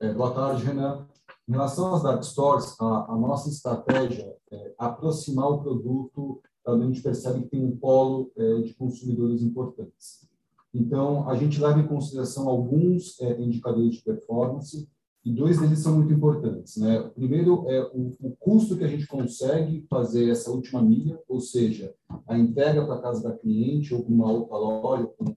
É, 0.00 0.12
boa 0.12 0.32
tarde, 0.32 0.64
Renan. 0.64 1.06
Em 1.48 1.52
relação 1.52 1.94
às 1.94 2.02
dark 2.02 2.22
stores, 2.22 2.76
a, 2.80 3.12
a 3.12 3.16
nossa 3.16 3.48
estratégia 3.48 4.36
é 4.50 4.74
aproximar 4.78 5.50
o 5.50 5.62
produto 5.62 6.40
onde 6.66 6.84
a 6.84 6.86
gente 6.86 7.02
percebe 7.02 7.42
que 7.42 7.48
tem 7.48 7.64
um 7.64 7.76
polo 7.76 8.30
é, 8.36 8.60
de 8.60 8.74
consumidores 8.74 9.42
importantes. 9.42 10.28
Então, 10.74 11.28
a 11.28 11.34
gente 11.34 11.60
leva 11.60 11.80
em 11.80 11.86
consideração 11.86 12.48
alguns 12.48 13.18
é, 13.20 13.40
indicadores 13.40 13.94
de 13.96 14.02
performance 14.02 14.88
e 15.24 15.32
dois 15.32 15.58
deles 15.58 15.78
são 15.80 15.96
muito 15.96 16.12
importantes. 16.12 16.76
Né? 16.76 17.00
O 17.00 17.10
primeiro 17.10 17.64
é 17.68 17.82
o, 17.94 18.14
o 18.20 18.36
custo 18.38 18.76
que 18.76 18.84
a 18.84 18.88
gente 18.88 19.06
consegue 19.06 19.86
fazer 19.88 20.30
essa 20.30 20.50
última 20.50 20.82
milha, 20.82 21.18
ou 21.28 21.40
seja, 21.40 21.94
a 22.26 22.38
entrega 22.38 22.84
para 22.84 22.96
a 22.96 23.02
casa 23.02 23.22
da 23.22 23.36
cliente 23.36 23.94
ou 23.94 24.02
para 24.02 24.12
uma 24.12 24.30
outra 24.30 24.56
loja, 24.56 25.06
com, 25.16 25.34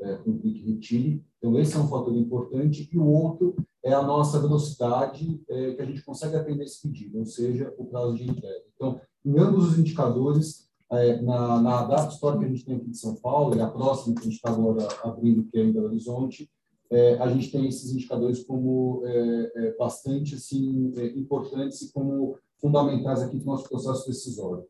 é, 0.00 0.16
com 0.16 0.38
clique 0.38 0.72
retire. 0.72 1.24
Então, 1.38 1.58
esse 1.58 1.76
é 1.76 1.78
um 1.78 1.88
fator 1.88 2.14
importante. 2.16 2.88
E 2.92 2.98
o 2.98 3.06
outro 3.06 3.54
é 3.82 3.92
a 3.92 4.02
nossa 4.02 4.40
velocidade 4.40 5.42
é, 5.48 5.74
que 5.74 5.82
a 5.82 5.84
gente 5.84 6.04
consegue 6.04 6.36
atender 6.36 6.64
esse 6.64 6.82
pedido, 6.82 7.18
ou 7.18 7.26
seja, 7.26 7.72
o 7.78 7.84
prazo 7.84 8.14
de 8.14 8.24
entrega. 8.24 8.64
Então, 8.74 9.00
em 9.24 9.38
ambos 9.38 9.72
os 9.72 9.78
indicadores, 9.78 10.68
é, 10.90 11.20
na, 11.20 11.60
na 11.60 11.82
Data 11.84 12.12
Store 12.12 12.38
que 12.38 12.44
a 12.44 12.48
gente 12.48 12.64
tem 12.64 12.76
aqui 12.76 12.90
de 12.90 12.98
São 12.98 13.14
Paulo, 13.16 13.56
e 13.56 13.60
a 13.60 13.68
próxima 13.68 14.14
que 14.14 14.20
a 14.20 14.24
gente 14.24 14.36
está 14.36 14.50
agora 14.50 14.86
abrindo, 15.02 15.44
que 15.44 15.58
é 15.58 15.62
em 15.62 15.72
Belo 15.72 15.86
Horizonte, 15.86 16.50
é, 16.90 17.14
a 17.14 17.28
gente 17.28 17.50
tem 17.50 17.66
esses 17.66 17.92
indicadores 17.92 18.44
como 18.44 19.02
é, 19.04 19.52
é, 19.56 19.76
bastante 19.76 20.34
assim, 20.34 20.92
importantes 21.16 21.82
e 21.82 21.92
como 21.92 22.38
fundamentais 22.60 23.20
aqui 23.20 23.38
para 23.38 23.48
o 23.48 23.52
nosso 23.52 23.68
processo 23.68 24.06
decisório. 24.06 24.64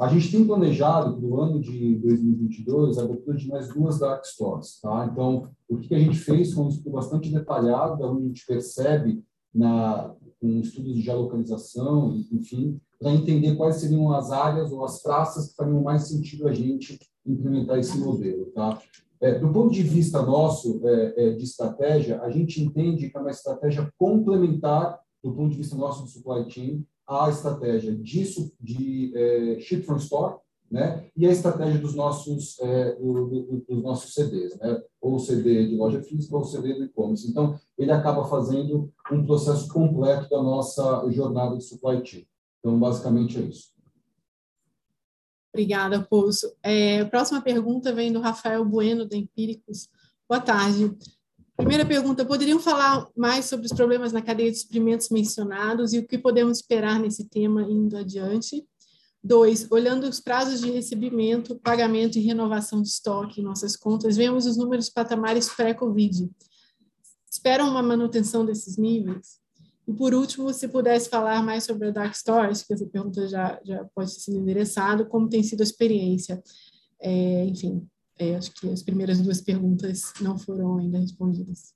A 0.00 0.08
gente 0.08 0.30
tem 0.30 0.46
planejado 0.46 1.16
para 1.16 1.26
o 1.26 1.40
ano 1.40 1.60
de 1.60 1.96
2022 1.96 2.98
a 2.98 3.02
abertura 3.02 3.36
de 3.36 3.48
mais 3.48 3.68
duas 3.68 3.98
dark 3.98 4.24
stores. 4.24 4.80
Tá? 4.80 5.08
Então, 5.10 5.50
o 5.68 5.78
que 5.78 5.94
a 5.94 5.98
gente 5.98 6.18
fez 6.18 6.52
foi 6.52 6.64
um 6.64 6.68
estudo 6.68 6.90
bastante 6.90 7.30
detalhado, 7.30 8.02
onde 8.04 8.24
a 8.24 8.26
gente 8.28 8.46
percebe 8.46 9.22
na 9.54 10.14
um 10.42 10.60
estudo 10.60 10.92
de 10.92 11.00
geolocalização, 11.00 12.14
enfim, 12.30 12.78
para 12.98 13.12
entender 13.12 13.56
quais 13.56 13.76
seriam 13.76 14.12
as 14.12 14.30
áreas 14.30 14.70
ou 14.72 14.84
as 14.84 15.02
praças 15.02 15.48
que 15.48 15.56
fariam 15.56 15.82
mais 15.82 16.08
sentido 16.08 16.46
a 16.46 16.52
gente 16.52 16.98
implementar 17.26 17.78
esse 17.78 17.96
modelo. 17.96 18.46
Tá? 18.46 18.78
É, 19.20 19.38
do 19.38 19.50
ponto 19.50 19.72
de 19.72 19.82
vista 19.82 20.20
nosso 20.20 20.80
é, 20.86 21.14
é, 21.16 21.30
de 21.32 21.44
estratégia, 21.44 22.20
a 22.20 22.30
gente 22.30 22.62
entende 22.62 23.08
que 23.08 23.16
é 23.16 23.20
uma 23.20 23.30
estratégia 23.30 23.90
complementar 23.96 25.00
do 25.22 25.32
ponto 25.32 25.50
de 25.50 25.56
vista 25.56 25.76
nosso 25.76 26.02
do 26.02 26.08
supply 26.08 26.50
chain 26.50 26.84
a 27.06 27.28
estratégia 27.28 27.94
disso 27.94 28.52
de 28.60 29.12
é, 29.14 29.60
ship 29.60 29.82
from 29.82 29.96
store, 29.96 30.36
né? 30.70 31.06
E 31.16 31.26
a 31.26 31.30
estratégia 31.30 31.80
dos 31.80 31.94
nossos 31.94 32.58
é, 32.60 32.94
do, 32.96 33.26
do, 33.28 33.64
dos 33.68 33.82
nossos 33.82 34.14
CDs, 34.14 34.58
né? 34.58 34.82
Ou 35.00 35.18
CD 35.18 35.68
de 35.68 35.76
loja 35.76 36.02
física 36.02 36.36
ou 36.36 36.44
CD 36.44 36.74
do 36.74 36.84
e-commerce. 36.84 37.30
Então, 37.30 37.58
ele 37.78 37.92
acaba 37.92 38.24
fazendo 38.24 38.92
um 39.12 39.24
processo 39.24 39.68
completo 39.72 40.28
da 40.28 40.42
nossa 40.42 41.08
jornada 41.10 41.56
de 41.56 41.64
supply 41.64 42.04
chain. 42.04 42.26
Então, 42.58 42.78
basicamente 42.78 43.38
é 43.38 43.42
isso. 43.42 43.74
Obrigada, 45.52 46.02
Pouso. 46.02 46.52
É, 46.62 47.00
a 47.00 47.06
próxima 47.06 47.40
pergunta 47.40 47.92
vem 47.92 48.12
do 48.12 48.20
Rafael 48.20 48.64
Bueno, 48.64 49.06
da 49.06 49.16
Empíricos. 49.16 49.88
Boa 50.28 50.40
tarde. 50.40 50.96
Primeira 51.56 51.86
pergunta: 51.86 52.24
poderiam 52.24 52.58
falar 52.58 53.08
mais 53.16 53.44
sobre 53.44 53.66
os 53.66 53.72
problemas 53.72 54.12
na 54.12 54.20
cadeia 54.20 54.50
de 54.50 54.58
suprimentos 54.58 55.08
mencionados 55.08 55.92
e 55.92 55.98
o 55.98 56.06
que 56.06 56.18
podemos 56.18 56.58
esperar 56.58 56.98
nesse 56.98 57.28
tema 57.28 57.62
indo 57.62 57.96
adiante? 57.96 58.66
Dois, 59.22 59.66
olhando 59.70 60.04
os 60.06 60.20
prazos 60.20 60.60
de 60.60 60.70
recebimento, 60.70 61.58
pagamento 61.60 62.18
e 62.18 62.20
renovação 62.20 62.82
de 62.82 62.88
estoque 62.88 63.40
em 63.40 63.44
nossas 63.44 63.74
contas, 63.74 64.16
vemos 64.16 64.44
os 64.44 64.56
números 64.56 64.90
patamares 64.90 65.48
pré-Covid. 65.48 66.30
Esperam 67.30 67.70
uma 67.70 67.82
manutenção 67.82 68.44
desses 68.44 68.76
níveis? 68.76 69.38
E, 69.88 69.92
por 69.92 70.14
último, 70.14 70.52
se 70.52 70.68
pudesse 70.68 71.08
falar 71.08 71.42
mais 71.42 71.64
sobre 71.64 71.88
a 71.88 71.90
Dark 71.90 72.14
Stores, 72.14 72.62
que 72.62 72.74
essa 72.74 72.86
pergunta 72.86 73.26
já, 73.26 73.58
já 73.64 73.84
pode 73.94 74.10
ser 74.10 74.32
endereçada, 74.32 75.04
como 75.04 75.28
tem 75.28 75.42
sido 75.42 75.60
a 75.60 75.64
experiência? 75.64 76.42
É, 77.00 77.44
enfim, 77.44 77.86
é, 78.18 78.36
acho 78.36 78.52
que 78.52 78.70
as 78.70 78.82
primeiras 78.82 79.20
duas 79.20 79.40
perguntas 79.40 80.12
não 80.20 80.38
foram 80.38 80.78
ainda 80.78 80.98
respondidas. 80.98 81.74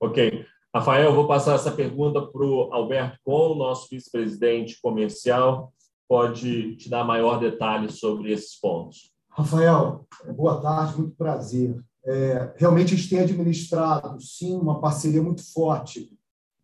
Ok. 0.00 0.44
Rafael, 0.74 1.14
vou 1.14 1.26
passar 1.26 1.54
essa 1.54 1.70
pergunta 1.72 2.20
para 2.20 2.44
o 2.44 2.72
Alberto 2.72 3.18
Com, 3.24 3.54
nosso 3.54 3.88
vice-presidente 3.90 4.80
comercial. 4.80 5.72
Pode 6.06 6.76
te 6.76 6.88
dar 6.88 7.04
maior 7.04 7.38
detalhe 7.38 7.90
sobre 7.90 8.32
esses 8.32 8.58
pontos. 8.58 9.10
Rafael, 9.28 10.06
boa 10.34 10.60
tarde, 10.60 10.98
muito 10.98 11.16
prazer. 11.16 11.76
É, 12.04 12.54
realmente 12.56 12.94
a 12.94 12.96
gente 12.96 13.08
tem 13.08 13.20
administrado, 13.20 14.20
sim, 14.20 14.56
uma 14.56 14.80
parceria 14.80 15.22
muito 15.22 15.42
forte 15.52 16.10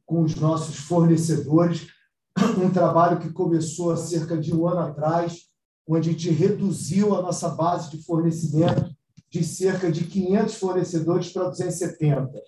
com 0.06 0.22
os 0.22 0.34
nossos 0.36 0.76
fornecedores, 0.76 1.86
um 2.58 2.70
trabalho 2.70 3.20
que 3.20 3.32
começou 3.32 3.90
há 3.90 3.96
cerca 3.96 4.36
de 4.36 4.54
um 4.54 4.66
ano 4.66 4.80
atrás, 4.80 5.48
onde 5.86 6.08
a 6.08 6.12
gente 6.12 6.30
reduziu 6.30 7.14
a 7.14 7.22
nossa 7.22 7.48
base 7.48 7.90
de 7.90 8.02
fornecimento 8.02 8.94
de 9.30 9.42
cerca 9.42 9.90
de 9.90 10.04
500 10.04 10.54
fornecedores 10.54 11.32
para 11.32 11.48
270. 11.48 12.40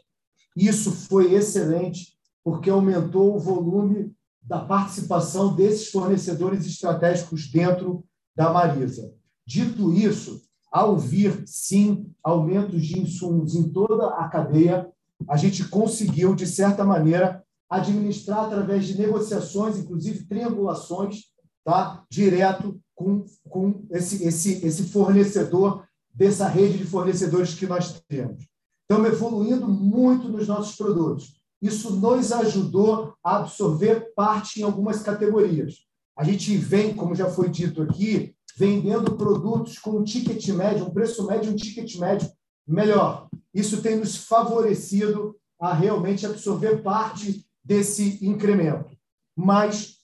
Isso 0.56 0.92
foi 0.92 1.34
excelente, 1.34 2.16
porque 2.44 2.70
aumentou 2.70 3.34
o 3.34 3.40
volume 3.40 4.14
da 4.40 4.60
participação 4.60 5.54
desses 5.54 5.90
fornecedores 5.90 6.64
estratégicos 6.64 7.50
dentro 7.50 8.04
da 8.36 8.52
Marisa. 8.52 9.12
Dito 9.44 9.92
isso, 9.92 10.42
ao 10.70 10.96
vir, 10.96 11.42
sim, 11.46 12.12
aumentos 12.22 12.86
de 12.86 13.00
insumos 13.00 13.54
em 13.54 13.68
toda 13.68 14.08
a 14.14 14.28
cadeia, 14.28 14.88
a 15.28 15.36
gente 15.36 15.64
conseguiu, 15.68 16.34
de 16.34 16.46
certa 16.46 16.84
maneira, 16.84 17.42
administrar 17.68 18.44
através 18.44 18.86
de 18.86 18.96
negociações, 18.96 19.76
inclusive 19.76 20.26
triangulações, 20.26 21.24
tá? 21.64 22.04
direto 22.08 22.80
com, 22.96 23.24
com 23.48 23.86
esse, 23.90 24.24
esse, 24.24 24.66
esse 24.66 24.84
fornecedor 24.84 25.86
dessa 26.12 26.48
rede 26.48 26.78
de 26.78 26.84
fornecedores 26.84 27.54
que 27.54 27.66
nós 27.66 28.00
temos. 28.08 28.44
Estamos 28.82 29.12
evoluindo 29.12 29.68
muito 29.68 30.28
nos 30.28 30.48
nossos 30.48 30.74
produtos. 30.74 31.36
Isso 31.60 31.94
nos 31.96 32.32
ajudou 32.32 33.14
a 33.22 33.36
absorver 33.36 34.12
parte 34.14 34.60
em 34.60 34.62
algumas 34.64 35.02
categorias. 35.02 35.86
A 36.16 36.24
gente 36.24 36.56
vem, 36.56 36.94
como 36.94 37.14
já 37.14 37.28
foi 37.28 37.50
dito 37.50 37.82
aqui, 37.82 38.34
vendendo 38.56 39.16
produtos 39.16 39.78
com 39.78 39.90
um 39.90 40.04
ticket 40.04 40.48
médio, 40.48 40.86
um 40.86 40.90
preço 40.90 41.26
médio, 41.26 41.52
um 41.52 41.56
ticket 41.56 41.96
médio 41.96 42.30
melhor. 42.66 43.28
Isso 43.52 43.82
tem 43.82 43.96
nos 43.96 44.16
favorecido 44.16 45.36
a 45.60 45.74
realmente 45.74 46.24
absorver 46.24 46.82
parte 46.82 47.46
desse 47.62 48.24
incremento. 48.24 48.96
Mas, 49.36 49.96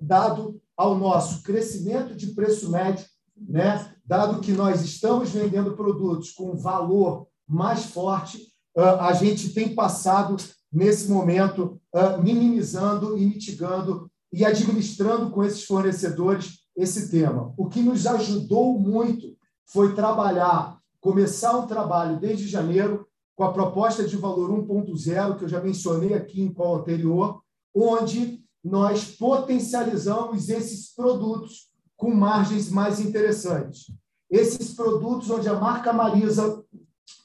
dado 0.00 0.59
ao 0.80 0.96
nosso 0.96 1.42
crescimento 1.42 2.14
de 2.14 2.28
preço 2.28 2.70
médio, 2.70 3.04
né, 3.36 3.94
dado 4.02 4.40
que 4.40 4.50
nós 4.52 4.82
estamos 4.82 5.28
vendendo 5.28 5.76
produtos 5.76 6.32
com 6.32 6.56
valor 6.56 7.26
mais 7.46 7.84
forte, 7.84 8.48
a 8.74 9.12
gente 9.12 9.50
tem 9.50 9.74
passado, 9.74 10.36
nesse 10.72 11.10
momento, 11.10 11.78
minimizando 12.22 13.18
e 13.18 13.26
mitigando 13.26 14.10
e 14.32 14.42
administrando 14.42 15.28
com 15.30 15.44
esses 15.44 15.64
fornecedores 15.64 16.60
esse 16.74 17.10
tema. 17.10 17.52
O 17.58 17.68
que 17.68 17.82
nos 17.82 18.06
ajudou 18.06 18.78
muito 18.78 19.36
foi 19.66 19.94
trabalhar, 19.94 20.78
começar 20.98 21.58
um 21.58 21.66
trabalho 21.66 22.18
desde 22.18 22.48
janeiro 22.48 23.06
com 23.36 23.44
a 23.44 23.52
proposta 23.52 24.02
de 24.02 24.16
valor 24.16 24.50
1.0, 24.50 25.36
que 25.36 25.44
eu 25.44 25.48
já 25.48 25.60
mencionei 25.60 26.14
aqui 26.14 26.40
em 26.40 26.50
qual 26.50 26.76
anterior, 26.76 27.42
onde 27.74 28.39
nós 28.62 29.04
potencializamos 29.04 30.48
esses 30.48 30.94
produtos 30.94 31.70
com 31.96 32.14
margens 32.14 32.70
mais 32.70 33.00
interessantes. 33.00 33.92
Esses 34.30 34.74
produtos 34.74 35.30
onde 35.30 35.48
a 35.48 35.58
marca 35.58 35.92
Marisa 35.92 36.62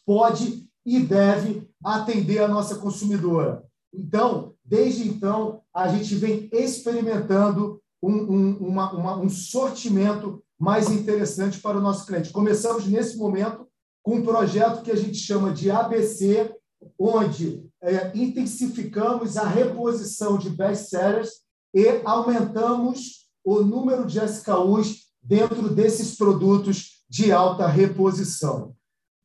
pode 0.05 0.67
e 0.85 0.99
deve 0.99 1.69
atender 1.83 2.39
a 2.39 2.47
nossa 2.47 2.75
consumidora. 2.75 3.63
Então, 3.93 4.53
desde 4.63 5.07
então, 5.07 5.61
a 5.73 5.87
gente 5.87 6.15
vem 6.15 6.49
experimentando 6.51 7.81
um, 8.01 8.13
um, 8.13 8.57
uma, 8.57 8.91
uma, 8.91 9.17
um 9.17 9.29
sortimento 9.29 10.43
mais 10.59 10.89
interessante 10.89 11.59
para 11.59 11.77
o 11.77 11.81
nosso 11.81 12.05
cliente. 12.05 12.31
Começamos 12.31 12.85
nesse 12.87 13.17
momento 13.17 13.67
com 14.03 14.15
um 14.15 14.23
projeto 14.23 14.83
que 14.83 14.91
a 14.91 14.95
gente 14.95 15.17
chama 15.17 15.51
de 15.51 15.71
ABC, 15.71 16.53
onde 16.97 17.63
é, 17.81 18.11
intensificamos 18.17 19.37
a 19.37 19.47
reposição 19.47 20.37
de 20.37 20.49
best-sellers 20.49 21.29
e 21.73 22.01
aumentamos 22.05 23.27
o 23.43 23.61
número 23.61 24.05
de 24.05 24.19
SKUs 24.19 25.05
dentro 25.21 25.69
desses 25.69 26.15
produtos 26.15 27.03
de 27.09 27.31
alta 27.31 27.67
reposição. 27.67 28.73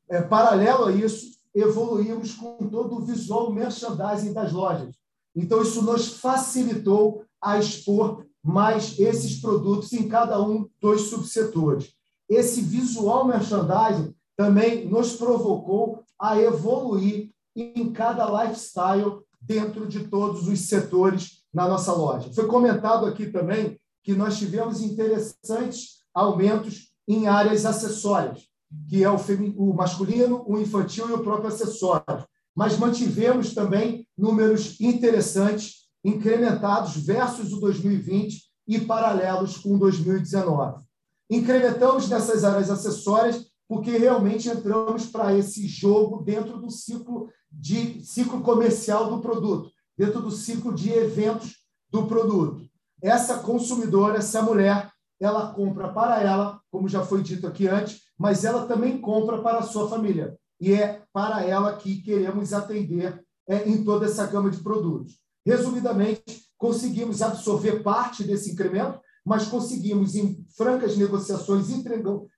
É, 0.09 0.21
paralelo 0.21 0.87
a 0.87 0.93
isso, 0.93 1.31
evoluímos 1.55 2.35
com 2.35 2.69
todo 2.69 2.97
o 2.97 3.05
visual 3.05 3.53
merchandising 3.53 4.33
das 4.33 4.53
lojas. 4.53 4.95
Então, 5.35 5.63
isso 5.63 5.83
nos 5.83 6.19
facilitou 6.19 7.25
a 7.41 7.59
expor 7.59 8.27
mais 8.43 8.99
esses 8.99 9.41
produtos 9.41 9.93
em 9.93 10.09
cada 10.09 10.43
um 10.43 10.69
dos 10.81 11.03
subsetores. 11.03 11.93
Esse 12.29 12.61
visual 12.61 13.27
merchandising 13.27 14.15
também 14.37 14.89
nos 14.89 15.15
provocou 15.15 16.03
a 16.19 16.41
evoluir 16.41 17.31
em 17.55 17.93
cada 17.93 18.45
lifestyle 18.45 19.21
dentro 19.41 19.87
de 19.87 20.09
todos 20.09 20.47
os 20.47 20.61
setores 20.61 21.43
na 21.53 21.67
nossa 21.67 21.93
loja. 21.93 22.33
Foi 22.33 22.47
comentado 22.47 23.07
aqui 23.07 23.27
também 23.27 23.79
que 24.03 24.15
nós 24.15 24.39
tivemos 24.39 24.81
interessantes 24.81 26.01
aumentos 26.15 26.93
em 27.07 27.27
áreas 27.27 27.67
acessórias, 27.67 28.49
que 28.89 29.03
é 29.03 29.11
o, 29.11 29.17
o 29.57 29.75
masculino, 29.75 30.45
o 30.47 30.59
infantil 30.59 31.09
e 31.09 31.13
o 31.13 31.23
próprio 31.23 31.49
acessório. 31.49 32.25
Mas 32.55 32.79
mantivemos 32.79 33.55
também 33.55 34.07
números 34.17 34.81
interessantes, 34.81 35.89
incrementados 36.05 36.97
versus 36.97 37.53
o 37.53 37.61
2020 37.61 38.43
e 38.67 38.81
paralelos 38.81 39.59
com 39.59 39.75
o 39.75 39.79
2019. 39.79 40.83
Incrementamos 41.29 42.09
nessas 42.09 42.45
áreas 42.45 42.71
acessórias 42.71 43.51
porque 43.69 43.97
realmente 43.97 44.49
entramos 44.49 45.07
para 45.07 45.37
esse 45.37 45.69
jogo 45.69 46.25
dentro 46.25 46.59
do 46.59 46.71
ciclo 46.71 47.29
de 47.51 48.05
ciclo 48.05 48.41
comercial 48.41 49.11
do 49.11 49.21
produto, 49.21 49.71
dentro 49.97 50.21
do 50.21 50.31
ciclo 50.31 50.75
de 50.75 50.91
eventos 50.91 51.57
do 51.91 52.07
produto. 52.07 52.65
Essa 53.03 53.39
consumidora, 53.39 54.19
essa 54.19 54.43
mulher, 54.43 54.91
ela 55.21 55.53
compra 55.53 55.89
para 55.89 56.23
ela, 56.23 56.61
como 56.71 56.89
já 56.89 57.05
foi 57.05 57.23
dito 57.23 57.47
aqui 57.47 57.67
antes, 57.67 58.01
mas 58.19 58.45
ela 58.45 58.67
também 58.67 59.01
compra 59.01 59.43
para 59.43 59.59
a 59.59 59.63
sua 59.63 59.89
família. 59.89 60.39
E 60.61 60.73
é 60.73 61.03
para 61.13 61.45
ela 61.45 61.77
que 61.77 62.03
queremos 62.03 62.53
atender 62.53 63.23
é, 63.49 63.69
em 63.69 63.83
toda 63.83 64.07
essa 64.07 64.27
gama 64.27 64.51
de 64.51 64.59
produtos. 64.59 65.19
Resumidamente, 65.45 66.45
conseguimos 66.57 67.23
absorver 67.23 67.83
parte 67.83 68.23
desse 68.23 68.53
incremento, 68.53 69.01
mas 69.25 69.47
conseguimos, 69.47 70.15
em 70.15 70.45
francas 70.57 70.97
negociações 70.97 71.71
e 71.71 71.83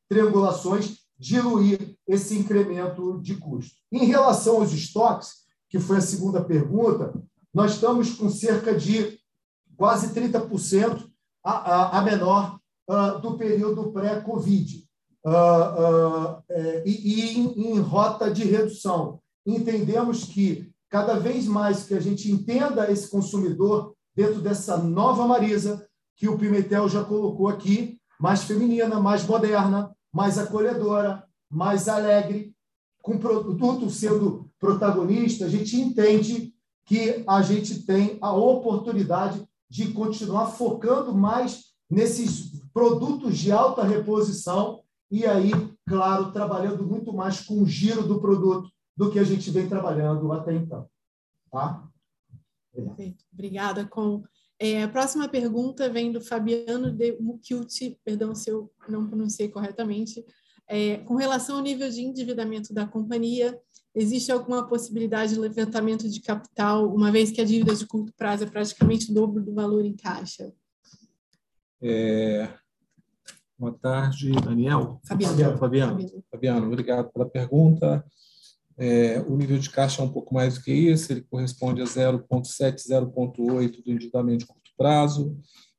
triangulações, 0.08 0.98
diluir 1.22 1.96
esse 2.06 2.36
incremento 2.36 3.20
de 3.22 3.36
custo. 3.36 3.76
Em 3.92 4.06
relação 4.06 4.56
aos 4.56 4.72
estoques, 4.72 5.42
que 5.70 5.78
foi 5.78 5.98
a 5.98 6.00
segunda 6.00 6.42
pergunta, 6.42 7.14
nós 7.54 7.74
estamos 7.74 8.16
com 8.16 8.28
cerca 8.28 8.74
de 8.74 9.20
quase 9.76 10.12
30% 10.12 11.08
a, 11.44 11.52
a, 11.52 11.98
a 11.98 12.02
menor 12.02 12.58
uh, 12.90 13.20
do 13.20 13.38
período 13.38 13.92
pré-Covid. 13.92 14.84
Uh, 15.24 15.30
uh, 15.30 16.42
é, 16.50 16.82
e, 16.84 16.90
e 16.90 17.38
em, 17.38 17.74
em 17.74 17.78
rota 17.78 18.28
de 18.28 18.42
redução. 18.42 19.20
Entendemos 19.46 20.24
que 20.24 20.72
cada 20.90 21.14
vez 21.20 21.46
mais 21.46 21.84
que 21.84 21.94
a 21.94 22.00
gente 22.00 22.32
entenda 22.32 22.90
esse 22.90 23.08
consumidor 23.08 23.94
dentro 24.16 24.40
dessa 24.40 24.76
nova 24.76 25.24
Marisa, 25.28 25.86
que 26.16 26.28
o 26.28 26.36
Pimentel 26.36 26.88
já 26.88 27.04
colocou 27.04 27.46
aqui, 27.46 28.00
mais 28.20 28.42
feminina, 28.42 28.98
mais 28.98 29.24
moderna, 29.24 29.94
mais 30.12 30.38
acolhedora, 30.38 31.24
mais 31.50 31.88
alegre, 31.88 32.54
com 33.00 33.16
o 33.16 33.18
produto 33.18 33.90
sendo 33.90 34.50
protagonista, 34.58 35.46
a 35.46 35.48
gente 35.48 35.76
entende 35.76 36.54
que 36.84 37.24
a 37.26 37.42
gente 37.42 37.84
tem 37.84 38.18
a 38.20 38.32
oportunidade 38.32 39.46
de 39.68 39.92
continuar 39.92 40.46
focando 40.46 41.14
mais 41.14 41.72
nesses 41.90 42.62
produtos 42.72 43.38
de 43.38 43.50
alta 43.50 43.82
reposição 43.82 44.82
e 45.10 45.26
aí, 45.26 45.50
claro, 45.86 46.32
trabalhando 46.32 46.86
muito 46.86 47.12
mais 47.12 47.40
com 47.40 47.62
o 47.62 47.66
giro 47.66 48.06
do 48.06 48.20
produto 48.20 48.70
do 48.96 49.10
que 49.10 49.18
a 49.18 49.24
gente 49.24 49.50
vem 49.50 49.68
trabalhando 49.68 50.30
até 50.32 50.54
então. 50.54 50.88
Tá? 51.50 51.86
Perfeito. 52.72 53.24
Obrigada, 53.32 53.86
Com. 53.86 54.22
É, 54.64 54.84
a 54.84 54.88
próxima 54.88 55.28
pergunta 55.28 55.90
vem 55.90 56.12
do 56.12 56.20
Fabiano 56.20 56.92
de 56.92 57.20
Mucchiuti, 57.20 57.98
perdão 58.04 58.32
se 58.32 58.48
eu 58.48 58.70
não 58.88 59.08
pronunciei 59.08 59.48
corretamente. 59.48 60.24
É, 60.68 60.98
com 60.98 61.16
relação 61.16 61.56
ao 61.56 61.62
nível 61.62 61.90
de 61.90 62.00
endividamento 62.00 62.72
da 62.72 62.86
companhia, 62.86 63.58
existe 63.92 64.30
alguma 64.30 64.64
possibilidade 64.68 65.34
de 65.34 65.40
levantamento 65.40 66.08
de 66.08 66.20
capital, 66.20 66.94
uma 66.94 67.10
vez 67.10 67.32
que 67.32 67.40
a 67.40 67.44
dívida 67.44 67.74
de 67.74 67.84
curto 67.84 68.12
prazo 68.16 68.44
é 68.44 68.46
praticamente 68.46 69.10
o 69.10 69.14
dobro 69.14 69.42
do 69.42 69.52
valor 69.52 69.84
em 69.84 69.96
caixa? 69.96 70.52
É... 71.82 72.48
Boa 73.58 73.72
tarde, 73.72 74.30
Daniel. 74.30 75.00
Fabiano. 75.04 75.32
Fabiano. 75.32 75.58
Fabiano. 75.58 76.24
Fabiano, 76.30 76.66
obrigado 76.68 77.12
pela 77.12 77.28
pergunta. 77.28 78.04
É, 78.84 79.20
o 79.28 79.36
nível 79.36 79.58
de 79.58 79.70
caixa 79.70 80.02
é 80.02 80.04
um 80.04 80.10
pouco 80.10 80.34
mais 80.34 80.54
do 80.54 80.64
que 80.64 80.72
isso, 80.72 81.12
ele 81.12 81.24
corresponde 81.30 81.80
a 81.80 81.84
0,7, 81.84 82.74
0,8 82.84 83.84
do 83.84 83.92
endividamento 83.92 84.38
de 84.38 84.46
curto 84.46 84.72
prazo. 84.76 85.38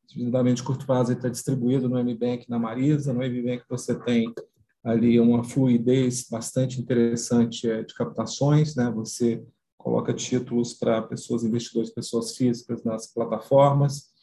O 0.09 0.13
endividamento 0.15 0.55
de 0.55 0.63
curto 0.63 0.85
prazo 0.85 1.11
está 1.11 1.27
distribuído 1.27 1.89
no 1.89 1.99
MBank 1.99 2.49
na 2.49 2.57
Marisa. 2.57 3.11
No 3.11 3.21
MBank 3.21 3.65
você 3.69 3.93
tem 4.05 4.33
ali 4.81 5.19
uma 5.19 5.43
fluidez 5.43 6.29
bastante 6.31 6.79
interessante 6.79 7.69
é, 7.69 7.83
de 7.83 7.93
captações, 7.93 8.73
né? 8.73 8.89
Você 8.95 9.43
coloca 9.77 10.13
títulos 10.13 10.73
para 10.73 11.01
pessoas, 11.01 11.43
investidores, 11.43 11.89
pessoas 11.89 12.37
físicas 12.37 12.85
nas 12.85 13.07
plataformas. 13.07 14.13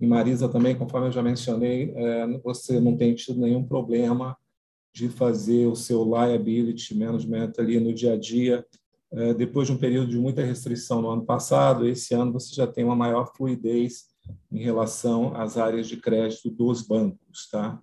Em 0.00 0.06
Marisa 0.06 0.48
também, 0.48 0.78
conforme 0.78 1.08
eu 1.08 1.12
já 1.12 1.24
mencionei, 1.24 1.92
é, 1.96 2.38
você 2.38 2.78
não 2.78 2.96
tem 2.96 3.16
tido 3.16 3.40
nenhum 3.40 3.64
problema 3.64 4.36
de 4.98 5.08
fazer 5.08 5.66
o 5.66 5.76
seu 5.76 6.02
liability 6.04 6.92
management 6.92 7.52
ali 7.56 7.78
no 7.78 7.94
dia 7.94 8.14
a 8.14 8.16
dia. 8.16 8.66
É, 9.12 9.32
depois 9.32 9.68
de 9.68 9.72
um 9.72 9.78
período 9.78 10.10
de 10.10 10.18
muita 10.18 10.44
restrição 10.44 11.00
no 11.00 11.08
ano 11.08 11.24
passado, 11.24 11.86
esse 11.86 12.14
ano 12.14 12.32
você 12.32 12.52
já 12.52 12.66
tem 12.66 12.84
uma 12.84 12.96
maior 12.96 13.32
fluidez 13.34 14.08
em 14.50 14.58
relação 14.58 15.34
às 15.36 15.56
áreas 15.56 15.86
de 15.86 15.96
crédito 15.96 16.50
dos 16.50 16.82
bancos, 16.82 17.48
tá? 17.50 17.80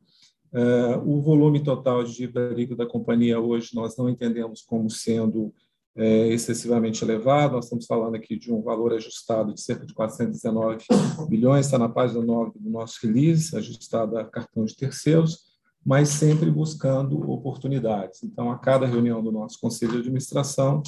É, 0.53 0.97
o 1.03 1.21
volume 1.21 1.63
total 1.63 2.03
de 2.03 2.13
dívida 2.13 2.49
líquida 2.49 2.83
da 2.83 2.89
companhia 2.89 3.39
hoje 3.39 3.71
nós 3.73 3.97
não 3.97 4.09
entendemos 4.09 4.61
como 4.61 4.89
sendo 4.89 5.53
é, 5.95 6.27
excessivamente 6.27 7.03
elevado. 7.03 7.53
Nós 7.53 7.65
estamos 7.65 7.85
falando 7.85 8.15
aqui 8.15 8.37
de 8.37 8.53
um 8.53 8.61
valor 8.61 8.93
ajustado 8.93 9.53
de 9.53 9.61
cerca 9.61 9.85
de 9.85 9.93
419 9.93 10.85
bilhões, 11.29 11.65
está 11.65 11.77
na 11.77 11.89
página 11.89 12.21
9 12.21 12.59
do 12.59 12.69
nosso 12.69 12.99
release, 13.01 13.55
ajustado 13.55 14.17
a 14.17 14.25
cartão 14.25 14.65
de 14.65 14.75
terceiros, 14.75 15.54
mas 15.85 16.09
sempre 16.09 16.49
buscando 16.49 17.29
oportunidades. 17.29 18.23
Então, 18.23 18.49
a 18.49 18.57
cada 18.57 18.87
reunião 18.87 19.23
do 19.23 19.31
nosso 19.31 19.59
conselho 19.59 19.91
de 19.91 19.99
administração, 19.99 20.81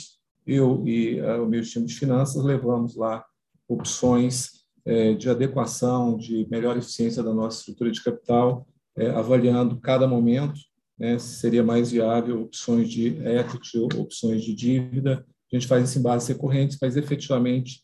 eu 0.46 0.82
e 0.88 1.22
uh, 1.22 1.44
o 1.44 1.48
meu 1.48 1.62
time 1.62 1.86
de 1.86 1.94
finanças 1.94 2.44
levamos 2.44 2.96
lá 2.96 3.24
opções 3.68 4.66
é, 4.86 5.14
de 5.14 5.30
adequação, 5.30 6.18
de 6.18 6.48
melhor 6.50 6.78
eficiência 6.78 7.22
da 7.22 7.34
nossa 7.34 7.60
estrutura 7.60 7.92
de 7.92 8.02
capital, 8.02 8.66
é, 8.96 9.10
avaliando 9.10 9.80
cada 9.80 10.08
momento 10.08 10.58
né, 10.98 11.20
se 11.20 11.36
seria 11.40 11.64
mais 11.64 11.92
viável 11.92 12.42
opções 12.44 12.90
de 12.90 13.08
equity, 13.24 13.78
opções 13.96 14.42
de 14.44 14.56
dívida. 14.56 15.26
A 15.52 15.56
gente 15.56 15.68
faz 15.68 15.90
isso 15.90 16.00
em 16.00 16.02
bases 16.02 16.28
recorrentes, 16.30 16.78
mas 16.82 16.98
efetivamente, 16.98 17.84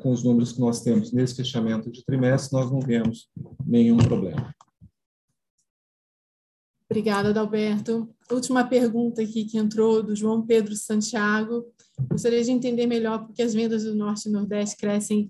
com 0.00 0.10
os 0.10 0.24
números 0.24 0.52
que 0.52 0.60
nós 0.60 0.80
temos 0.80 1.12
nesse 1.12 1.34
fechamento 1.34 1.92
de 1.92 2.02
trimestre, 2.04 2.56
nós 2.56 2.70
não 2.70 2.80
vemos 2.80 3.28
nenhum 3.66 3.98
problema. 3.98 4.54
Obrigada, 6.94 7.30
Adalberto. 7.30 8.08
Última 8.30 8.62
pergunta 8.62 9.20
aqui 9.20 9.44
que 9.44 9.58
entrou 9.58 10.00
do 10.00 10.14
João 10.14 10.46
Pedro 10.46 10.76
Santiago. 10.76 11.66
Gostaria 12.08 12.40
de 12.44 12.52
entender 12.52 12.86
melhor 12.86 13.26
porque 13.26 13.42
as 13.42 13.52
vendas 13.52 13.82
do 13.82 13.96
Norte 13.96 14.28
e 14.28 14.30
Nordeste 14.30 14.76
crescem 14.76 15.28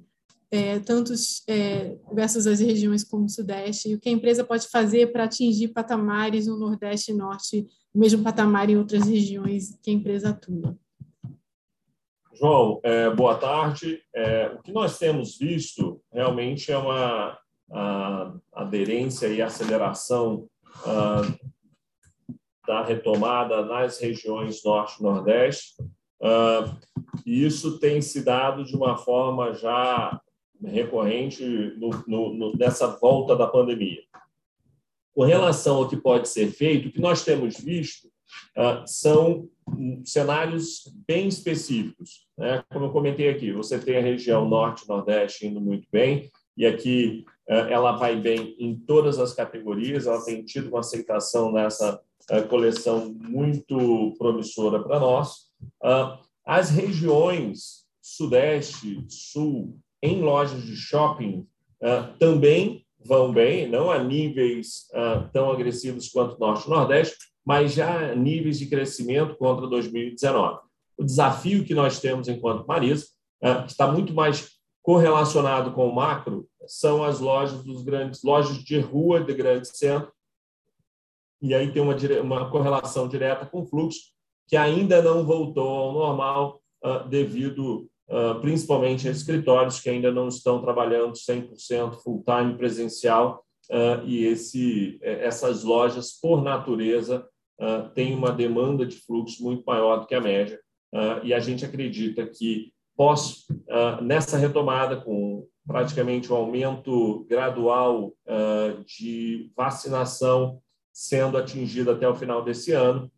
é, 0.51 0.79
tantos 0.79 1.43
é, 1.49 1.97
versus 2.12 2.47
as 2.47 2.61
regiões 2.61 3.03
como 3.03 3.25
o 3.25 3.29
Sudeste, 3.31 3.89
e 3.89 3.95
o 3.95 3.99
que 3.99 4.11
a 4.11 4.12
empresa 4.12 4.45
pode 4.45 4.69
fazer 4.69 5.11
para 5.11 5.25
atingir 5.25 5.69
patamares 5.69 6.47
no 6.47 6.59
Nordeste 6.59 7.12
e 7.12 7.15
Norte, 7.15 7.67
o 7.95 7.99
mesmo 7.99 8.23
patamar 8.23 8.69
em 8.69 8.77
outras 8.77 9.09
regiões 9.09 9.75
que 9.83 9.91
a 9.91 9.95
empresa 9.95 10.29
atua. 10.29 10.77
João, 12.35 12.79
é, 12.83 13.09
boa 13.09 13.37
tarde. 13.37 14.03
É, 14.15 14.49
o 14.49 14.61
que 14.61 14.71
nós 14.71 14.99
temos 14.99 15.39
visto 15.39 15.99
realmente 16.12 16.71
é 16.71 16.77
uma 16.77 17.39
a, 17.73 18.35
aderência 18.53 19.29
e 19.29 19.41
aceleração 19.41 20.47
a, 20.85 21.23
da 22.67 22.83
retomada 22.85 23.65
nas 23.65 23.99
regiões 23.99 24.62
Norte 24.65 25.01
e 25.01 25.03
Nordeste. 25.03 25.75
Uh, 26.21 26.77
e 27.27 27.45
isso 27.45 27.79
tem 27.79 28.01
se 28.01 28.25
dado 28.25 28.65
de 28.65 28.75
uma 28.75 28.97
forma 28.97 29.53
já 29.53 30.21
recorrente 30.62 31.45
no, 31.77 31.91
no, 32.07 32.35
no, 32.35 32.57
nessa 32.57 32.87
volta 32.87 33.37
da 33.37 33.47
pandemia. 33.47 34.03
Com 35.15 35.25
relação 35.25 35.77
ao 35.77 35.89
que 35.89 35.97
pode 35.97 36.29
ser 36.29 36.51
feito, 36.51 36.89
o 36.89 36.93
que 36.93 37.01
nós 37.01 37.25
temos 37.25 37.59
visto 37.59 38.09
uh, 38.57 38.87
são 38.87 39.49
cenários 40.05 40.93
bem 41.07 41.29
específicos. 41.29 42.27
Né? 42.37 42.62
Como 42.71 42.87
eu 42.87 42.93
comentei 42.93 43.29
aqui, 43.29 43.53
você 43.53 43.79
tem 43.79 43.97
a 43.97 44.03
região 44.03 44.49
norte 44.49 44.89
nordeste 44.89 45.47
indo 45.47 45.61
muito 45.61 45.87
bem, 45.91 46.31
e 46.57 46.67
aqui 46.67 47.25
ela 47.47 47.92
vai 47.92 48.16
bem 48.16 48.57
em 48.59 48.74
todas 48.74 49.18
as 49.18 49.34
categorias, 49.34 50.07
ela 50.07 50.24
tem 50.24 50.45
tido 50.45 50.68
uma 50.68 50.80
aceitação 50.80 51.53
nessa 51.53 52.01
uh, 52.30 52.49
coleção 52.49 53.14
muito 53.20 54.14
promissora 54.18 54.82
para 54.82 54.99
nós. 54.99 55.51
as 56.45 56.70
regiões 56.70 57.84
sudeste, 58.01 59.05
sul, 59.09 59.78
em 60.03 60.20
lojas 60.20 60.62
de 60.62 60.76
shopping 60.76 61.47
uh, 61.82 62.16
também 62.18 62.84
vão 63.07 63.32
bem, 63.32 63.68
não 63.68 63.90
a 63.90 64.03
níveis 64.03 64.88
tão 65.30 65.51
agressivos 65.51 66.09
quanto 66.09 66.40
Norte 66.40 66.66
e 66.66 66.70
Nordeste, 66.70 67.18
mas 67.45 67.74
já 67.74 68.12
a 68.12 68.14
níveis 68.14 68.59
de 68.59 68.64
crescimento 68.64 69.36
contra 69.36 69.66
2019. 69.66 70.61
O 70.97 71.05
desafio 71.05 71.66
que 71.66 71.74
nós 71.74 72.01
temos 72.01 72.28
enquanto 72.28 72.66
Marisa, 72.66 73.05
que 73.66 73.70
está 73.70 73.92
muito 73.92 74.14
mais 74.14 74.55
correlacionado 74.82 75.72
com 75.72 75.86
o 75.86 75.95
macro, 75.95 76.49
são 76.67 77.03
as 77.03 77.21
lojas 77.21 77.62
dos 77.65 77.83
grandes, 77.83 78.23
lojas 78.23 78.59
de 78.59 78.79
rua 78.79 79.23
de 79.23 79.35
grande 79.35 79.69
centro, 79.69 80.12
e 81.45 81.55
aí 81.55 81.71
tem 81.71 81.83
uma, 81.83 81.95
uma 82.23 82.51
correlação 82.51 83.07
direta 83.07 83.45
com 83.45 83.61
o 83.61 83.67
fluxo, 83.67 84.01
que 84.49 84.57
ainda 84.57 85.03
não 85.03 85.27
voltou 85.27 85.69
ao 85.69 85.93
normal 85.93 86.61
uh, 86.83 87.07
devido 87.09 87.87
uh, 88.09 88.41
principalmente 88.41 89.09
escritórios 89.09 89.79
que 89.79 89.91
ainda 89.91 90.11
não 90.11 90.29
estão 90.29 90.62
trabalhando 90.62 91.12
100% 91.12 92.03
full-time 92.03 92.57
presencial, 92.57 93.45
uh, 93.71 94.07
e 94.07 94.25
esse, 94.25 94.99
é, 95.03 95.27
essas 95.27 95.65
lojas, 95.65 96.12
por 96.12 96.43
natureza, 96.43 97.27
têm 97.95 98.12
uma 98.12 98.33
demanda 98.33 98.85
de 98.85 98.97
fluxo 98.97 99.41
muito 99.45 99.62
maior 99.65 100.01
do 100.01 100.07
que 100.07 100.15
a 100.15 100.21
média, 100.21 100.61
e 101.23 101.33
a 101.33 101.39
gente 101.39 101.65
acredita 101.65 102.27
que 102.27 102.73
pós, 102.97 103.47
nessa 104.03 104.37
retomada, 104.37 104.97
com 104.97 105.47
praticamente 105.67 106.31
o 106.31 106.35
um 106.35 106.39
aumento 106.39 107.25
gradual 107.29 108.12
de 108.87 109.51
vacinação 109.57 110.61
sendo 110.93 111.37
atingido 111.37 111.91
até 111.91 112.09
o 112.09 112.15
final 112.15 112.45
desse 112.45 112.73
ano, 112.73 113.11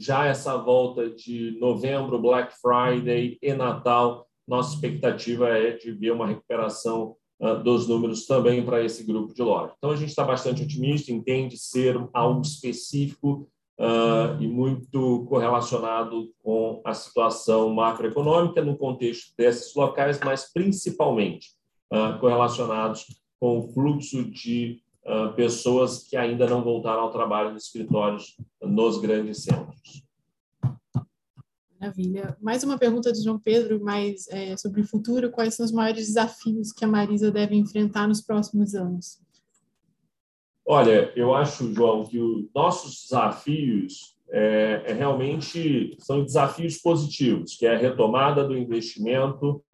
já 0.00 0.26
essa 0.26 0.56
volta 0.56 1.10
de 1.10 1.58
novembro, 1.58 2.20
Black 2.20 2.54
Friday 2.60 3.38
e 3.42 3.54
Natal, 3.54 4.26
nossa 4.46 4.74
expectativa 4.74 5.48
é 5.48 5.76
de 5.76 5.92
ver 5.92 6.12
uma 6.12 6.26
recuperação 6.26 7.16
uh, 7.40 7.62
dos 7.62 7.86
números 7.86 8.26
também 8.26 8.64
para 8.64 8.82
esse 8.82 9.04
grupo 9.04 9.32
de 9.34 9.42
lojas. 9.42 9.74
Então, 9.76 9.90
a 9.90 9.96
gente 9.96 10.08
está 10.08 10.24
bastante 10.24 10.62
otimista, 10.62 11.12
entende 11.12 11.56
ser 11.56 11.96
algo 12.12 12.40
específico 12.40 13.46
uh, 13.80 14.40
e 14.40 14.46
muito 14.46 15.24
correlacionado 15.26 16.30
com 16.42 16.82
a 16.84 16.92
situação 16.92 17.70
macroeconômica 17.70 18.62
no 18.62 18.76
contexto 18.76 19.34
desses 19.36 19.74
locais, 19.74 20.20
mas 20.22 20.52
principalmente 20.52 21.48
uh, 21.90 22.18
correlacionados 22.20 23.06
com 23.40 23.58
o 23.58 23.72
fluxo 23.72 24.22
de 24.30 24.82
uh, 25.06 25.32
pessoas 25.34 26.06
que 26.06 26.16
ainda 26.16 26.46
não 26.46 26.62
voltaram 26.62 27.02
ao 27.02 27.10
trabalho 27.10 27.52
nos 27.52 27.64
escritórios 27.64 28.36
nos 28.60 28.98
grandes 28.98 29.44
centros. 29.44 30.04
Maravilha. 31.80 32.36
Mais 32.42 32.62
uma 32.62 32.76
pergunta 32.76 33.10
do 33.10 33.22
João 33.22 33.38
Pedro, 33.38 33.82
mais 33.82 34.28
é, 34.28 34.54
sobre 34.58 34.82
o 34.82 34.86
futuro. 34.86 35.30
Quais 35.30 35.54
são 35.54 35.64
os 35.64 35.72
maiores 35.72 36.08
desafios 36.08 36.72
que 36.72 36.84
a 36.84 36.88
Marisa 36.88 37.30
deve 37.30 37.56
enfrentar 37.56 38.06
nos 38.06 38.20
próximos 38.20 38.74
anos? 38.74 39.18
Olha, 40.72 41.12
eu 41.16 41.34
acho, 41.34 41.74
João, 41.74 42.04
que 42.04 42.20
os 42.20 42.44
nossos 42.54 43.02
desafios 43.02 44.14
é, 44.30 44.84
é, 44.86 44.92
realmente 44.92 45.96
são 45.98 46.22
desafios 46.22 46.78
positivos, 46.78 47.56
que 47.56 47.66
é 47.66 47.74
a 47.74 47.76
retomada 47.76 48.44
do 48.46 48.56
investimento 48.56 49.64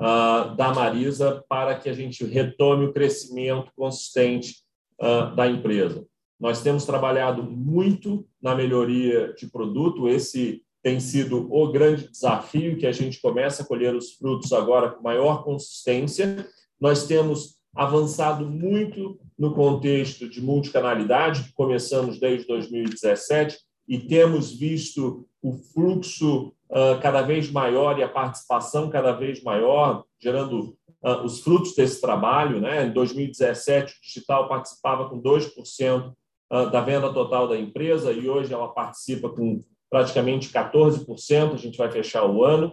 uh, 0.00 0.56
da 0.56 0.72
Marisa 0.72 1.44
para 1.46 1.78
que 1.78 1.90
a 1.90 1.92
gente 1.92 2.24
retome 2.24 2.86
o 2.86 2.92
crescimento 2.94 3.70
consistente 3.76 4.62
uh, 4.98 5.36
da 5.36 5.46
empresa. 5.46 6.06
Nós 6.40 6.62
temos 6.62 6.86
trabalhado 6.86 7.42
muito 7.42 8.26
na 8.40 8.54
melhoria 8.54 9.34
de 9.34 9.46
produto, 9.48 10.08
esse 10.08 10.62
tem 10.82 10.98
sido 11.00 11.52
o 11.52 11.70
grande 11.70 12.08
desafio 12.08 12.78
que 12.78 12.86
a 12.86 12.92
gente 12.92 13.20
começa 13.20 13.62
a 13.62 13.66
colher 13.66 13.94
os 13.94 14.14
frutos 14.14 14.54
agora 14.54 14.88
com 14.88 15.02
maior 15.02 15.44
consistência. 15.44 16.48
Nós 16.80 17.06
temos 17.06 17.56
avançado 17.76 18.46
muito 18.46 19.18
no 19.38 19.54
contexto 19.54 20.28
de 20.28 20.40
multicanalidade, 20.40 21.44
que 21.44 21.52
começamos 21.52 22.18
desde 22.18 22.46
2017, 22.46 23.58
e 23.86 23.98
temos 23.98 24.52
visto 24.52 25.28
o 25.42 25.52
fluxo 25.52 26.48
uh, 26.70 27.00
cada 27.00 27.22
vez 27.22 27.50
maior 27.50 27.98
e 27.98 28.02
a 28.02 28.08
participação 28.08 28.88
cada 28.88 29.12
vez 29.12 29.42
maior, 29.42 30.04
gerando 30.18 30.76
uh, 31.02 31.22
os 31.22 31.40
frutos 31.40 31.74
desse 31.74 32.00
trabalho. 32.00 32.60
Né? 32.60 32.86
Em 32.86 32.92
2017, 32.92 33.92
o 33.92 34.02
digital 34.02 34.48
participava 34.48 35.08
com 35.08 35.20
2% 35.20 36.08
uh, 36.08 36.70
da 36.70 36.80
venda 36.80 37.12
total 37.12 37.46
da 37.46 37.58
empresa 37.58 38.10
e 38.10 38.28
hoje 38.28 38.52
ela 38.52 38.68
participa 38.68 39.28
com 39.28 39.62
praticamente 39.90 40.48
14%. 40.48 41.52
A 41.52 41.56
gente 41.56 41.78
vai 41.78 41.90
fechar 41.90 42.24
o 42.24 42.42
ano. 42.42 42.72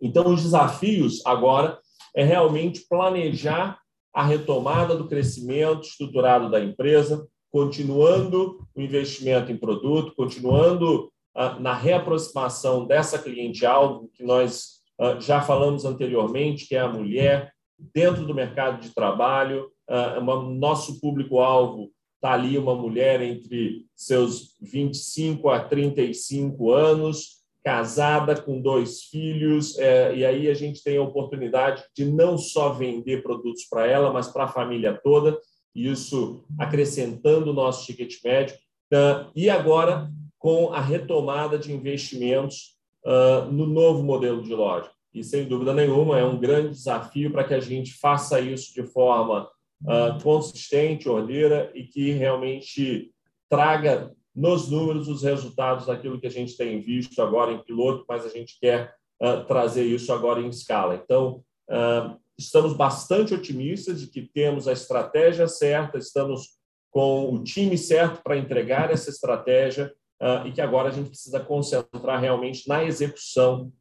Então, 0.00 0.32
os 0.32 0.42
desafios 0.42 1.24
agora 1.26 1.78
é 2.14 2.24
realmente 2.24 2.86
planejar 2.88 3.78
a 4.18 4.24
retomada 4.24 4.96
do 4.96 5.06
crescimento 5.06 5.82
estruturado 5.82 6.50
da 6.50 6.58
empresa, 6.58 7.24
continuando 7.52 8.66
o 8.74 8.80
investimento 8.80 9.52
em 9.52 9.56
produto, 9.56 10.12
continuando 10.16 11.04
uh, 11.36 11.60
na 11.60 11.72
reaproximação 11.72 12.84
dessa 12.84 13.16
cliente-alvo 13.16 14.10
que 14.12 14.24
nós 14.24 14.78
ah, 15.00 15.20
já 15.20 15.40
falamos 15.40 15.84
anteriormente, 15.84 16.66
que 16.66 16.74
é 16.74 16.80
a 16.80 16.88
mulher 16.88 17.52
dentro 17.94 18.26
do 18.26 18.34
mercado 18.34 18.80
de 18.80 18.92
trabalho. 18.92 19.70
Ah, 19.88 20.20
nosso 20.20 21.00
público-alvo 21.00 21.92
está 22.16 22.32
ali 22.32 22.58
uma 22.58 22.74
mulher 22.74 23.22
entre 23.22 23.86
seus 23.94 24.56
25 24.60 25.48
a 25.48 25.60
35 25.60 26.72
anos, 26.72 27.37
casada 27.68 28.34
com 28.34 28.62
dois 28.62 29.02
filhos, 29.02 29.78
é, 29.78 30.16
e 30.16 30.24
aí 30.24 30.48
a 30.48 30.54
gente 30.54 30.82
tem 30.82 30.96
a 30.96 31.02
oportunidade 31.02 31.84
de 31.94 32.06
não 32.06 32.38
só 32.38 32.70
vender 32.72 33.22
produtos 33.22 33.64
para 33.68 33.86
ela, 33.86 34.10
mas 34.10 34.26
para 34.26 34.44
a 34.44 34.48
família 34.48 34.98
toda, 35.04 35.38
isso 35.74 36.46
acrescentando 36.58 37.50
o 37.50 37.52
nosso 37.52 37.84
ticket 37.84 38.24
médio. 38.24 38.56
Ah, 38.90 39.30
e 39.36 39.50
agora, 39.50 40.10
com 40.38 40.72
a 40.72 40.80
retomada 40.80 41.58
de 41.58 41.70
investimentos 41.70 42.78
uh, 43.04 43.52
no 43.52 43.66
novo 43.66 44.02
modelo 44.02 44.42
de 44.42 44.54
loja. 44.54 44.90
E, 45.12 45.22
sem 45.22 45.46
dúvida 45.46 45.74
nenhuma, 45.74 46.18
é 46.18 46.24
um 46.24 46.40
grande 46.40 46.70
desafio 46.70 47.30
para 47.30 47.44
que 47.44 47.52
a 47.52 47.60
gente 47.60 47.92
faça 47.92 48.40
isso 48.40 48.72
de 48.72 48.82
forma 48.82 49.46
uh, 49.82 50.22
consistente, 50.22 51.06
ordeira 51.06 51.70
e 51.74 51.84
que 51.84 52.12
realmente 52.12 53.10
traga 53.46 54.10
nos 54.38 54.70
números 54.70 55.08
os 55.08 55.24
resultados 55.24 55.86
daquilo 55.86 56.20
que 56.20 56.26
a 56.28 56.30
gente 56.30 56.56
tem 56.56 56.80
visto 56.80 57.20
agora 57.20 57.50
em 57.50 57.58
piloto, 57.64 58.04
mas 58.08 58.24
a 58.24 58.28
gente 58.28 58.56
quer 58.60 58.94
uh, 59.20 59.44
trazer 59.46 59.82
isso 59.82 60.12
agora 60.12 60.40
em 60.40 60.48
escala. 60.48 60.94
Então, 60.94 61.42
uh, 61.68 62.16
estamos 62.38 62.72
bastante 62.72 63.34
otimistas 63.34 64.00
de 64.00 64.06
que 64.06 64.22
temos 64.22 64.68
a 64.68 64.72
estratégia 64.72 65.48
certa, 65.48 65.98
estamos 65.98 66.56
com 66.88 67.34
o 67.34 67.42
time 67.42 67.76
certo 67.76 68.22
para 68.22 68.36
entregar 68.36 68.92
essa 68.92 69.10
estratégia 69.10 69.92
uh, 70.22 70.46
e 70.46 70.52
que 70.52 70.60
agora 70.60 70.90
a 70.90 70.92
gente 70.92 71.08
precisa 71.08 71.40
concentrar 71.40 72.20
realmente 72.20 72.68
na 72.68 72.84
execução 72.84 73.72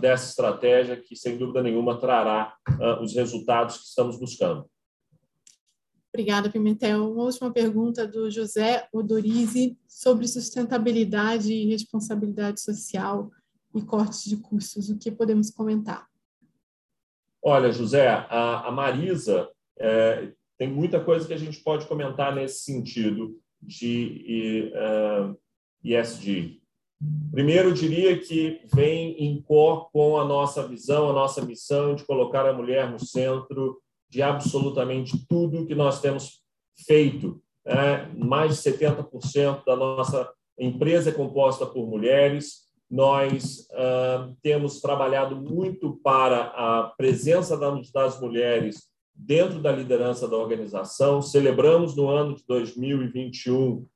dessa 0.00 0.28
estratégia, 0.28 0.94
que 0.94 1.16
sem 1.16 1.38
dúvida 1.38 1.62
nenhuma 1.62 1.98
trará 1.98 2.54
os 3.00 3.14
resultados 3.14 3.78
que 3.78 3.84
estamos 3.86 4.20
buscando. 4.20 4.66
Obrigada, 6.14 6.48
Pimentel. 6.48 7.10
Uma 7.12 7.24
última 7.24 7.52
pergunta 7.52 8.06
do 8.06 8.30
José 8.30 8.86
Odorizzi 8.92 9.76
sobre 9.88 10.28
sustentabilidade 10.28 11.52
e 11.52 11.66
responsabilidade 11.66 12.60
social 12.60 13.32
e 13.74 13.82
cortes 13.82 14.24
de 14.24 14.36
custos. 14.36 14.88
O 14.88 14.96
que 14.96 15.10
podemos 15.10 15.50
comentar? 15.50 16.06
Olha, 17.42 17.72
José, 17.72 18.06
a, 18.30 18.70
Marisa 18.70 19.50
é, 19.76 20.30
tem 20.56 20.68
muita 20.68 21.00
coisa 21.00 21.26
que 21.26 21.34
a 21.34 21.36
gente 21.36 21.58
pode 21.64 21.84
comentar 21.86 22.32
nesse 22.32 22.60
sentido 22.60 23.36
de 23.60 24.70
uh, 24.72 25.36
é, 25.84 26.00
ESG. 26.00 26.62
Primeiro, 27.32 27.70
eu 27.70 27.74
diria 27.74 28.16
que 28.20 28.60
vem 28.72 29.16
em 29.18 29.42
cor 29.42 29.90
com 29.90 30.16
a 30.16 30.24
nossa 30.24 30.64
visão, 30.68 31.10
a 31.10 31.12
nossa 31.12 31.44
missão 31.44 31.96
de 31.96 32.04
colocar 32.04 32.48
a 32.48 32.52
mulher 32.52 32.88
no 32.88 33.04
centro 33.04 33.82
de 34.14 34.22
absolutamente 34.22 35.26
tudo 35.28 35.66
que 35.66 35.74
nós 35.74 36.00
temos 36.00 36.40
feito. 36.86 37.42
É, 37.66 38.06
mais 38.16 38.62
de 38.62 38.70
70% 38.70 39.64
da 39.64 39.74
nossa 39.74 40.30
empresa 40.56 41.10
é 41.10 41.12
composta 41.12 41.66
por 41.66 41.88
mulheres. 41.88 42.62
Nós 42.88 43.66
uh, 43.72 44.36
temos 44.40 44.80
trabalhado 44.80 45.34
muito 45.34 45.98
para 46.04 46.42
a 46.42 46.92
presença 46.96 47.58
das 47.92 48.20
mulheres 48.20 48.84
dentro 49.12 49.60
da 49.60 49.72
liderança 49.72 50.28
da 50.28 50.36
organização. 50.36 51.20
Celebramos 51.20 51.96
no 51.96 52.08
ano 52.08 52.36
de 52.36 52.44
2021 52.46 53.72
uh, 53.72 53.86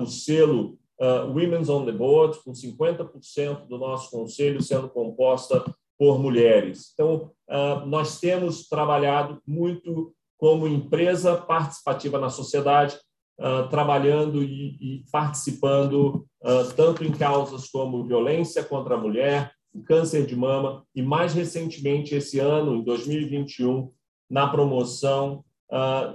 o 0.00 0.06
selo 0.06 0.78
uh, 1.00 1.28
Women's 1.28 1.68
on 1.68 1.84
the 1.84 1.92
Board, 1.92 2.38
com 2.42 2.50
50% 2.50 3.68
do 3.68 3.78
nosso 3.78 4.10
conselho 4.10 4.60
sendo 4.60 4.88
composta 4.88 5.62
por 6.00 6.18
mulheres. 6.18 6.92
Então, 6.94 7.30
ah, 7.46 7.84
nós 7.84 8.18
temos 8.18 8.66
trabalhado 8.66 9.38
muito 9.46 10.14
como 10.38 10.66
empresa 10.66 11.36
participativa 11.36 12.18
na 12.18 12.30
sociedade, 12.30 12.98
ah, 13.38 13.64
trabalhando 13.64 14.42
e 14.42 15.04
participando 15.12 16.26
ah, 16.42 16.72
tanto 16.74 17.04
em 17.04 17.12
causas 17.12 17.68
como 17.68 18.06
violência 18.06 18.64
contra 18.64 18.94
a 18.94 18.98
mulher, 18.98 19.52
câncer 19.84 20.24
de 20.24 20.34
mama 20.34 20.86
e, 20.94 21.02
mais 21.02 21.34
recentemente, 21.34 22.14
esse 22.14 22.38
ano, 22.38 22.76
em 22.76 22.82
2021, 22.82 23.92
na 24.28 24.48
promoção 24.48 25.44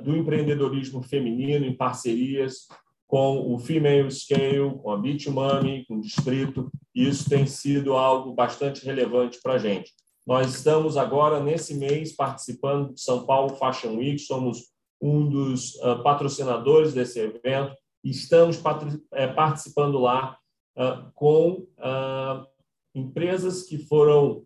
do 0.03 0.17
empreendedorismo 0.17 1.01
feminino 1.01 1.65
em 1.65 1.73
parcerias 1.73 2.67
com 3.08 3.53
o 3.53 3.60
Female 3.60 4.10
Scale, 4.10 4.78
com 4.82 4.91
a 4.91 4.97
Money, 4.97 5.86
com 5.86 5.95
o 5.95 6.01
Distrito, 6.01 6.72
e 6.93 7.08
isso 7.08 7.30
tem 7.30 7.45
sido 7.45 7.93
algo 7.93 8.34
bastante 8.34 8.84
relevante 8.84 9.39
para 9.41 9.53
a 9.53 9.58
gente. 9.58 9.91
Nós 10.26 10.56
estamos 10.56 10.97
agora, 10.97 11.39
nesse 11.39 11.76
mês, 11.76 12.16
participando 12.16 12.93
do 12.93 12.99
São 12.99 13.26
Paulo 13.26 13.56
Fashion 13.56 13.97
Week, 13.97 14.18
somos 14.20 14.72
um 14.99 15.30
dos 15.30 15.76
uh, 15.76 16.01
patrocinadores 16.01 16.93
desse 16.93 17.20
evento, 17.20 17.76
e 18.03 18.10
estamos 18.10 18.60
é, 19.14 19.28
participando 19.28 19.99
lá 19.99 20.38
uh, 20.78 21.12
com 21.14 21.68
uh, 21.78 22.45
empresas 22.93 23.64
que 23.64 23.78
foram 23.78 24.43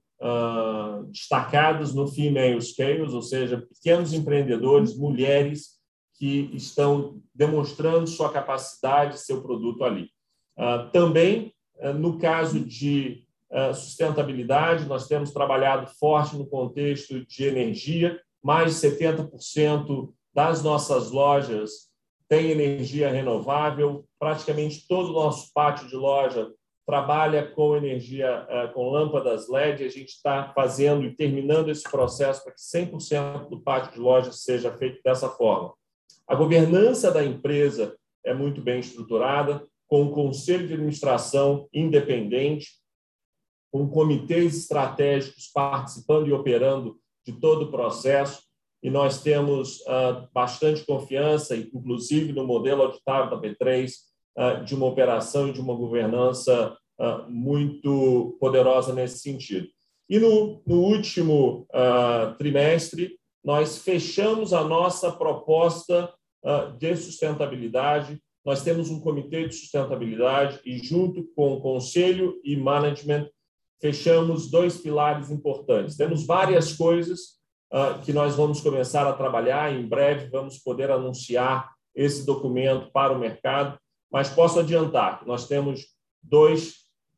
destacadas 1.12 1.94
no 1.94 2.06
Female 2.06 2.62
Scales, 2.62 3.14
ou 3.14 3.22
seja, 3.22 3.66
pequenos 3.74 4.12
empreendedores, 4.12 4.98
mulheres 4.98 5.79
que 6.20 6.52
estão 6.54 7.22
demonstrando 7.34 8.06
sua 8.06 8.30
capacidade, 8.30 9.20
seu 9.20 9.42
produto 9.42 9.86
ali. 9.86 10.12
também, 10.92 11.54
no 11.96 12.20
caso 12.20 12.60
de 12.60 13.24
sustentabilidade, 13.74 14.86
nós 14.86 15.08
temos 15.08 15.32
trabalhado 15.32 15.90
forte 15.98 16.36
no 16.36 16.46
contexto 16.46 17.26
de 17.26 17.46
energia, 17.46 18.20
mais 18.44 18.80
de 18.80 18.88
70% 18.88 20.14
das 20.34 20.62
nossas 20.62 21.12
lojas 21.12 21.90
têm 22.28 22.52
energia 22.52 23.10
renovável, 23.10 24.06
praticamente 24.20 24.88
todo 24.88 25.10
o 25.10 25.14
nosso 25.14 25.52
pátio 25.54 25.88
de 25.88 25.96
loja 25.96 26.52
trabalha 26.86 27.50
com 27.52 27.76
energia, 27.76 28.48
com 28.74 28.90
lâmpadas 28.90 29.48
LED, 29.48 29.84
a 29.84 29.90
gente 29.90 30.10
está 30.10 30.52
fazendo 30.54 31.06
e 31.06 31.16
terminando 31.16 31.70
esse 31.70 31.84
processo 31.84 32.44
para 32.44 32.54
que 32.54 32.62
100% 32.62 33.48
do 33.48 33.62
pátio 33.62 33.94
de 33.94 34.00
loja 34.00 34.32
seja 34.32 34.76
feito 34.76 35.00
dessa 35.04 35.30
forma. 35.30 35.74
A 36.30 36.36
governança 36.36 37.10
da 37.10 37.26
empresa 37.26 37.98
é 38.24 38.36
muito 38.36 38.62
bem 38.62 38.80
estruturada, 38.80 39.66
com 39.88 40.04
um 40.04 40.12
conselho 40.12 40.68
de 40.68 40.76
administração 40.76 41.68
independente, 41.74 42.68
com 43.72 43.90
comitês 43.90 44.56
estratégicos 44.56 45.50
participando 45.52 46.28
e 46.28 46.32
operando 46.32 47.00
de 47.26 47.34
todo 47.34 47.64
o 47.64 47.72
processo, 47.72 48.44
e 48.84 48.92
nós 48.92 49.24
temos 49.24 49.80
uh, 49.82 50.30
bastante 50.32 50.86
confiança, 50.86 51.58
inclusive 51.58 52.32
no 52.32 52.46
modelo 52.46 52.84
auditável 52.84 53.32
da 53.32 53.42
B3, 53.42 53.90
uh, 53.90 53.96
ah, 54.38 54.54
de 54.54 54.76
uma 54.76 54.86
operação 54.86 55.48
e 55.48 55.52
de 55.52 55.60
uma 55.60 55.74
governança 55.74 56.78
uh, 57.00 57.28
muito 57.28 58.38
poderosa 58.40 58.94
nesse 58.94 59.18
sentido. 59.18 59.68
E 60.08 60.20
no, 60.20 60.62
no 60.66 60.80
último 60.80 61.68
trimestre, 62.40 63.20
nós 63.44 63.80
fechamos 63.80 64.54
a 64.54 64.64
nossa 64.64 65.12
proposta 65.12 66.12
de 66.78 66.96
sustentabilidade. 66.96 68.22
Nós 68.46 68.64
temos 68.64 68.90
um 68.90 69.00
comitê 69.00 69.48
de 69.48 69.56
sustentabilidade 69.56 70.60
e, 70.66 70.78
junto 70.78 71.24
com 71.36 71.54
o 71.54 71.62
conselho 71.62 72.40
e 72.44 72.56
management, 72.56 73.30
fechamos 73.82 74.50
dois 74.50 74.78
pilares 74.78 75.32
importantes. 75.32 75.96
Temos 75.96 76.26
várias 76.26 76.74
coisas 76.74 77.40
uh, 77.74 78.02
que 78.04 78.14
nós 78.14 78.36
vamos 78.36 78.62
começar 78.62 79.08
a 79.08 79.14
trabalhar. 79.14 79.74
Em 79.74 79.88
breve 79.88 80.30
vamos 80.30 80.58
poder 80.58 80.92
anunciar 80.92 81.72
esse 81.96 82.26
documento 82.26 82.92
para 82.92 83.14
o 83.14 83.20
mercado, 83.20 83.78
mas 84.12 84.30
posso 84.30 84.60
adiantar 84.60 85.20
que 85.20 85.28
nós 85.28 85.48
temos 85.48 85.88
dois 86.22 86.76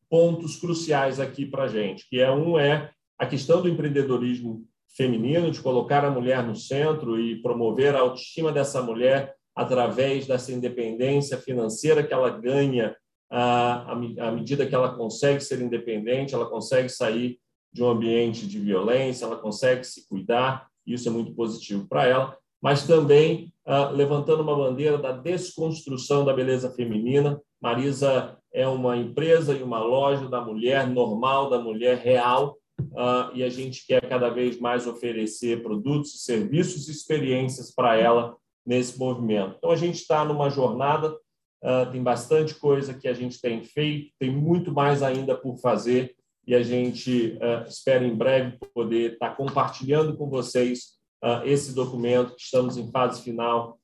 pontos 0.10 0.56
cruciais 0.56 1.20
aqui 1.20 1.46
para 1.46 1.64
a 1.64 1.68
gente, 1.68 2.08
que 2.10 2.20
é 2.20 2.32
um 2.32 2.60
é 2.60 2.92
a 3.18 3.26
questão 3.26 3.62
do 3.62 3.70
empreendedorismo 3.70 4.66
feminino, 4.96 5.52
de 5.52 5.62
colocar 5.62 6.04
a 6.04 6.12
mulher 6.12 6.44
no 6.44 6.56
centro 6.56 7.20
e 7.20 7.42
promover 7.42 7.96
a 7.96 8.00
autoestima 8.00 8.52
dessa 8.52 8.82
mulher 8.82 9.34
através 9.56 10.28
dessa 10.28 10.52
independência 10.52 11.38
financeira 11.38 12.04
que 12.04 12.14
ela 12.14 12.30
ganha 12.30 12.96
à, 13.30 13.96
medida 14.34 14.66
que 14.66 14.76
ela 14.76 14.94
consegue 14.96 15.40
ser 15.42 15.62
independente, 15.62 16.36
ela 16.36 16.50
consegue 16.50 16.90
sair 16.90 17.40
de 17.72 17.82
um 17.82 17.90
ambiente 17.90 18.46
de 18.46 18.60
violência, 18.60 19.26
ela 19.26 19.38
consegue 19.38 19.86
se 19.86 20.08
cuidar, 20.08 20.68
isso 20.86 21.08
é 21.08 21.12
muito 21.12 21.34
positivo 21.34 21.88
para 21.88 22.06
ela, 22.06 22.38
mas 22.62 22.86
também 22.86 23.54
levantando 23.94 24.44
uma 24.44 24.56
bandeira 24.56 24.98
da 24.98 25.14
desconstrução 25.14 26.26
da 26.26 26.34
beleza 26.34 26.72
feminina. 26.72 27.40
Marisa 27.62 28.38
é 28.54 28.68
uma 28.68 28.98
empresa 28.98 29.54
e 29.54 29.64
uma 29.64 29.80
loja 29.80 30.28
da 30.28 30.42
mulher 30.42 30.88
normal, 30.88 31.50
da 31.50 31.60
mulher 31.60 31.98
real, 32.00 32.58
ah, 32.96 33.32
e 33.34 33.44
a 33.44 33.50
gente 33.50 33.86
quer 33.86 34.08
cada 34.08 34.30
vez 34.30 34.60
mais 34.60 34.88
oferecer 34.88 35.62
produtos, 35.64 36.24
serviços 36.24 36.88
e 36.88 36.92
experiências 36.92 37.74
para 37.74 37.96
ela 37.96 38.36
nesse 38.66 38.98
movimento. 39.00 39.56
Então, 39.58 39.72
a 39.72 39.76
gente 39.76 39.96
está 39.96 40.24
numa 40.26 40.50
jornada 40.50 41.16
Uh, 41.64 41.92
tem 41.92 42.02
bastante 42.02 42.56
coisa 42.56 42.92
que 42.92 43.08
a 43.08 43.14
gente 43.14 43.40
tem 43.40 43.64
feito, 43.64 44.12
tem 44.18 44.36
muito 44.36 44.74
mais 44.74 45.04
ainda 45.04 45.38
por 45.38 45.60
fazer 45.60 46.16
e 46.46 46.56
a 46.56 46.64
gente 46.64 47.38
uh, 47.38 47.70
espera 47.70 48.04
em 48.04 48.16
breve 48.16 48.58
poder 48.74 49.14
estar 49.14 49.36
compartilhando 49.36 50.18
com 50.18 50.28
vocês 50.28 50.98
uh, 51.24 51.46
esse 51.46 51.76
documento 51.76 52.36
que 52.36 52.42
estamos 52.42 52.78
em 52.78 52.90
fase 52.90 53.22
final 53.22 53.80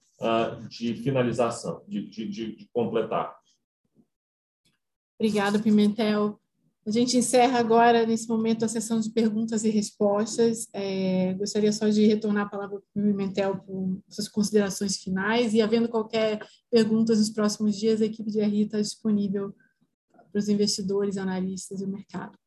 de 0.67 0.95
finalização, 0.95 1.83
de, 1.87 2.09
de, 2.09 2.27
de 2.27 2.67
completar. 2.73 3.37
Obrigada, 5.19 5.59
Pimentel. 5.59 6.39
A 6.87 6.89
gente 6.89 7.17
encerra 7.17 7.59
agora, 7.59 8.05
nesse 8.05 8.29
momento, 8.29 8.63
a 8.63 8.67
sessão 8.69 8.97
de 9.01 9.11
perguntas 9.11 9.65
e 9.65 9.69
respostas. 9.69 10.69
É, 10.71 11.33
gostaria 11.33 11.73
só 11.73 11.89
de 11.89 12.07
retornar 12.07 12.45
a 12.45 12.49
palavra 12.49 12.79
para 12.79 13.01
o 13.03 13.05
Pimentel 13.05 13.57
por 13.57 13.99
suas 14.07 14.29
considerações 14.29 14.95
finais 14.95 15.53
e, 15.53 15.61
havendo 15.61 15.89
qualquer 15.89 16.39
pergunta 16.71 17.13
nos 17.13 17.29
próximos 17.29 17.77
dias, 17.77 18.01
a 18.01 18.05
equipe 18.05 18.31
de 18.31 18.39
RI 18.39 18.61
está 18.61 18.79
disponível 18.79 19.53
para 20.31 20.39
os 20.39 20.47
investidores, 20.47 21.17
analistas 21.17 21.81
e 21.81 21.83
o 21.83 21.89
mercado. 21.89 22.37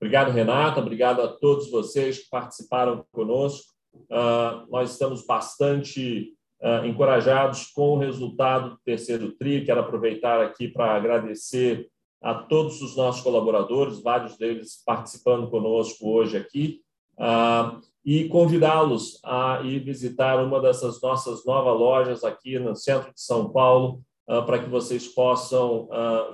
Obrigado, 0.00 0.32
Renata. 0.32 0.80
Obrigado 0.80 1.22
a 1.22 1.28
todos 1.28 1.70
vocês 1.70 2.24
que 2.24 2.28
participaram 2.28 3.06
conosco. 3.12 3.72
Uh, 3.94 4.68
nós 4.68 4.90
estamos 4.90 5.24
bastante 5.24 6.34
uh, 6.60 6.84
encorajados 6.84 7.66
com 7.66 7.90
o 7.90 7.98
resultado 7.98 8.70
do 8.70 8.78
terceiro 8.84 9.30
TRI. 9.30 9.64
Quero 9.64 9.78
aproveitar 9.78 10.42
aqui 10.42 10.66
para 10.66 10.96
agradecer 10.96 11.88
a 12.24 12.34
todos 12.34 12.80
os 12.80 12.96
nossos 12.96 13.20
colaboradores, 13.22 14.02
vários 14.02 14.36
deles 14.38 14.82
participando 14.84 15.50
conosco 15.50 16.08
hoje 16.10 16.36
aqui, 16.36 16.80
uh, 17.18 17.78
e 18.04 18.28
convidá-los 18.28 19.20
a 19.22 19.60
ir 19.62 19.80
visitar 19.80 20.42
uma 20.42 20.60
dessas 20.60 21.00
nossas 21.00 21.44
novas 21.44 21.78
lojas 21.78 22.24
aqui 22.24 22.58
no 22.58 22.74
centro 22.74 23.12
de 23.12 23.20
São 23.20 23.50
Paulo, 23.50 24.00
para 24.26 24.58
que 24.58 24.70
vocês 24.70 25.06
possam 25.06 25.88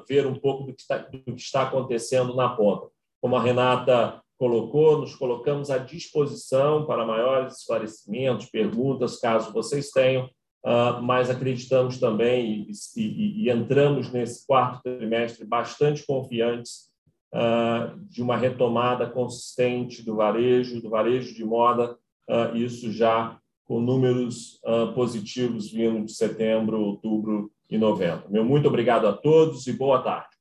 ver 0.08 0.24
um 0.26 0.34
pouco 0.34 0.64
do 0.64 0.72
que, 0.72 0.80
está, 0.80 0.98
do 0.98 1.34
que 1.34 1.40
está 1.40 1.62
acontecendo 1.62 2.34
na 2.34 2.48
ponta. 2.48 2.88
Como 3.20 3.36
a 3.36 3.42
Renata 3.42 4.20
colocou, 4.38 4.98
nos 4.98 5.14
colocamos 5.14 5.70
à 5.70 5.78
disposição 5.78 6.86
para 6.86 7.04
maiores 7.04 7.58
esclarecimentos, 7.58 8.46
perguntas, 8.46 9.20
caso 9.20 9.52
vocês 9.52 9.90
tenham, 9.90 10.30
uh, 10.64 11.02
mas 11.02 11.30
acreditamos 11.30 11.98
também 11.98 12.66
e, 12.68 13.00
e, 13.00 13.44
e, 13.44 13.50
entramos 13.50 14.10
nesse 14.10 14.46
quarto 14.46 14.82
trimestre 14.82 15.44
bastante 15.44 16.04
confiantes 16.06 16.90
uh, 17.34 17.98
de 18.08 18.22
uma 18.22 18.36
retomada 18.36 19.08
consistente 19.08 20.02
do 20.02 20.16
varejo, 20.16 20.80
do 20.80 20.90
varejo 20.90 21.34
de 21.34 21.44
moda, 21.44 21.96
uh, 22.28 22.56
isso 22.56 22.92
já 22.92 23.38
com 23.64 23.80
números 23.80 24.60
positivos 24.96 25.70
vindo 25.70 26.04
de 26.04 26.12
setembro, 26.12 26.80
outubro 26.80 27.52
e 27.70 27.78
novembro. 27.78 28.24
Meu 28.28 28.44
muito 28.44 28.66
obrigado 28.66 29.06
a 29.06 29.12
todos 29.12 29.64
e 29.68 29.72
boa 29.72 30.02
tarde. 30.02 30.39